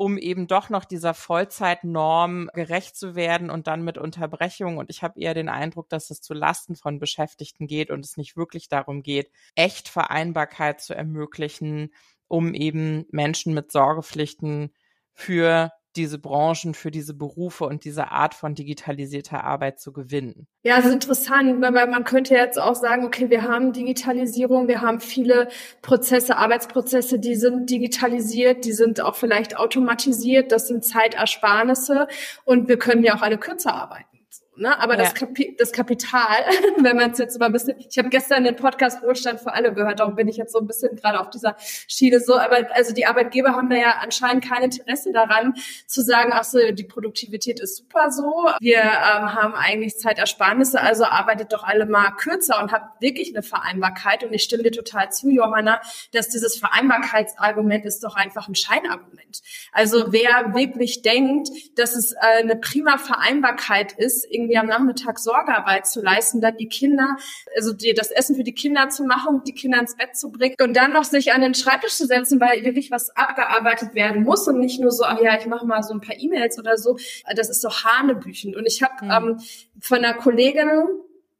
um 0.00 0.16
eben 0.16 0.46
doch 0.46 0.70
noch 0.70 0.86
dieser 0.86 1.12
Vollzeitnorm 1.12 2.48
gerecht 2.54 2.96
zu 2.96 3.14
werden 3.16 3.50
und 3.50 3.66
dann 3.66 3.82
mit 3.82 3.98
Unterbrechungen. 3.98 4.78
Und 4.78 4.88
ich 4.88 5.02
habe 5.02 5.20
eher 5.20 5.34
den 5.34 5.50
Eindruck, 5.50 5.90
dass 5.90 6.08
es 6.08 6.22
zu 6.22 6.32
Lasten 6.32 6.74
von 6.74 6.98
Beschäftigten 6.98 7.66
geht 7.66 7.90
und 7.90 8.02
es 8.02 8.16
nicht 8.16 8.34
wirklich 8.34 8.70
darum 8.70 9.02
geht, 9.02 9.30
echt 9.56 9.90
Vereinbarkeit 9.90 10.80
zu 10.80 10.94
ermöglichen, 10.94 11.92
um 12.28 12.54
eben 12.54 13.04
Menschen 13.10 13.52
mit 13.52 13.72
Sorgepflichten 13.72 14.72
für 15.12 15.70
diese 15.96 16.18
Branchen, 16.18 16.74
für 16.74 16.90
diese 16.90 17.14
Berufe 17.14 17.64
und 17.64 17.84
diese 17.84 18.10
Art 18.10 18.34
von 18.34 18.54
digitalisierter 18.54 19.44
Arbeit 19.44 19.80
zu 19.80 19.92
gewinnen. 19.92 20.46
Ja, 20.62 20.78
es 20.78 20.86
ist 20.86 20.92
interessant, 20.92 21.60
weil 21.60 21.72
man 21.72 22.04
könnte 22.04 22.34
jetzt 22.34 22.60
auch 22.60 22.74
sagen, 22.74 23.04
okay, 23.04 23.30
wir 23.30 23.42
haben 23.42 23.72
Digitalisierung, 23.72 24.68
wir 24.68 24.80
haben 24.82 25.00
viele 25.00 25.48
Prozesse, 25.82 26.36
Arbeitsprozesse, 26.36 27.18
die 27.18 27.34
sind 27.34 27.70
digitalisiert, 27.70 28.64
die 28.64 28.72
sind 28.72 29.00
auch 29.00 29.16
vielleicht 29.16 29.58
automatisiert, 29.58 30.52
das 30.52 30.68
sind 30.68 30.84
Zeitersparnisse 30.84 32.06
und 32.44 32.68
wir 32.68 32.78
können 32.78 33.02
ja 33.02 33.16
auch 33.16 33.22
alle 33.22 33.38
kürzer 33.38 33.74
arbeiten. 33.74 34.19
Ne? 34.60 34.78
Aber 34.78 34.94
ja. 34.94 35.04
das, 35.04 35.14
Kapi 35.14 35.56
das 35.58 35.72
Kapital, 35.72 36.44
wenn 36.78 36.96
man 36.96 37.12
es 37.12 37.18
jetzt 37.18 37.38
mal 37.40 37.46
ein 37.46 37.52
bisschen, 37.52 37.76
ich 37.78 37.98
habe 37.98 38.10
gestern 38.10 38.44
den 38.44 38.56
Podcast 38.56 39.02
Wohlstand 39.02 39.40
für 39.40 39.52
alle 39.52 39.72
gehört, 39.72 40.00
darum 40.00 40.14
bin 40.14 40.28
ich 40.28 40.36
jetzt 40.36 40.52
so 40.52 40.58
ein 40.58 40.66
bisschen 40.66 40.96
gerade 40.96 41.18
auf 41.18 41.30
dieser 41.30 41.56
Schiene 41.88 42.20
so, 42.20 42.38
aber 42.38 42.68
also 42.74 42.92
die 42.92 43.06
Arbeitgeber 43.06 43.56
haben 43.56 43.70
da 43.70 43.76
ja 43.76 43.94
anscheinend 44.02 44.44
kein 44.44 44.64
Interesse 44.64 45.12
daran, 45.12 45.54
zu 45.86 46.02
sagen, 46.02 46.30
ach 46.34 46.44
so, 46.44 46.58
die 46.72 46.84
Produktivität 46.84 47.58
ist 47.58 47.78
super 47.78 48.10
so, 48.10 48.32
wir 48.60 48.82
ähm, 48.82 49.34
haben 49.34 49.54
eigentlich 49.54 49.96
Zeitersparnisse, 49.96 50.80
also 50.80 51.04
arbeitet 51.04 51.52
doch 51.52 51.64
alle 51.64 51.86
mal 51.86 52.10
kürzer 52.10 52.62
und 52.62 52.72
habt 52.72 53.00
wirklich 53.00 53.34
eine 53.34 53.42
Vereinbarkeit. 53.42 54.24
Und 54.24 54.32
ich 54.32 54.42
stimme 54.42 54.62
dir 54.62 54.72
total 54.72 55.10
zu, 55.10 55.30
Johanna, 55.30 55.80
dass 56.12 56.28
dieses 56.28 56.58
Vereinbarkeitsargument 56.58 57.84
ist 57.84 58.04
doch 58.04 58.16
einfach 58.16 58.48
ein 58.48 58.54
Scheinargument. 58.54 59.40
Also 59.72 60.12
wer 60.12 60.54
wirklich 60.54 61.02
denkt, 61.02 61.48
dass 61.76 61.96
es 61.96 62.12
äh, 62.12 62.40
eine 62.40 62.56
prima 62.56 62.98
Vereinbarkeit 62.98 63.92
ist, 63.92 64.26
irgendwie 64.30 64.49
irgendwie 64.50 64.58
am 64.58 64.66
Nachmittag 64.66 65.18
Sorgearbeit 65.18 65.86
zu 65.86 66.02
leisten, 66.02 66.40
dann 66.40 66.56
die 66.56 66.68
Kinder, 66.68 67.16
also 67.56 67.72
die, 67.72 67.94
das 67.94 68.10
Essen 68.10 68.36
für 68.36 68.44
die 68.44 68.54
Kinder 68.54 68.88
zu 68.88 69.04
machen, 69.04 69.42
die 69.46 69.54
Kinder 69.54 69.78
ins 69.78 69.96
Bett 69.96 70.16
zu 70.16 70.30
bringen 70.30 70.56
und 70.60 70.76
dann 70.76 70.92
noch 70.92 71.04
sich 71.04 71.32
an 71.32 71.40
den 71.40 71.54
Schreibtisch 71.54 71.94
zu 71.94 72.06
setzen, 72.06 72.40
weil 72.40 72.64
wirklich 72.64 72.90
was 72.90 73.10
abgearbeitet 73.16 73.94
werden 73.94 74.24
muss 74.24 74.46
und 74.48 74.58
nicht 74.58 74.80
nur 74.80 74.90
so, 74.90 75.04
ach 75.04 75.20
ja, 75.20 75.38
ich 75.38 75.46
mache 75.46 75.66
mal 75.66 75.82
so 75.82 75.94
ein 75.94 76.00
paar 76.00 76.16
E-Mails 76.18 76.58
oder 76.58 76.76
so. 76.76 76.98
Das 77.34 77.48
ist 77.48 77.60
so 77.60 77.70
hanebüchend. 77.70 78.56
Und 78.56 78.66
ich 78.66 78.82
habe 78.82 79.04
mhm. 79.04 79.10
ähm, 79.10 79.40
von 79.80 79.98
einer 79.98 80.14
Kollegin 80.14 80.86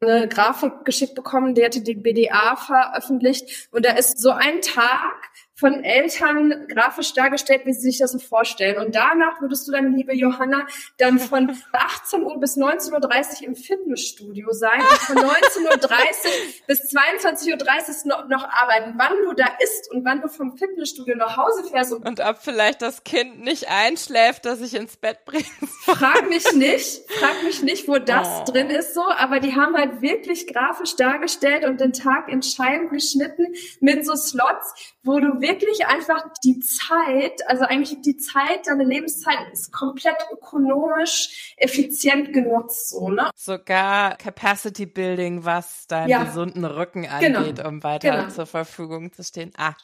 eine 0.03 0.29
Grafik 0.29 0.85
geschickt 0.85 1.15
bekommen, 1.15 1.55
die 1.55 1.63
hatte 1.63 1.83
die 1.83 1.95
BDA 1.95 2.57
veröffentlicht 2.57 3.69
und 3.71 3.85
da 3.85 3.93
ist 3.93 4.19
so 4.19 4.31
ein 4.31 4.63
Tag 4.63 5.30
von 5.61 5.85
Eltern 5.85 6.67
grafisch 6.69 7.13
dargestellt, 7.13 7.63
wie 7.67 7.75
sie 7.75 7.91
sich 7.91 7.99
das 7.99 8.13
so 8.13 8.19
vorstellen. 8.19 8.79
Und 8.79 8.95
danach 8.95 9.43
würdest 9.43 9.69
du 9.69 9.73
dann, 9.73 9.95
liebe 9.95 10.15
Johanna, 10.15 10.67
dann 10.97 11.19
von 11.19 11.55
18 11.73 12.25
Uhr 12.25 12.41
bis 12.41 12.57
19.30 12.57 13.43
Uhr 13.43 13.49
im 13.49 13.55
Fitnessstudio 13.55 14.53
sein 14.53 14.81
und 14.81 14.99
von 14.99 15.17
19.30 15.17 15.65
Uhr 15.67 15.77
bis 16.67 16.81
22.30 16.93 17.51
Uhr 17.51 17.59
noch, 18.07 18.29
noch 18.29 18.49
arbeiten. 18.49 18.95
Wann 18.97 19.13
du 19.23 19.35
da 19.35 19.47
isst 19.63 19.91
und 19.93 20.05
wann 20.07 20.23
du 20.23 20.29
vom 20.29 20.57
Fitnessstudio 20.57 21.15
nach 21.17 21.37
Hause 21.37 21.65
fährst. 21.71 21.93
Und, 21.93 22.09
und 22.09 22.21
ob 22.21 22.39
vielleicht 22.39 22.81
das 22.81 23.05
Kind 23.05 23.41
nicht 23.41 23.69
einschläft, 23.69 24.47
dass 24.47 24.63
ich 24.63 24.75
ins 24.75 24.97
Bett 24.97 25.27
bringe. 25.27 25.45
Frag 25.85 26.29
mich 26.31 26.51
nicht, 26.55 27.03
frag 27.11 27.43
mich 27.45 27.63
nicht, 27.63 27.87
wo 27.87 27.99
das 27.99 28.29
oh. 28.29 28.51
drin 28.51 28.71
ist 28.71 28.95
so, 28.95 29.03
aber 29.03 29.41
die 29.41 29.55
haben 29.55 29.77
halt 29.77 30.01
wirklich 30.01 30.47
grafisch 30.47 30.97
dargestellt 30.97 31.67
und 31.67 31.81
den 31.81 31.93
Tag 31.93 32.29
in 32.29 32.43
Scheiben 32.43 32.89
geschnitten 32.89 33.55
mit 33.81 34.07
so 34.07 34.17
Slots, 34.17 34.73
wo 35.03 35.19
du 35.19 35.41
wirklich 35.41 35.50
einfach 35.87 36.25
die 36.45 36.61
Zeit, 36.61 37.47
also 37.47 37.65
eigentlich 37.65 38.01
die 38.03 38.17
Zeit, 38.17 38.67
deine 38.67 38.85
Lebenszeit 38.85 39.39
ist 39.53 39.73
komplett 39.73 40.17
ökonomisch 40.33 41.55
effizient 41.57 42.33
genutzt, 42.33 42.91
so, 42.91 43.09
ne? 43.09 43.31
Sogar 43.35 44.17
Capacity 44.17 44.87
Building, 44.87 45.45
was 45.45 45.87
deinen 45.87 46.09
ja. 46.09 46.25
gesunden 46.25 46.65
Rücken 46.65 47.03
genau. 47.03 47.41
angeht, 47.41 47.57
genau. 47.57 47.69
um 47.69 47.83
weiter 47.83 48.11
genau. 48.11 48.29
zur 48.29 48.47
Verfügung 48.47 49.13
zu 49.13 49.23
stehen. 49.23 49.53
Ah, 49.57 49.75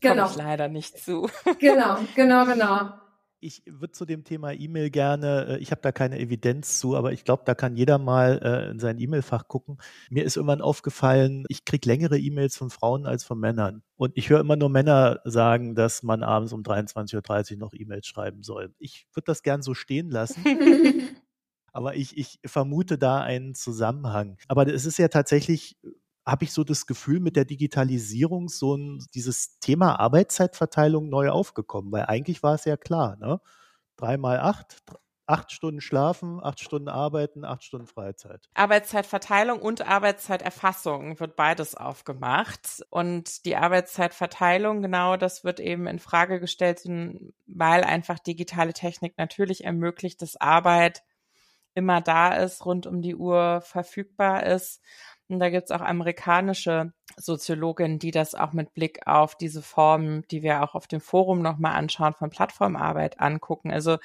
genau. 0.00 0.24
komme 0.24 0.30
ich 0.30 0.36
leider 0.36 0.68
nicht 0.68 0.98
zu. 0.98 1.28
Genau, 1.58 1.98
genau, 2.14 2.44
genau 2.44 3.05
ich 3.46 3.62
würde 3.64 3.92
zu 3.92 4.04
dem 4.04 4.24
Thema 4.24 4.52
E-Mail 4.52 4.90
gerne, 4.90 5.46
äh, 5.46 5.58
ich 5.58 5.70
habe 5.70 5.80
da 5.80 5.92
keine 5.92 6.18
Evidenz 6.18 6.80
zu, 6.80 6.96
aber 6.96 7.12
ich 7.12 7.24
glaube, 7.24 7.44
da 7.46 7.54
kann 7.54 7.76
jeder 7.76 7.98
mal 7.98 8.40
äh, 8.42 8.70
in 8.70 8.80
sein 8.80 8.98
E-Mail-Fach 8.98 9.46
gucken. 9.46 9.78
Mir 10.10 10.24
ist 10.24 10.36
irgendwann 10.36 10.60
aufgefallen, 10.60 11.44
ich 11.48 11.64
kriege 11.64 11.88
längere 11.88 12.18
E-Mails 12.18 12.56
von 12.56 12.70
Frauen 12.70 13.06
als 13.06 13.22
von 13.22 13.38
Männern. 13.38 13.82
Und 13.94 14.12
ich 14.16 14.30
höre 14.30 14.40
immer 14.40 14.56
nur 14.56 14.68
Männer 14.68 15.20
sagen, 15.24 15.76
dass 15.76 16.02
man 16.02 16.24
abends 16.24 16.52
um 16.52 16.62
23.30 16.62 17.52
Uhr 17.52 17.58
noch 17.58 17.72
E-Mails 17.72 18.06
schreiben 18.06 18.42
soll. 18.42 18.74
Ich 18.78 19.06
würde 19.14 19.26
das 19.26 19.42
gern 19.42 19.62
so 19.62 19.74
stehen 19.74 20.10
lassen. 20.10 20.42
aber 21.72 21.94
ich, 21.94 22.18
ich 22.18 22.40
vermute 22.44 22.98
da 22.98 23.20
einen 23.20 23.54
Zusammenhang. 23.54 24.38
Aber 24.48 24.66
es 24.66 24.84
ist 24.86 24.98
ja 24.98 25.08
tatsächlich 25.08 25.76
habe 26.26 26.44
ich 26.44 26.52
so 26.52 26.64
das 26.64 26.86
Gefühl, 26.86 27.20
mit 27.20 27.36
der 27.36 27.44
Digitalisierung 27.44 28.48
so 28.48 28.76
ein, 28.76 29.06
dieses 29.14 29.58
Thema 29.60 30.00
Arbeitszeitverteilung 30.00 31.08
neu 31.08 31.30
aufgekommen, 31.30 31.92
weil 31.92 32.06
eigentlich 32.06 32.42
war 32.42 32.54
es 32.54 32.64
ja 32.64 32.76
klar, 32.76 33.16
ne? 33.16 33.40
Drei 33.96 34.18
mal 34.18 34.40
acht, 34.40 34.82
acht 35.26 35.52
Stunden 35.52 35.80
schlafen, 35.80 36.40
acht 36.42 36.60
Stunden 36.60 36.88
arbeiten, 36.88 37.44
acht 37.44 37.64
Stunden 37.64 37.86
Freizeit. 37.86 38.48
Arbeitszeitverteilung 38.54 39.60
und 39.60 39.86
Arbeitszeiterfassung 39.86 41.18
wird 41.18 41.36
beides 41.36 41.76
aufgemacht. 41.76 42.84
Und 42.90 43.44
die 43.46 43.56
Arbeitszeitverteilung, 43.56 44.82
genau, 44.82 45.16
das 45.16 45.44
wird 45.44 45.60
eben 45.60 45.86
in 45.86 45.98
Frage 45.98 46.40
gestellt, 46.40 46.82
weil 47.46 47.84
einfach 47.84 48.18
digitale 48.18 48.72
Technik 48.72 49.16
natürlich 49.16 49.64
ermöglicht, 49.64 50.20
dass 50.20 50.36
Arbeit 50.36 51.02
immer 51.74 52.00
da 52.00 52.34
ist, 52.34 52.64
rund 52.64 52.86
um 52.86 53.02
die 53.02 53.16
Uhr 53.16 53.60
verfügbar 53.62 54.44
ist 54.44 54.82
und 55.28 55.40
da 55.40 55.50
gibt's 55.50 55.70
auch 55.70 55.80
amerikanische 55.80 56.92
Soziologinnen, 57.16 57.98
die 57.98 58.10
das 58.10 58.34
auch 58.34 58.52
mit 58.52 58.74
Blick 58.74 59.06
auf 59.06 59.34
diese 59.36 59.62
Formen, 59.62 60.24
die 60.30 60.42
wir 60.42 60.62
auch 60.62 60.74
auf 60.74 60.86
dem 60.86 61.00
Forum 61.00 61.42
nochmal 61.42 61.74
anschauen, 61.74 62.14
von 62.14 62.30
Plattformarbeit 62.30 63.20
angucken. 63.20 63.72
Also 63.72 63.98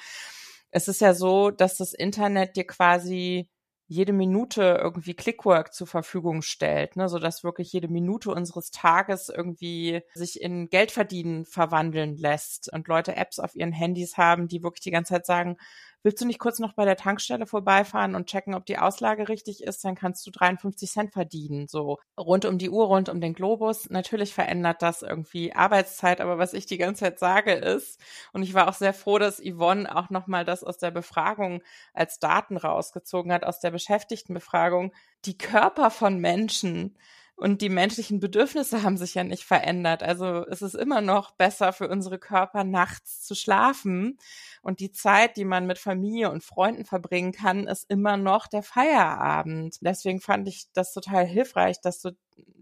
es 0.70 0.88
ist 0.88 1.00
ja 1.00 1.14
so, 1.14 1.50
dass 1.50 1.76
das 1.76 1.92
Internet 1.92 2.56
dir 2.56 2.66
quasi 2.66 3.48
jede 3.92 4.12
Minute 4.12 4.80
irgendwie 4.82 5.14
Clickwork 5.14 5.74
zur 5.74 5.86
Verfügung 5.86 6.42
stellt, 6.42 6.96
ne, 6.96 7.08
so 7.08 7.18
dass 7.18 7.44
wirklich 7.44 7.72
jede 7.72 7.88
Minute 7.88 8.30
unseres 8.30 8.70
Tages 8.70 9.28
irgendwie 9.28 10.02
sich 10.14 10.40
in 10.40 10.70
Geldverdienen 10.70 11.44
verwandeln 11.44 12.16
lässt 12.16 12.72
und 12.72 12.88
Leute 12.88 13.16
Apps 13.16 13.38
auf 13.38 13.54
ihren 13.54 13.72
Handys 13.72 14.16
haben, 14.16 14.48
die 14.48 14.62
wirklich 14.62 14.82
die 14.82 14.90
ganze 14.90 15.14
Zeit 15.14 15.26
sagen, 15.26 15.56
willst 16.02 16.20
du 16.20 16.26
nicht 16.26 16.38
kurz 16.38 16.58
noch 16.58 16.72
bei 16.72 16.84
der 16.84 16.96
Tankstelle 16.96 17.46
vorbeifahren 17.46 18.14
und 18.14 18.26
checken, 18.26 18.54
ob 18.54 18.66
die 18.66 18.78
Auslage 18.78 19.28
richtig 19.28 19.62
ist, 19.62 19.84
dann 19.84 19.94
kannst 19.94 20.26
du 20.26 20.30
53 20.30 20.90
Cent 20.90 21.12
verdienen, 21.12 21.68
so 21.68 21.98
rund 22.18 22.44
um 22.44 22.58
die 22.58 22.70
Uhr, 22.70 22.86
rund 22.86 23.08
um 23.08 23.20
den 23.20 23.34
Globus. 23.34 23.88
Natürlich 23.90 24.34
verändert 24.34 24.82
das 24.82 25.02
irgendwie 25.02 25.52
Arbeitszeit, 25.52 26.20
aber 26.20 26.38
was 26.38 26.54
ich 26.54 26.66
die 26.66 26.78
ganze 26.78 27.04
Zeit 27.04 27.18
sage 27.18 27.52
ist, 27.52 28.00
und 28.32 28.42
ich 28.42 28.54
war 28.54 28.68
auch 28.68 28.74
sehr 28.74 28.94
froh, 28.94 29.18
dass 29.18 29.40
Yvonne 29.40 29.94
auch 29.94 30.10
nochmal 30.10 30.44
das 30.44 30.64
aus 30.64 30.78
der 30.78 30.90
Befragung 30.90 31.62
als 31.94 32.18
Daten 32.18 32.56
rausgezogen 32.56 33.32
hat, 33.32 33.44
aus 33.44 33.60
der 33.60 33.70
Beschäftigtenbefragung, 33.82 34.92
die 35.24 35.36
Körper 35.36 35.90
von 35.90 36.18
Menschen 36.18 36.96
und 37.34 37.60
die 37.60 37.70
menschlichen 37.70 38.20
Bedürfnisse 38.20 38.84
haben 38.84 38.96
sich 38.96 39.14
ja 39.14 39.24
nicht 39.24 39.42
verändert. 39.44 40.04
Also 40.04 40.46
es 40.46 40.62
ist 40.62 40.74
immer 40.74 41.00
noch 41.00 41.32
besser 41.32 41.72
für 41.72 41.88
unsere 41.88 42.18
Körper, 42.18 42.62
nachts 42.62 43.22
zu 43.22 43.34
schlafen. 43.34 44.18
Und 44.62 44.78
die 44.78 44.92
Zeit, 44.92 45.36
die 45.36 45.44
man 45.44 45.66
mit 45.66 45.78
Familie 45.78 46.30
und 46.30 46.44
Freunden 46.44 46.84
verbringen 46.84 47.32
kann, 47.32 47.66
ist 47.66 47.90
immer 47.90 48.16
noch 48.16 48.46
der 48.46 48.62
Feierabend. 48.62 49.78
Deswegen 49.80 50.20
fand 50.20 50.46
ich 50.46 50.66
das 50.72 50.92
total 50.92 51.26
hilfreich, 51.26 51.80
dass 51.80 52.00
du 52.00 52.12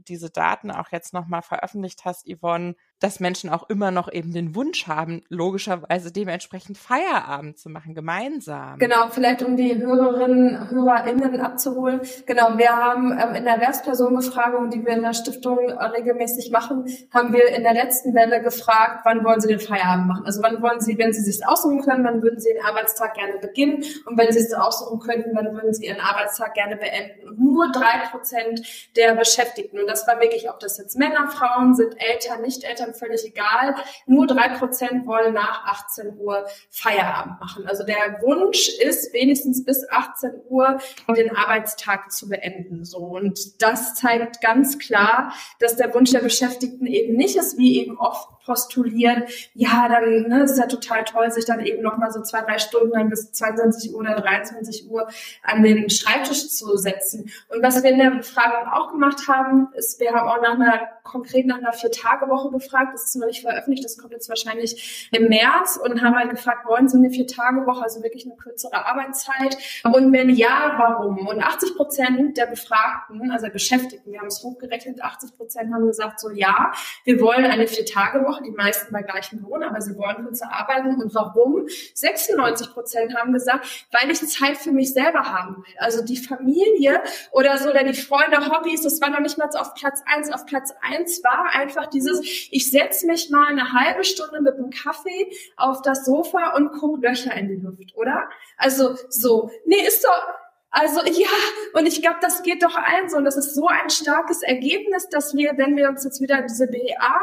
diese 0.09 0.30
Daten 0.30 0.70
auch 0.70 0.88
jetzt 0.90 1.14
nochmal 1.14 1.42
veröffentlicht 1.42 2.04
hast, 2.04 2.26
Yvonne, 2.26 2.74
dass 2.98 3.18
Menschen 3.18 3.48
auch 3.48 3.68
immer 3.70 3.90
noch 3.90 4.12
eben 4.12 4.33
den 4.33 4.54
Wunsch 4.54 4.87
haben, 4.87 5.22
logischerweise 5.28 6.12
dementsprechend 6.12 6.76
Feierabend 6.76 7.59
zu 7.59 7.70
machen, 7.70 7.94
gemeinsam. 7.94 8.78
Genau, 8.78 9.09
vielleicht 9.11 9.42
um 9.42 9.56
die 9.56 9.76
Hörerinnen, 9.76 10.70
HörerInnen 10.70 11.40
abzuholen. 11.40 12.00
Genau, 12.26 12.59
wir 12.59 12.76
haben 12.76 13.12
ähm, 13.12 13.35
in 13.35 13.44
der 13.44 13.54
Erwerbspersonenbefragung, 13.54 14.70
die 14.70 14.85
wir 14.85 14.92
in 14.92 15.02
der 15.02 15.14
Stiftung 15.14 15.59
regelmäßig 15.59 16.50
machen, 16.50 16.85
haben 17.12 17.33
wir 17.33 17.48
in 17.48 17.62
der 17.62 17.72
letzten 17.72 18.14
Welle 18.14 18.42
gefragt, 18.42 19.00
wann 19.04 19.24
wollen 19.24 19.40
Sie 19.40 19.48
den 19.48 19.61
Feierabend 19.61 20.09
machen? 20.09 20.26
Also 20.26 20.42
wann 20.42 20.61
wollen 20.61 20.80
Sie, 20.80 20.98
wenn 20.98 21.12
Sie 21.12 21.22
sich 21.22 21.46
aussuchen 21.46 21.80
können, 21.83 22.04
wann 22.04 22.22
würden 22.22 22.40
Sie 22.40 22.52
den 22.52 22.62
Arbeitstag 22.64 23.14
gerne 23.14 23.38
beginnen? 23.38 23.85
Und 24.04 24.18
wenn 24.18 24.30
Sie 24.33 24.40
es 24.40 24.52
aussuchen 24.52 24.98
könnten, 25.00 25.30
wann 25.35 25.54
würden 25.54 25.72
Sie 25.72 25.87
Ihren 25.87 26.00
Arbeitstag 26.00 26.52
gerne 26.54 26.76
beenden? 26.76 27.28
Und 27.28 27.38
nur 27.38 27.72
drei 27.72 28.09
Prozent 28.11 28.61
der 28.96 29.14
Beschäftigten, 29.14 29.60
und 29.73 29.87
das 29.87 30.07
war 30.07 30.20
wirklich, 30.20 30.51
ob 30.51 30.61
das 30.61 30.79
jetzt 30.79 30.96
Männer, 30.96 31.29
Frauen 31.29 31.75
sind, 31.75 31.94
Eltern, 31.99 32.42
Nicht-Eltern, 32.42 32.81
Eltern 32.81 32.94
völlig 32.94 33.25
egal. 33.25 33.75
Nur 34.07 34.27
drei 34.27 34.49
Prozent 34.49 35.07
wollen 35.07 35.35
nach 35.35 35.64
18 35.64 36.16
Uhr 36.18 36.46
Feierabend 36.70 37.40
machen. 37.40 37.66
Also 37.66 37.85
der 37.85 38.20
Wunsch 38.23 38.68
ist, 38.68 39.12
wenigstens 39.12 39.64
bis 39.64 39.88
18 39.90 40.33
Uhr 40.49 40.79
den 41.09 41.35
Arbeitstag 41.37 42.12
zu 42.12 42.29
beenden. 42.29 42.85
So. 42.85 42.99
Und 42.99 43.62
das 43.62 43.94
zeigt 43.94 44.40
ganz 44.40 44.79
klar, 44.79 45.33
dass 45.59 45.77
der 45.77 45.92
Wunsch 45.94 46.11
der 46.11 46.20
Beschäftigten 46.20 46.87
eben 46.87 47.16
nicht 47.16 47.37
ist, 47.37 47.59
wie 47.59 47.81
eben 47.81 47.99
oft 47.99 48.29
postulieren, 48.44 49.24
ja, 49.55 49.88
dann 49.88 50.29
ne, 50.29 50.44
ist 50.44 50.59
ja 50.59 50.66
total 50.66 51.05
toll, 51.05 51.31
sich 51.31 51.44
dann 51.44 51.61
eben 51.61 51.83
noch 51.83 51.98
mal 51.98 52.11
so 52.11 52.22
zwei, 52.22 52.40
drei 52.42 52.59
Stunden 52.59 52.92
dann 52.92 53.11
bis 53.11 53.33
22 53.33 53.92
Uhr 53.92 54.00
oder 54.00 54.16
23 54.16 54.88
Uhr 54.90 55.09
an 55.42 55.62
den 55.62 55.90
Schreibtisch 55.90 56.48
zu 56.48 56.76
setzen. 56.76 57.31
Und 57.48 57.62
was 57.62 57.83
wir 57.83 57.90
in 57.90 57.98
der 57.98 58.11
Befragung 58.11 58.68
auch 58.72 58.90
gemacht 58.90 59.29
haben, 59.29 59.68
ist, 59.74 60.00
wir 60.00 60.12
haben 60.12 60.29
auch 60.29 60.42
nach 60.42 60.55
einer 60.55 60.88
konkret 61.11 61.46
nach 61.46 61.59
einer 61.59 61.73
Vier-Tage-Woche 61.73 62.51
befragt. 62.51 62.94
Das 62.94 63.05
ist 63.05 63.16
noch 63.16 63.27
nicht 63.27 63.42
veröffentlicht, 63.42 63.85
das 63.85 63.99
kommt 63.99 64.12
jetzt 64.12 64.29
wahrscheinlich 64.29 65.09
im 65.12 65.29
März 65.29 65.79
und 65.83 66.03
haben 66.03 66.16
halt 66.16 66.31
gefragt, 66.31 66.66
wollen 66.66 66.88
Sie 66.88 66.96
eine 66.96 67.11
Vier-Tage-Woche, 67.11 67.83
also 67.83 68.03
wirklich 68.03 68.25
eine 68.25 68.37
kürzere 68.37 68.87
Arbeitszeit? 68.87 69.57
Und 69.85 70.12
wenn 70.12 70.31
ja, 70.31 70.75
warum? 70.79 71.27
Und 71.27 71.42
80 71.42 71.77
Prozent 71.77 72.37
der 72.37 72.46
Befragten, 72.46 73.31
also 73.31 73.46
der 73.46 73.53
Beschäftigten, 73.53 74.12
wir 74.12 74.20
haben 74.20 74.29
es 74.29 74.42
hochgerechnet, 74.42 75.03
80 75.03 75.37
Prozent 75.37 75.75
haben 75.75 75.87
gesagt 75.87 76.20
so, 76.20 76.31
ja, 76.31 76.73
wir 77.05 77.20
wollen 77.20 77.44
eine 77.44 77.66
Vier-Tage-Woche, 77.66 78.42
die 78.44 78.51
meisten 78.51 78.92
bei 78.92 79.03
gleichen 79.03 79.40
Lohn, 79.42 79.62
aber 79.62 79.81
sie 79.81 79.96
wollen 79.96 80.25
kürzer 80.25 80.53
arbeiten. 80.53 81.01
Und 81.01 81.14
warum? 81.14 81.66
96 81.94 82.73
Prozent 82.73 83.16
haben 83.16 83.33
gesagt, 83.33 83.87
weil 83.90 84.11
ich 84.11 84.20
Zeit 84.27 84.57
für 84.57 84.73
mich 84.73 84.92
selber 84.92 85.25
haben 85.25 85.57
will. 85.57 85.75
Also 85.79 86.05
die 86.05 86.16
Familie 86.16 87.03
oder 87.33 87.59
so, 87.59 87.70
oder 87.70 87.85
die 87.85 87.94
Freunde, 87.94 88.38
Hobbys, 88.51 88.83
das 88.83 89.01
war 89.01 89.11
noch 89.11 89.20
nicht 89.20 89.38
mal 89.38 89.49
auf 89.57 89.75
Platz 89.75 90.03
eins. 90.07 90.31
Auf 90.31 90.46
Platz 90.46 90.73
eins 90.81 90.99
eins 91.00 91.22
war 91.24 91.50
einfach 91.52 91.86
dieses, 91.86 92.20
ich 92.50 92.70
setze 92.70 93.06
mich 93.06 93.30
mal 93.30 93.48
eine 93.48 93.72
halbe 93.72 94.04
Stunde 94.04 94.40
mit 94.40 94.54
einem 94.54 94.70
Kaffee 94.70 95.30
auf 95.56 95.82
das 95.82 96.04
Sofa 96.04 96.54
und 96.56 96.72
gucke 96.72 97.06
Löcher 97.06 97.34
in 97.34 97.48
die 97.48 97.56
Luft, 97.56 97.94
oder? 97.96 98.28
Also 98.56 98.96
so, 99.08 99.50
nee, 99.64 99.86
ist 99.86 100.04
doch, 100.04 100.28
also 100.70 101.00
ja, 101.04 101.28
und 101.74 101.86
ich 101.86 102.00
glaube, 102.00 102.18
das 102.20 102.42
geht 102.42 102.62
doch 102.62 102.76
allen 102.76 103.08
so. 103.08 103.16
Und 103.16 103.24
das 103.24 103.36
ist 103.36 103.54
so 103.54 103.66
ein 103.66 103.90
starkes 103.90 104.42
Ergebnis, 104.42 105.08
dass 105.08 105.34
wir, 105.34 105.52
wenn 105.56 105.76
wir 105.76 105.88
uns 105.88 106.04
jetzt 106.04 106.20
wieder 106.20 106.42
diese 106.42 106.66
BEA 106.68 107.20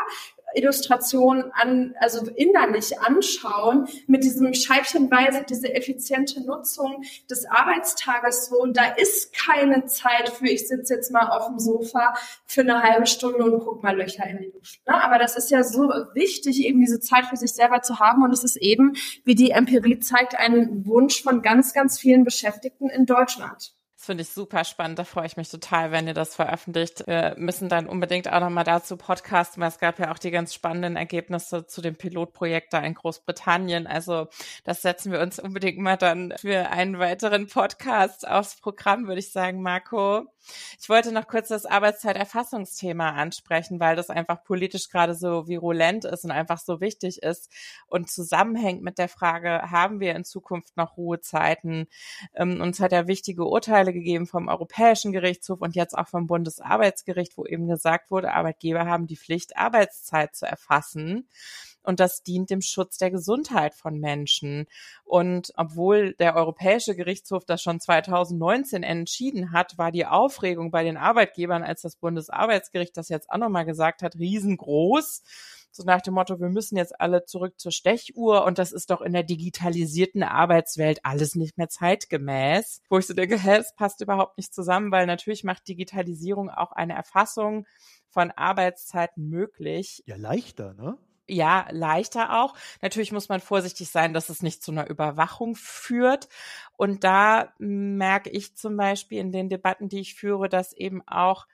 Illustration 0.55 1.51
an, 1.53 1.93
also 1.99 2.25
innerlich 2.35 2.99
anschauen, 2.99 3.87
mit 4.07 4.23
diesem 4.23 4.53
Scheibchenweise, 4.53 5.45
diese 5.47 5.73
effiziente 5.73 6.41
Nutzung 6.45 7.03
des 7.29 7.45
Arbeitstages 7.45 8.47
so. 8.47 8.61
Und 8.61 8.77
da 8.77 8.85
ist 8.95 9.33
keine 9.33 9.85
Zeit 9.85 10.29
für, 10.29 10.47
ich 10.47 10.67
sitze 10.67 10.95
jetzt 10.95 11.11
mal 11.11 11.27
auf 11.29 11.47
dem 11.47 11.59
Sofa 11.59 12.13
für 12.45 12.61
eine 12.61 12.81
halbe 12.81 13.05
Stunde 13.05 13.43
und 13.43 13.59
guck 13.59 13.83
mal 13.83 13.95
Löcher 13.95 14.25
in 14.25 14.37
die 14.37 14.51
Luft. 14.53 14.79
Ne? 14.87 15.03
Aber 15.03 15.19
das 15.19 15.37
ist 15.37 15.51
ja 15.51 15.63
so 15.63 15.81
wichtig, 16.13 16.65
eben 16.65 16.79
diese 16.79 16.99
Zeit 16.99 17.25
für 17.25 17.37
sich 17.37 17.53
selber 17.53 17.81
zu 17.81 17.99
haben. 17.99 18.23
Und 18.23 18.31
es 18.31 18.43
ist 18.43 18.57
eben, 18.57 18.93
wie 19.25 19.35
die 19.35 19.51
Empirie 19.51 19.99
zeigt, 19.99 20.35
ein 20.35 20.85
Wunsch 20.85 21.21
von 21.21 21.41
ganz, 21.41 21.73
ganz 21.73 21.99
vielen 21.99 22.23
Beschäftigten 22.23 22.89
in 22.89 23.05
Deutschland. 23.05 23.76
Finde 24.07 24.21
ich 24.21 24.29
super 24.29 24.63
spannend. 24.63 24.97
Da 24.99 25.03
freue 25.03 25.25
ich 25.25 25.35
mich 25.35 25.49
total, 25.49 25.91
wenn 25.91 26.07
ihr 26.07 26.13
das 26.13 26.33
veröffentlicht. 26.33 27.05
Wir 27.07 27.35
müssen 27.37 27.67
dann 27.67 27.89
unbedingt 27.89 28.31
auch 28.31 28.39
nochmal 28.39 28.63
dazu 28.63 28.95
podcasten, 28.95 29.59
weil 29.59 29.67
es 29.67 29.79
gab 29.79 29.99
ja 29.99 30.13
auch 30.13 30.17
die 30.17 30.31
ganz 30.31 30.53
spannenden 30.53 30.95
Ergebnisse 30.95 31.67
zu 31.67 31.81
dem 31.81 31.97
Pilotprojekt 31.97 32.71
da 32.71 32.79
in 32.79 32.93
Großbritannien. 32.93 33.85
Also 33.85 34.29
das 34.63 34.81
setzen 34.81 35.11
wir 35.11 35.19
uns 35.19 35.39
unbedingt 35.39 35.79
mal 35.79 35.97
dann 35.97 36.33
für 36.39 36.69
einen 36.69 36.99
weiteren 36.99 37.47
Podcast 37.47 38.25
aufs 38.25 38.55
Programm, 38.61 39.09
würde 39.09 39.19
ich 39.19 39.33
sagen, 39.33 39.61
Marco. 39.61 40.25
Ich 40.79 40.87
wollte 40.89 41.11
noch 41.11 41.27
kurz 41.27 41.49
das 41.49 41.65
Arbeitszeiterfassungsthema 41.65 43.09
ansprechen, 43.09 43.79
weil 43.79 43.95
das 43.95 44.09
einfach 44.09 44.43
politisch 44.43 44.89
gerade 44.89 45.15
so 45.15 45.47
virulent 45.47 46.05
ist 46.05 46.23
und 46.23 46.31
einfach 46.31 46.59
so 46.59 46.79
wichtig 46.79 47.21
ist 47.23 47.51
und 47.87 48.09
zusammenhängt 48.09 48.81
mit 48.81 48.97
der 48.97 49.09
Frage, 49.09 49.69
haben 49.69 49.99
wir 49.99 50.15
in 50.15 50.23
Zukunft 50.23 50.77
noch 50.77 50.97
Ruhezeiten? 50.97 51.87
Ähm, 52.33 52.61
uns 52.61 52.79
hat 52.79 52.91
ja 52.91 53.07
wichtige 53.07 53.45
Urteile 53.45 53.93
gegeben 53.97 54.27
vom 54.27 54.47
Europäischen 54.47 55.11
Gerichtshof 55.11 55.61
und 55.61 55.75
jetzt 55.75 55.97
auch 55.97 56.07
vom 56.07 56.27
Bundesarbeitsgericht, 56.27 57.37
wo 57.37 57.45
eben 57.45 57.67
gesagt 57.67 58.11
wurde, 58.11 58.33
Arbeitgeber 58.33 58.85
haben 58.85 59.07
die 59.07 59.17
Pflicht, 59.17 59.57
Arbeitszeit 59.57 60.35
zu 60.35 60.45
erfassen 60.45 61.27
und 61.87 62.01
das 62.01 62.21
dient 62.21 62.49
dem 62.49 62.59
Schutz 62.61 62.97
der 62.97 63.11
Gesundheit 63.11 63.73
von 63.73 63.97
Menschen. 63.97 64.67
Und 65.05 65.53
obwohl 65.55 66.15
der 66.15 66.35
Europäische 66.35 66.97
Gerichtshof 66.97 67.45
das 67.45 67.61
schon 67.61 67.79
2019 67.79 68.83
entschieden 68.83 69.53
hat, 69.53 69.77
war 69.77 69.93
die 69.93 70.05
Aufregung 70.05 70.69
bei 70.69 70.83
den 70.83 70.97
Arbeitgebern, 70.97 71.63
als 71.63 71.83
das 71.83 71.95
Bundesarbeitsgericht 71.95 72.97
das 72.97 73.07
jetzt 73.07 73.29
auch 73.31 73.37
nochmal 73.37 73.63
gesagt 73.63 74.03
hat, 74.03 74.15
riesengroß. 74.15 75.23
So 75.71 75.83
nach 75.83 76.01
dem 76.01 76.15
Motto, 76.15 76.39
wir 76.39 76.49
müssen 76.49 76.77
jetzt 76.77 76.99
alle 76.99 77.25
zurück 77.25 77.59
zur 77.59 77.71
Stechuhr 77.71 78.45
und 78.45 78.57
das 78.57 78.71
ist 78.71 78.89
doch 78.89 79.01
in 79.01 79.13
der 79.13 79.23
digitalisierten 79.23 80.23
Arbeitswelt 80.23 80.99
alles 81.03 81.35
nicht 81.35 81.57
mehr 81.57 81.69
zeitgemäß. 81.69 82.81
Wo 82.89 82.97
ich 82.97 83.07
so 83.07 83.13
denke, 83.13 83.37
hä, 83.37 83.57
es 83.57 83.75
passt 83.75 84.01
überhaupt 84.01 84.37
nicht 84.37 84.53
zusammen, 84.53 84.91
weil 84.91 85.05
natürlich 85.05 85.43
macht 85.43 85.67
Digitalisierung 85.67 86.49
auch 86.49 86.71
eine 86.71 86.93
Erfassung 86.93 87.67
von 88.09 88.31
Arbeitszeiten 88.31 89.29
möglich. 89.29 90.03
Ja, 90.05 90.15
leichter, 90.15 90.73
ne? 90.73 90.97
ja, 91.29 91.67
leichter 91.71 92.41
auch. 92.41 92.55
Natürlich 92.81 93.11
muss 93.11 93.29
man 93.29 93.41
vorsichtig 93.41 93.89
sein, 93.89 94.13
dass 94.13 94.29
es 94.29 94.41
nicht 94.41 94.63
zu 94.63 94.71
einer 94.71 94.89
Überwachung 94.89 95.55
führt. 95.55 96.29
Und 96.77 97.03
da 97.03 97.53
merke 97.57 98.29
ich 98.29 98.55
zum 98.55 98.77
Beispiel 98.77 99.19
in 99.19 99.31
den 99.31 99.49
Debatten, 99.49 99.89
die 99.89 99.99
ich 99.99 100.15
führe, 100.15 100.49
dass 100.49 100.73
eben 100.73 101.05
auch 101.07 101.47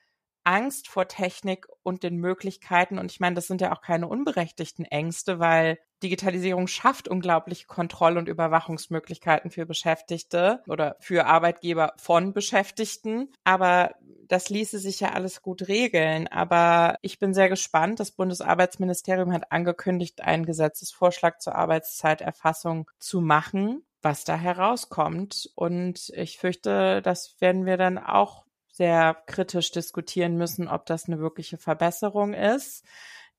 Angst 0.43 0.87
vor 0.87 1.07
Technik 1.07 1.67
und 1.83 2.03
den 2.03 2.17
Möglichkeiten, 2.17 2.99
und 2.99 3.11
ich 3.11 3.19
meine, 3.19 3.35
das 3.35 3.47
sind 3.47 3.61
ja 3.61 3.73
auch 3.73 3.81
keine 3.81 4.07
unberechtigten 4.07 4.85
Ängste, 4.85 5.39
weil 5.39 5.77
Digitalisierung 6.03 6.67
schafft 6.67 7.07
unglaubliche 7.07 7.65
Kontroll- 7.65 8.17
und 8.17 8.27
Überwachungsmöglichkeiten 8.27 9.51
für 9.51 9.65
Beschäftigte 9.65 10.61
oder 10.67 10.97
für 10.99 11.25
Arbeitgeber 11.25 11.93
von 11.97 12.33
Beschäftigten. 12.33 13.31
Aber 13.45 13.91
das 14.27 14.49
ließe 14.49 14.79
sich 14.79 14.99
ja 14.99 15.13
alles 15.13 15.41
gut 15.41 15.67
regeln. 15.67 16.27
Aber 16.27 16.97
ich 17.01 17.19
bin 17.19 17.33
sehr 17.33 17.49
gespannt. 17.49 17.99
Das 18.01 18.11
Bundesarbeitsministerium 18.11 19.31
hat 19.31 19.51
angekündigt, 19.51 20.21
einen 20.21 20.45
Gesetzesvorschlag 20.45 21.41
zur 21.41 21.55
Arbeitszeiterfassung 21.55 22.89
zu 22.99 23.21
machen 23.21 23.83
was 24.03 24.25
da 24.25 24.35
herauskommt. 24.35 25.49
Und 25.55 26.09
ich 26.09 26.37
fürchte, 26.37 27.01
das 27.01 27.37
werden 27.39 27.65
wir 27.65 27.77
dann 27.77 27.97
auch 27.97 28.42
sehr 28.73 29.15
kritisch 29.27 29.71
diskutieren 29.71 30.35
müssen, 30.35 30.67
ob 30.67 30.85
das 30.87 31.05
eine 31.07 31.19
wirkliche 31.19 31.57
Verbesserung 31.57 32.33
ist, 32.33 32.83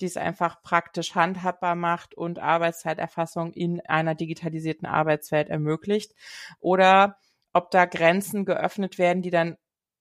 die 0.01 0.07
es 0.07 0.17
einfach 0.17 0.63
praktisch 0.63 1.15
handhabbar 1.15 1.75
macht 1.75 2.15
und 2.15 2.39
Arbeitszeiterfassung 2.39 3.53
in 3.53 3.81
einer 3.81 4.15
digitalisierten 4.15 4.87
Arbeitswelt 4.87 5.51
ermöglicht. 5.51 6.15
Oder 6.61 7.19
ob 7.53 7.71
da 7.73 7.85
Grenzen 7.85 8.45
geöffnet 8.45 8.97
werden, 8.99 9.23
die 9.23 9.31
dann 9.31 9.57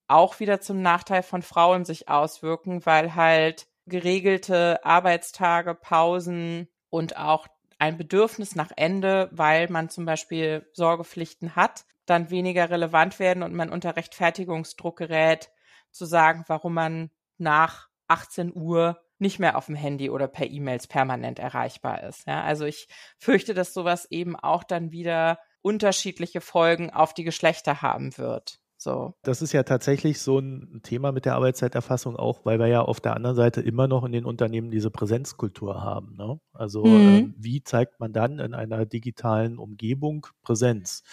auch 0.08 0.40
wieder 0.40 0.62
zum 0.62 0.82
Nachteil 0.82 1.24
von 1.24 1.42
Frauen 1.42 1.84
sich 1.84 2.10
auswirken, 2.10 2.86
weil 2.86 3.16
halt 3.16 3.68
geregelte 3.88 4.86
Arbeitstage, 4.86 5.74
Pausen 5.74 6.68
und 6.90 7.18
auch 7.18 7.48
ein 7.84 7.98
Bedürfnis 7.98 8.56
nach 8.56 8.72
Ende, 8.78 9.28
weil 9.34 9.68
man 9.68 9.90
zum 9.90 10.06
Beispiel 10.06 10.66
Sorgepflichten 10.72 11.58
hat, 11.58 11.84
dann 12.06 12.30
weniger 12.30 12.70
relevant 12.70 13.20
werden 13.20 13.44
und 13.44 13.54
man 13.54 13.70
unter 13.70 13.98
Rechtfertigungsdruck 13.98 14.98
gerät, 15.00 15.52
zu 15.92 16.06
sagen, 16.06 16.46
warum 16.48 16.76
man 16.76 17.12
nach 17.38 17.90
18 18.08 18.56
Uhr 18.56 19.02
nicht 19.20 19.38
mehr 19.38 19.58
auf 19.58 19.66
dem 19.66 19.76
Handy 19.76 20.10
oder 20.10 20.30
per 20.30 20.50
E-Mails 20.50 20.88
permanent 20.88 21.40
erreichbar 21.40 22.04
ist. 22.04 22.26
Ja, 22.26 22.42
also 22.44 22.64
ich 22.64 22.88
fürchte, 23.18 23.54
dass 23.54 23.74
sowas 23.74 24.10
eben 24.10 24.38
auch 24.38 24.64
dann 24.64 24.94
wieder 24.94 25.38
unterschiedliche 25.62 26.40
Folgen 26.40 26.90
auf 26.90 27.14
die 27.14 27.26
Geschlechter 27.26 27.82
haben 27.82 28.18
wird. 28.18 28.62
So. 28.84 29.16
Das 29.24 29.42
ist 29.42 29.54
ja 29.54 29.64
tatsächlich 29.64 30.20
so 30.20 30.40
ein 30.40 30.82
Thema 30.84 31.14
mit 31.14 31.24
der 31.24 31.36
Arbeitszeiterfassung 31.36 32.18
auch, 32.18 32.44
weil 32.44 32.60
wir 32.60 32.68
ja 32.68 32.82
auf 32.82 33.00
der 33.00 33.16
anderen 33.16 33.38
Seite 33.38 33.62
immer 33.62 33.88
noch 33.88 34.04
in 34.04 34.12
den 34.12 34.26
Unternehmen 34.26 34.72
diese 34.72 34.92
Präsenzkultur 34.92 35.82
haben. 35.82 36.18
Ne? 36.18 36.38
Also 36.52 36.84
mhm. 36.84 37.16
äh, 37.16 37.34
wie 37.38 37.64
zeigt 37.64 38.02
man 38.02 38.12
dann 38.12 38.40
in 38.40 38.54
einer 38.54 38.86
digitalen 38.86 39.58
Umgebung 39.58 40.28
Präsenz? 40.42 41.04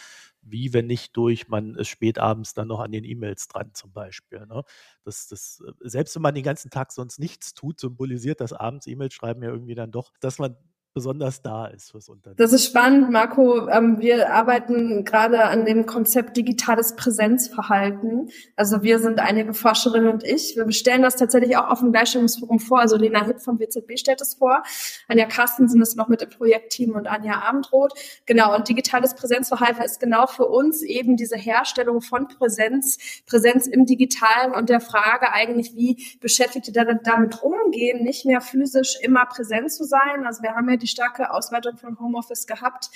wie 0.42 0.72
wenn 0.72 0.86
nicht 0.86 1.14
durch, 1.18 1.48
man 1.48 1.74
ist 1.74 1.88
spät 1.88 2.18
abends 2.18 2.54
dann 2.54 2.68
noch 2.68 2.80
an 2.80 2.92
den 2.92 3.04
E-Mails 3.04 3.46
dran 3.48 3.74
zum 3.74 3.92
Beispiel. 3.92 4.46
Ne? 4.46 4.62
Das, 5.04 5.28
das, 5.28 5.62
äh, 5.66 5.72
selbst 5.80 6.14
wenn 6.16 6.22
man 6.22 6.34
den 6.34 6.44
ganzen 6.44 6.70
Tag 6.70 6.92
sonst 6.92 7.18
nichts 7.18 7.52
tut, 7.52 7.78
symbolisiert 7.78 8.40
das 8.40 8.54
abends 8.54 8.86
E-Mails 8.86 9.12
schreiben 9.12 9.42
ja 9.42 9.50
irgendwie 9.50 9.74
dann 9.74 9.90
doch, 9.90 10.12
dass 10.20 10.38
man 10.38 10.56
besonders 10.93 11.41
da 11.43 11.66
ist 11.66 11.93
fürs 11.93 12.09
Unternehmen. 12.09 12.36
Das 12.36 12.53
ist 12.53 12.66
spannend, 12.66 13.11
Marco. 13.11 13.68
Ähm, 13.68 14.01
wir 14.01 14.32
arbeiten 14.32 15.05
gerade 15.05 15.45
an 15.45 15.64
dem 15.64 15.86
Konzept 15.86 16.36
digitales 16.36 16.97
Präsenzverhalten. 16.97 18.30
Also 18.57 18.82
wir 18.82 18.99
sind 18.99 19.20
einige 19.20 19.55
Forscherinnen 19.55 20.09
und 20.09 20.24
ich. 20.24 20.57
Wir 20.57 20.70
stellen 20.72 21.03
das 21.03 21.16
tatsächlich 21.16 21.57
auch 21.57 21.68
auf 21.68 21.80
dem 21.80 21.93
Gleichstellungsforum 21.93 22.59
vor. 22.59 22.80
Also 22.80 22.97
Lena 22.97 23.24
Hipp 23.24 23.41
vom 23.41 23.61
WZB 23.61 23.99
stellt 23.99 24.20
es 24.20 24.34
vor. 24.34 24.64
Anja 25.07 25.26
Carstensen 25.26 25.80
ist 25.80 25.97
noch 25.97 26.09
mit 26.09 26.22
im 26.22 26.30
Projektteam 26.30 26.97
und 26.97 27.07
Anja 27.07 27.41
Abendroth. 27.41 27.93
Genau. 28.26 28.55
Und 28.57 28.68
digitales 28.68 29.14
Präsenzverhalten 29.14 29.84
ist 29.84 30.01
genau 30.01 30.26
für 30.26 30.47
uns 30.47 30.82
eben 30.82 31.16
diese 31.16 31.36
Herstellung 31.36 32.01
von 32.01 32.26
Präsenz, 32.26 32.99
Präsenz 33.26 33.68
im 33.68 33.86
Digitalen 33.86 34.53
und 34.53 34.68
der 34.68 34.80
Frage 34.80 35.32
eigentlich, 35.32 35.74
wie 35.74 36.18
Beschäftigte 36.20 36.72
damit 36.72 37.43
umgehen, 37.43 38.03
nicht 38.03 38.26
mehr 38.26 38.41
physisch 38.41 38.99
immer 39.01 39.26
präsent 39.26 39.72
zu 39.72 39.84
sein. 39.84 40.26
Also 40.26 40.43
wir 40.43 40.55
haben 40.55 40.68
ja 40.68 40.79
die 40.82 40.88
starke 40.88 41.30
Ausweitung 41.32 41.76
von 41.76 41.98
Homeoffice 41.98 42.46
gehabt 42.46 42.90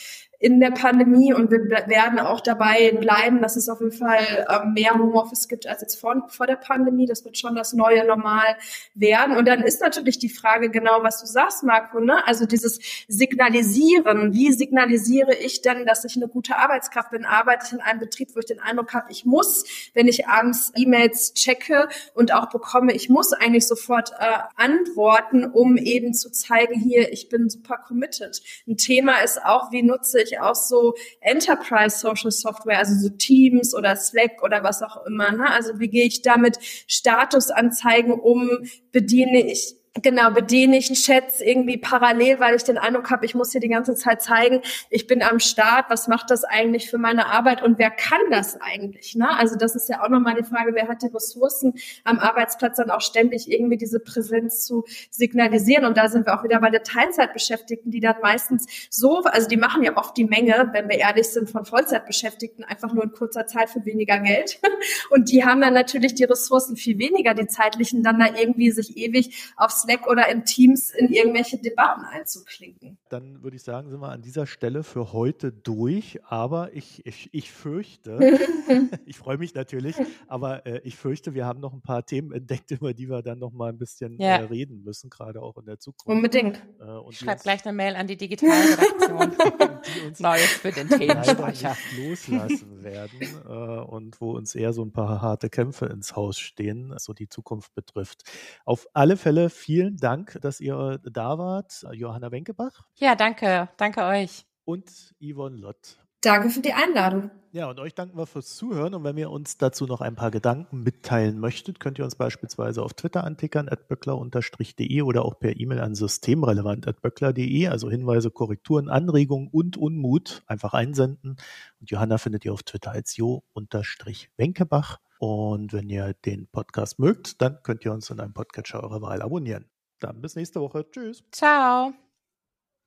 in 0.44 0.60
der 0.60 0.72
Pandemie 0.72 1.32
und 1.32 1.50
wir 1.50 1.70
werden 1.88 2.18
auch 2.18 2.40
dabei 2.40 2.92
bleiben, 2.92 3.40
dass 3.40 3.56
es 3.56 3.70
auf 3.70 3.80
jeden 3.80 3.92
Fall 3.92 4.46
ähm, 4.50 4.74
mehr 4.74 4.92
Homeoffice 4.92 5.48
gibt 5.48 5.66
als 5.66 5.80
jetzt 5.80 5.98
vor, 5.98 6.26
vor 6.28 6.46
der 6.46 6.56
Pandemie. 6.56 7.06
Das 7.06 7.24
wird 7.24 7.38
schon 7.38 7.54
das 7.54 7.72
neue 7.72 8.04
Normal 8.06 8.56
werden. 8.94 9.38
Und 9.38 9.46
dann 9.46 9.62
ist 9.62 9.80
natürlich 9.80 10.18
die 10.18 10.28
Frage 10.28 10.68
genau, 10.68 11.02
was 11.02 11.20
du 11.20 11.26
sagst, 11.26 11.62
Marco, 11.62 11.98
ne? 11.98 12.26
Also 12.26 12.44
dieses 12.44 12.78
Signalisieren. 13.08 14.34
Wie 14.34 14.52
signalisiere 14.52 15.34
ich 15.34 15.62
denn, 15.62 15.86
dass 15.86 16.04
ich 16.04 16.16
eine 16.16 16.28
gute 16.28 16.56
Arbeitskraft 16.56 17.10
bin? 17.10 17.24
Arbeite 17.24 17.64
ich 17.66 17.72
in 17.72 17.80
einem 17.80 18.00
Betrieb, 18.00 18.34
wo 18.34 18.40
ich 18.40 18.46
den 18.46 18.60
Eindruck 18.60 18.92
habe, 18.92 19.10
ich 19.10 19.24
muss, 19.24 19.64
wenn 19.94 20.08
ich 20.08 20.28
abends 20.28 20.72
E-Mails 20.76 21.32
checke 21.34 21.88
und 22.12 22.34
auch 22.34 22.50
bekomme, 22.50 22.92
ich 22.92 23.08
muss 23.08 23.32
eigentlich 23.32 23.66
sofort 23.66 24.12
äh, 24.18 24.38
antworten, 24.56 25.46
um 25.46 25.76
eben 25.76 26.12
zu 26.12 26.30
zeigen, 26.30 26.78
hier, 26.78 27.12
ich 27.12 27.28
bin 27.28 27.48
super 27.48 27.73
committed. 27.78 28.40
Ein 28.66 28.76
Thema 28.76 29.18
ist 29.18 29.42
auch, 29.44 29.72
wie 29.72 29.82
nutze 29.82 30.22
ich 30.22 30.40
auch 30.40 30.54
so 30.54 30.94
Enterprise 31.20 31.98
Social 31.98 32.30
Software, 32.30 32.78
also 32.78 32.94
so 32.94 33.14
Teams 33.14 33.74
oder 33.74 33.96
Slack 33.96 34.42
oder 34.42 34.62
was 34.62 34.82
auch 34.82 35.04
immer. 35.06 35.32
Ne? 35.32 35.50
Also 35.50 35.78
wie 35.78 35.88
gehe 35.88 36.04
ich 36.04 36.22
damit 36.22 36.58
Statusanzeigen 36.86 38.12
um? 38.12 38.50
Bediene 38.92 39.50
ich 39.50 39.76
Genau, 40.02 40.32
bediene 40.32 40.76
ich 40.76 40.92
Chats 40.92 41.40
irgendwie 41.40 41.76
parallel, 41.76 42.40
weil 42.40 42.56
ich 42.56 42.64
den 42.64 42.78
Eindruck 42.78 43.12
habe, 43.12 43.24
ich 43.26 43.36
muss 43.36 43.52
hier 43.52 43.60
die 43.60 43.68
ganze 43.68 43.94
Zeit 43.94 44.22
zeigen, 44.22 44.60
ich 44.90 45.06
bin 45.06 45.22
am 45.22 45.38
Start, 45.38 45.88
was 45.88 46.08
macht 46.08 46.32
das 46.32 46.42
eigentlich 46.42 46.90
für 46.90 46.98
meine 46.98 47.26
Arbeit 47.26 47.62
und 47.62 47.78
wer 47.78 47.92
kann 47.92 48.18
das 48.28 48.60
eigentlich? 48.60 49.14
Ne? 49.14 49.28
Also 49.38 49.54
das 49.56 49.76
ist 49.76 49.88
ja 49.88 50.02
auch 50.02 50.08
nochmal 50.08 50.34
die 50.34 50.42
Frage, 50.42 50.74
wer 50.74 50.88
hat 50.88 51.02
die 51.02 51.14
Ressourcen 51.14 51.74
am 52.02 52.18
Arbeitsplatz 52.18 52.78
dann 52.78 52.90
auch 52.90 53.02
ständig 53.02 53.48
irgendwie 53.48 53.76
diese 53.76 54.00
Präsenz 54.00 54.64
zu 54.64 54.84
signalisieren 55.10 55.84
und 55.84 55.96
da 55.96 56.08
sind 56.08 56.26
wir 56.26 56.36
auch 56.36 56.42
wieder 56.42 56.60
bei 56.60 56.70
der 56.70 56.82
Teilzeitbeschäftigten, 56.82 57.92
die 57.92 58.00
dann 58.00 58.16
meistens 58.20 58.66
so, 58.90 59.22
also 59.22 59.46
die 59.46 59.56
machen 59.56 59.84
ja 59.84 59.96
oft 59.96 60.16
die 60.16 60.24
Menge, 60.24 60.70
wenn 60.72 60.88
wir 60.88 60.98
ehrlich 60.98 61.28
sind, 61.28 61.50
von 61.50 61.64
Vollzeitbeschäftigten 61.64 62.64
einfach 62.64 62.92
nur 62.92 63.04
in 63.04 63.12
kurzer 63.12 63.46
Zeit 63.46 63.70
für 63.70 63.84
weniger 63.84 64.18
Geld 64.18 64.58
und 65.10 65.30
die 65.30 65.44
haben 65.44 65.60
dann 65.60 65.74
natürlich 65.74 66.14
die 66.14 66.24
Ressourcen 66.24 66.76
viel 66.76 66.98
weniger, 66.98 67.32
die 67.32 67.46
zeitlichen 67.46 68.02
dann 68.02 68.18
da 68.18 68.26
irgendwie 68.36 68.72
sich 68.72 68.96
ewig 68.96 69.52
aufs 69.56 69.83
Slack 69.84 70.06
oder 70.06 70.28
in 70.28 70.44
Teams 70.44 70.90
in 70.90 71.08
irgendwelche 71.08 71.58
Debatten 71.58 72.04
einzuklinken. 72.04 72.98
Dann 73.08 73.42
würde 73.42 73.56
ich 73.56 73.62
sagen, 73.62 73.90
sind 73.90 74.00
wir 74.00 74.10
an 74.10 74.22
dieser 74.22 74.46
Stelle 74.46 74.82
für 74.82 75.12
heute 75.12 75.52
durch. 75.52 76.20
Aber 76.24 76.72
ich, 76.74 77.04
ich, 77.06 77.28
ich 77.32 77.52
fürchte, 77.52 78.18
ich 79.06 79.16
freue 79.16 79.38
mich 79.38 79.54
natürlich, 79.54 79.96
aber 80.26 80.66
äh, 80.66 80.80
ich 80.84 80.96
fürchte, 80.96 81.34
wir 81.34 81.46
haben 81.46 81.60
noch 81.60 81.72
ein 81.72 81.82
paar 81.82 82.04
Themen 82.04 82.32
entdeckt, 82.32 82.70
über 82.70 82.94
die 82.94 83.08
wir 83.08 83.22
dann 83.22 83.38
noch 83.38 83.52
mal 83.52 83.68
ein 83.68 83.78
bisschen 83.78 84.18
ja. 84.20 84.36
äh, 84.36 84.44
reden 84.44 84.82
müssen, 84.84 85.10
gerade 85.10 85.42
auch 85.42 85.56
in 85.58 85.66
der 85.66 85.78
Zukunft. 85.78 86.06
Unbedingt. 86.06 86.56
Äh, 86.80 87.10
ich 87.10 87.18
schreibe 87.18 87.42
gleich 87.42 87.64
eine 87.64 87.76
Mail 87.76 87.96
an 87.96 88.06
die 88.06 88.16
Digitalredaktion. 88.16 89.36
die 89.84 90.06
uns 90.06 90.20
Neues 90.20 90.52
für 90.52 90.72
den 90.72 90.88
Themenspeicher. 90.88 91.76
loslassen 91.96 92.82
werden 92.82 93.20
äh, 93.46 93.50
und 93.50 94.20
wo 94.20 94.32
uns 94.32 94.54
eher 94.54 94.72
so 94.72 94.82
ein 94.82 94.92
paar 94.92 95.20
harte 95.20 95.50
Kämpfe 95.50 95.86
ins 95.86 96.16
Haus 96.16 96.38
stehen, 96.38 96.94
so 96.98 97.12
die 97.12 97.28
Zukunft 97.28 97.74
betrifft. 97.74 98.24
Auf 98.64 98.88
alle 98.92 99.16
Fälle 99.16 99.50
vielen 99.50 99.73
Dank, 99.96 100.38
dass 100.40 100.60
ihr 100.60 101.00
da 101.04 101.38
wart. 101.38 101.86
Johanna 101.92 102.30
Wenkebach. 102.30 102.82
Ja, 102.96 103.14
danke. 103.14 103.68
Danke 103.76 104.02
euch. 104.04 104.44
Und 104.64 105.14
Yvonne 105.20 105.56
Lott. 105.56 105.98
Danke 106.24 106.48
für 106.48 106.60
die 106.60 106.72
Einladung. 106.72 107.30
Ja, 107.52 107.68
und 107.68 107.78
euch 107.78 107.94
danken 107.94 108.16
wir 108.16 108.26
fürs 108.26 108.56
Zuhören. 108.56 108.94
Und 108.94 109.04
wenn 109.04 109.18
ihr 109.18 109.30
uns 109.30 109.58
dazu 109.58 109.86
noch 109.86 110.00
ein 110.00 110.16
paar 110.16 110.30
Gedanken 110.30 110.82
mitteilen 110.82 111.38
möchtet, 111.38 111.78
könnt 111.80 111.98
ihr 111.98 112.04
uns 112.04 112.16
beispielsweise 112.16 112.82
auf 112.82 112.94
Twitter 112.94 113.24
antickern, 113.24 113.68
at 113.68 113.86
böckler-de 113.88 115.02
oder 115.02 115.24
auch 115.24 115.38
per 115.38 115.60
E-Mail 115.60 115.80
an 115.80 115.94
systemrelevant 115.94 116.88
at 116.88 117.02
böckler.de. 117.02 117.68
Also 117.68 117.90
Hinweise, 117.90 118.30
Korrekturen, 118.30 118.88
Anregungen 118.88 119.48
und 119.52 119.76
Unmut 119.76 120.42
einfach 120.46 120.72
einsenden. 120.72 121.36
Und 121.78 121.90
Johanna 121.90 122.16
findet 122.18 122.46
ihr 122.46 122.54
auf 122.54 122.62
Twitter 122.62 122.90
als 122.90 123.16
jo-wenkebach. 123.16 124.98
Und 125.18 125.72
wenn 125.72 125.88
ihr 125.88 126.14
den 126.24 126.46
Podcast 126.48 126.98
mögt, 126.98 127.40
dann 127.40 127.62
könnt 127.62 127.84
ihr 127.84 127.92
uns 127.92 128.10
in 128.10 128.20
einem 128.20 128.34
Podcatcher 128.34 128.82
eurer 128.82 129.00
Wahl 129.00 129.22
abonnieren. 129.22 129.66
Dann 130.00 130.20
bis 130.20 130.36
nächste 130.36 130.60
Woche. 130.60 130.88
Tschüss. 130.90 131.22
Ciao. 131.30 131.92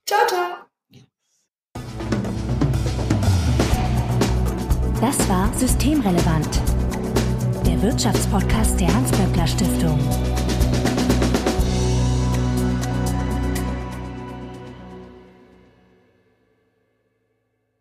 Ciao, 0.05 0.27
ciao. 0.27 0.67
Das 4.99 5.29
war 5.29 5.53
Systemrelevant, 5.53 6.59
der 7.65 7.79
Wirtschaftspodcast 7.83 8.79
der 8.79 8.91
Hans-Böckler 8.91 9.45
Stiftung. 9.45 10.36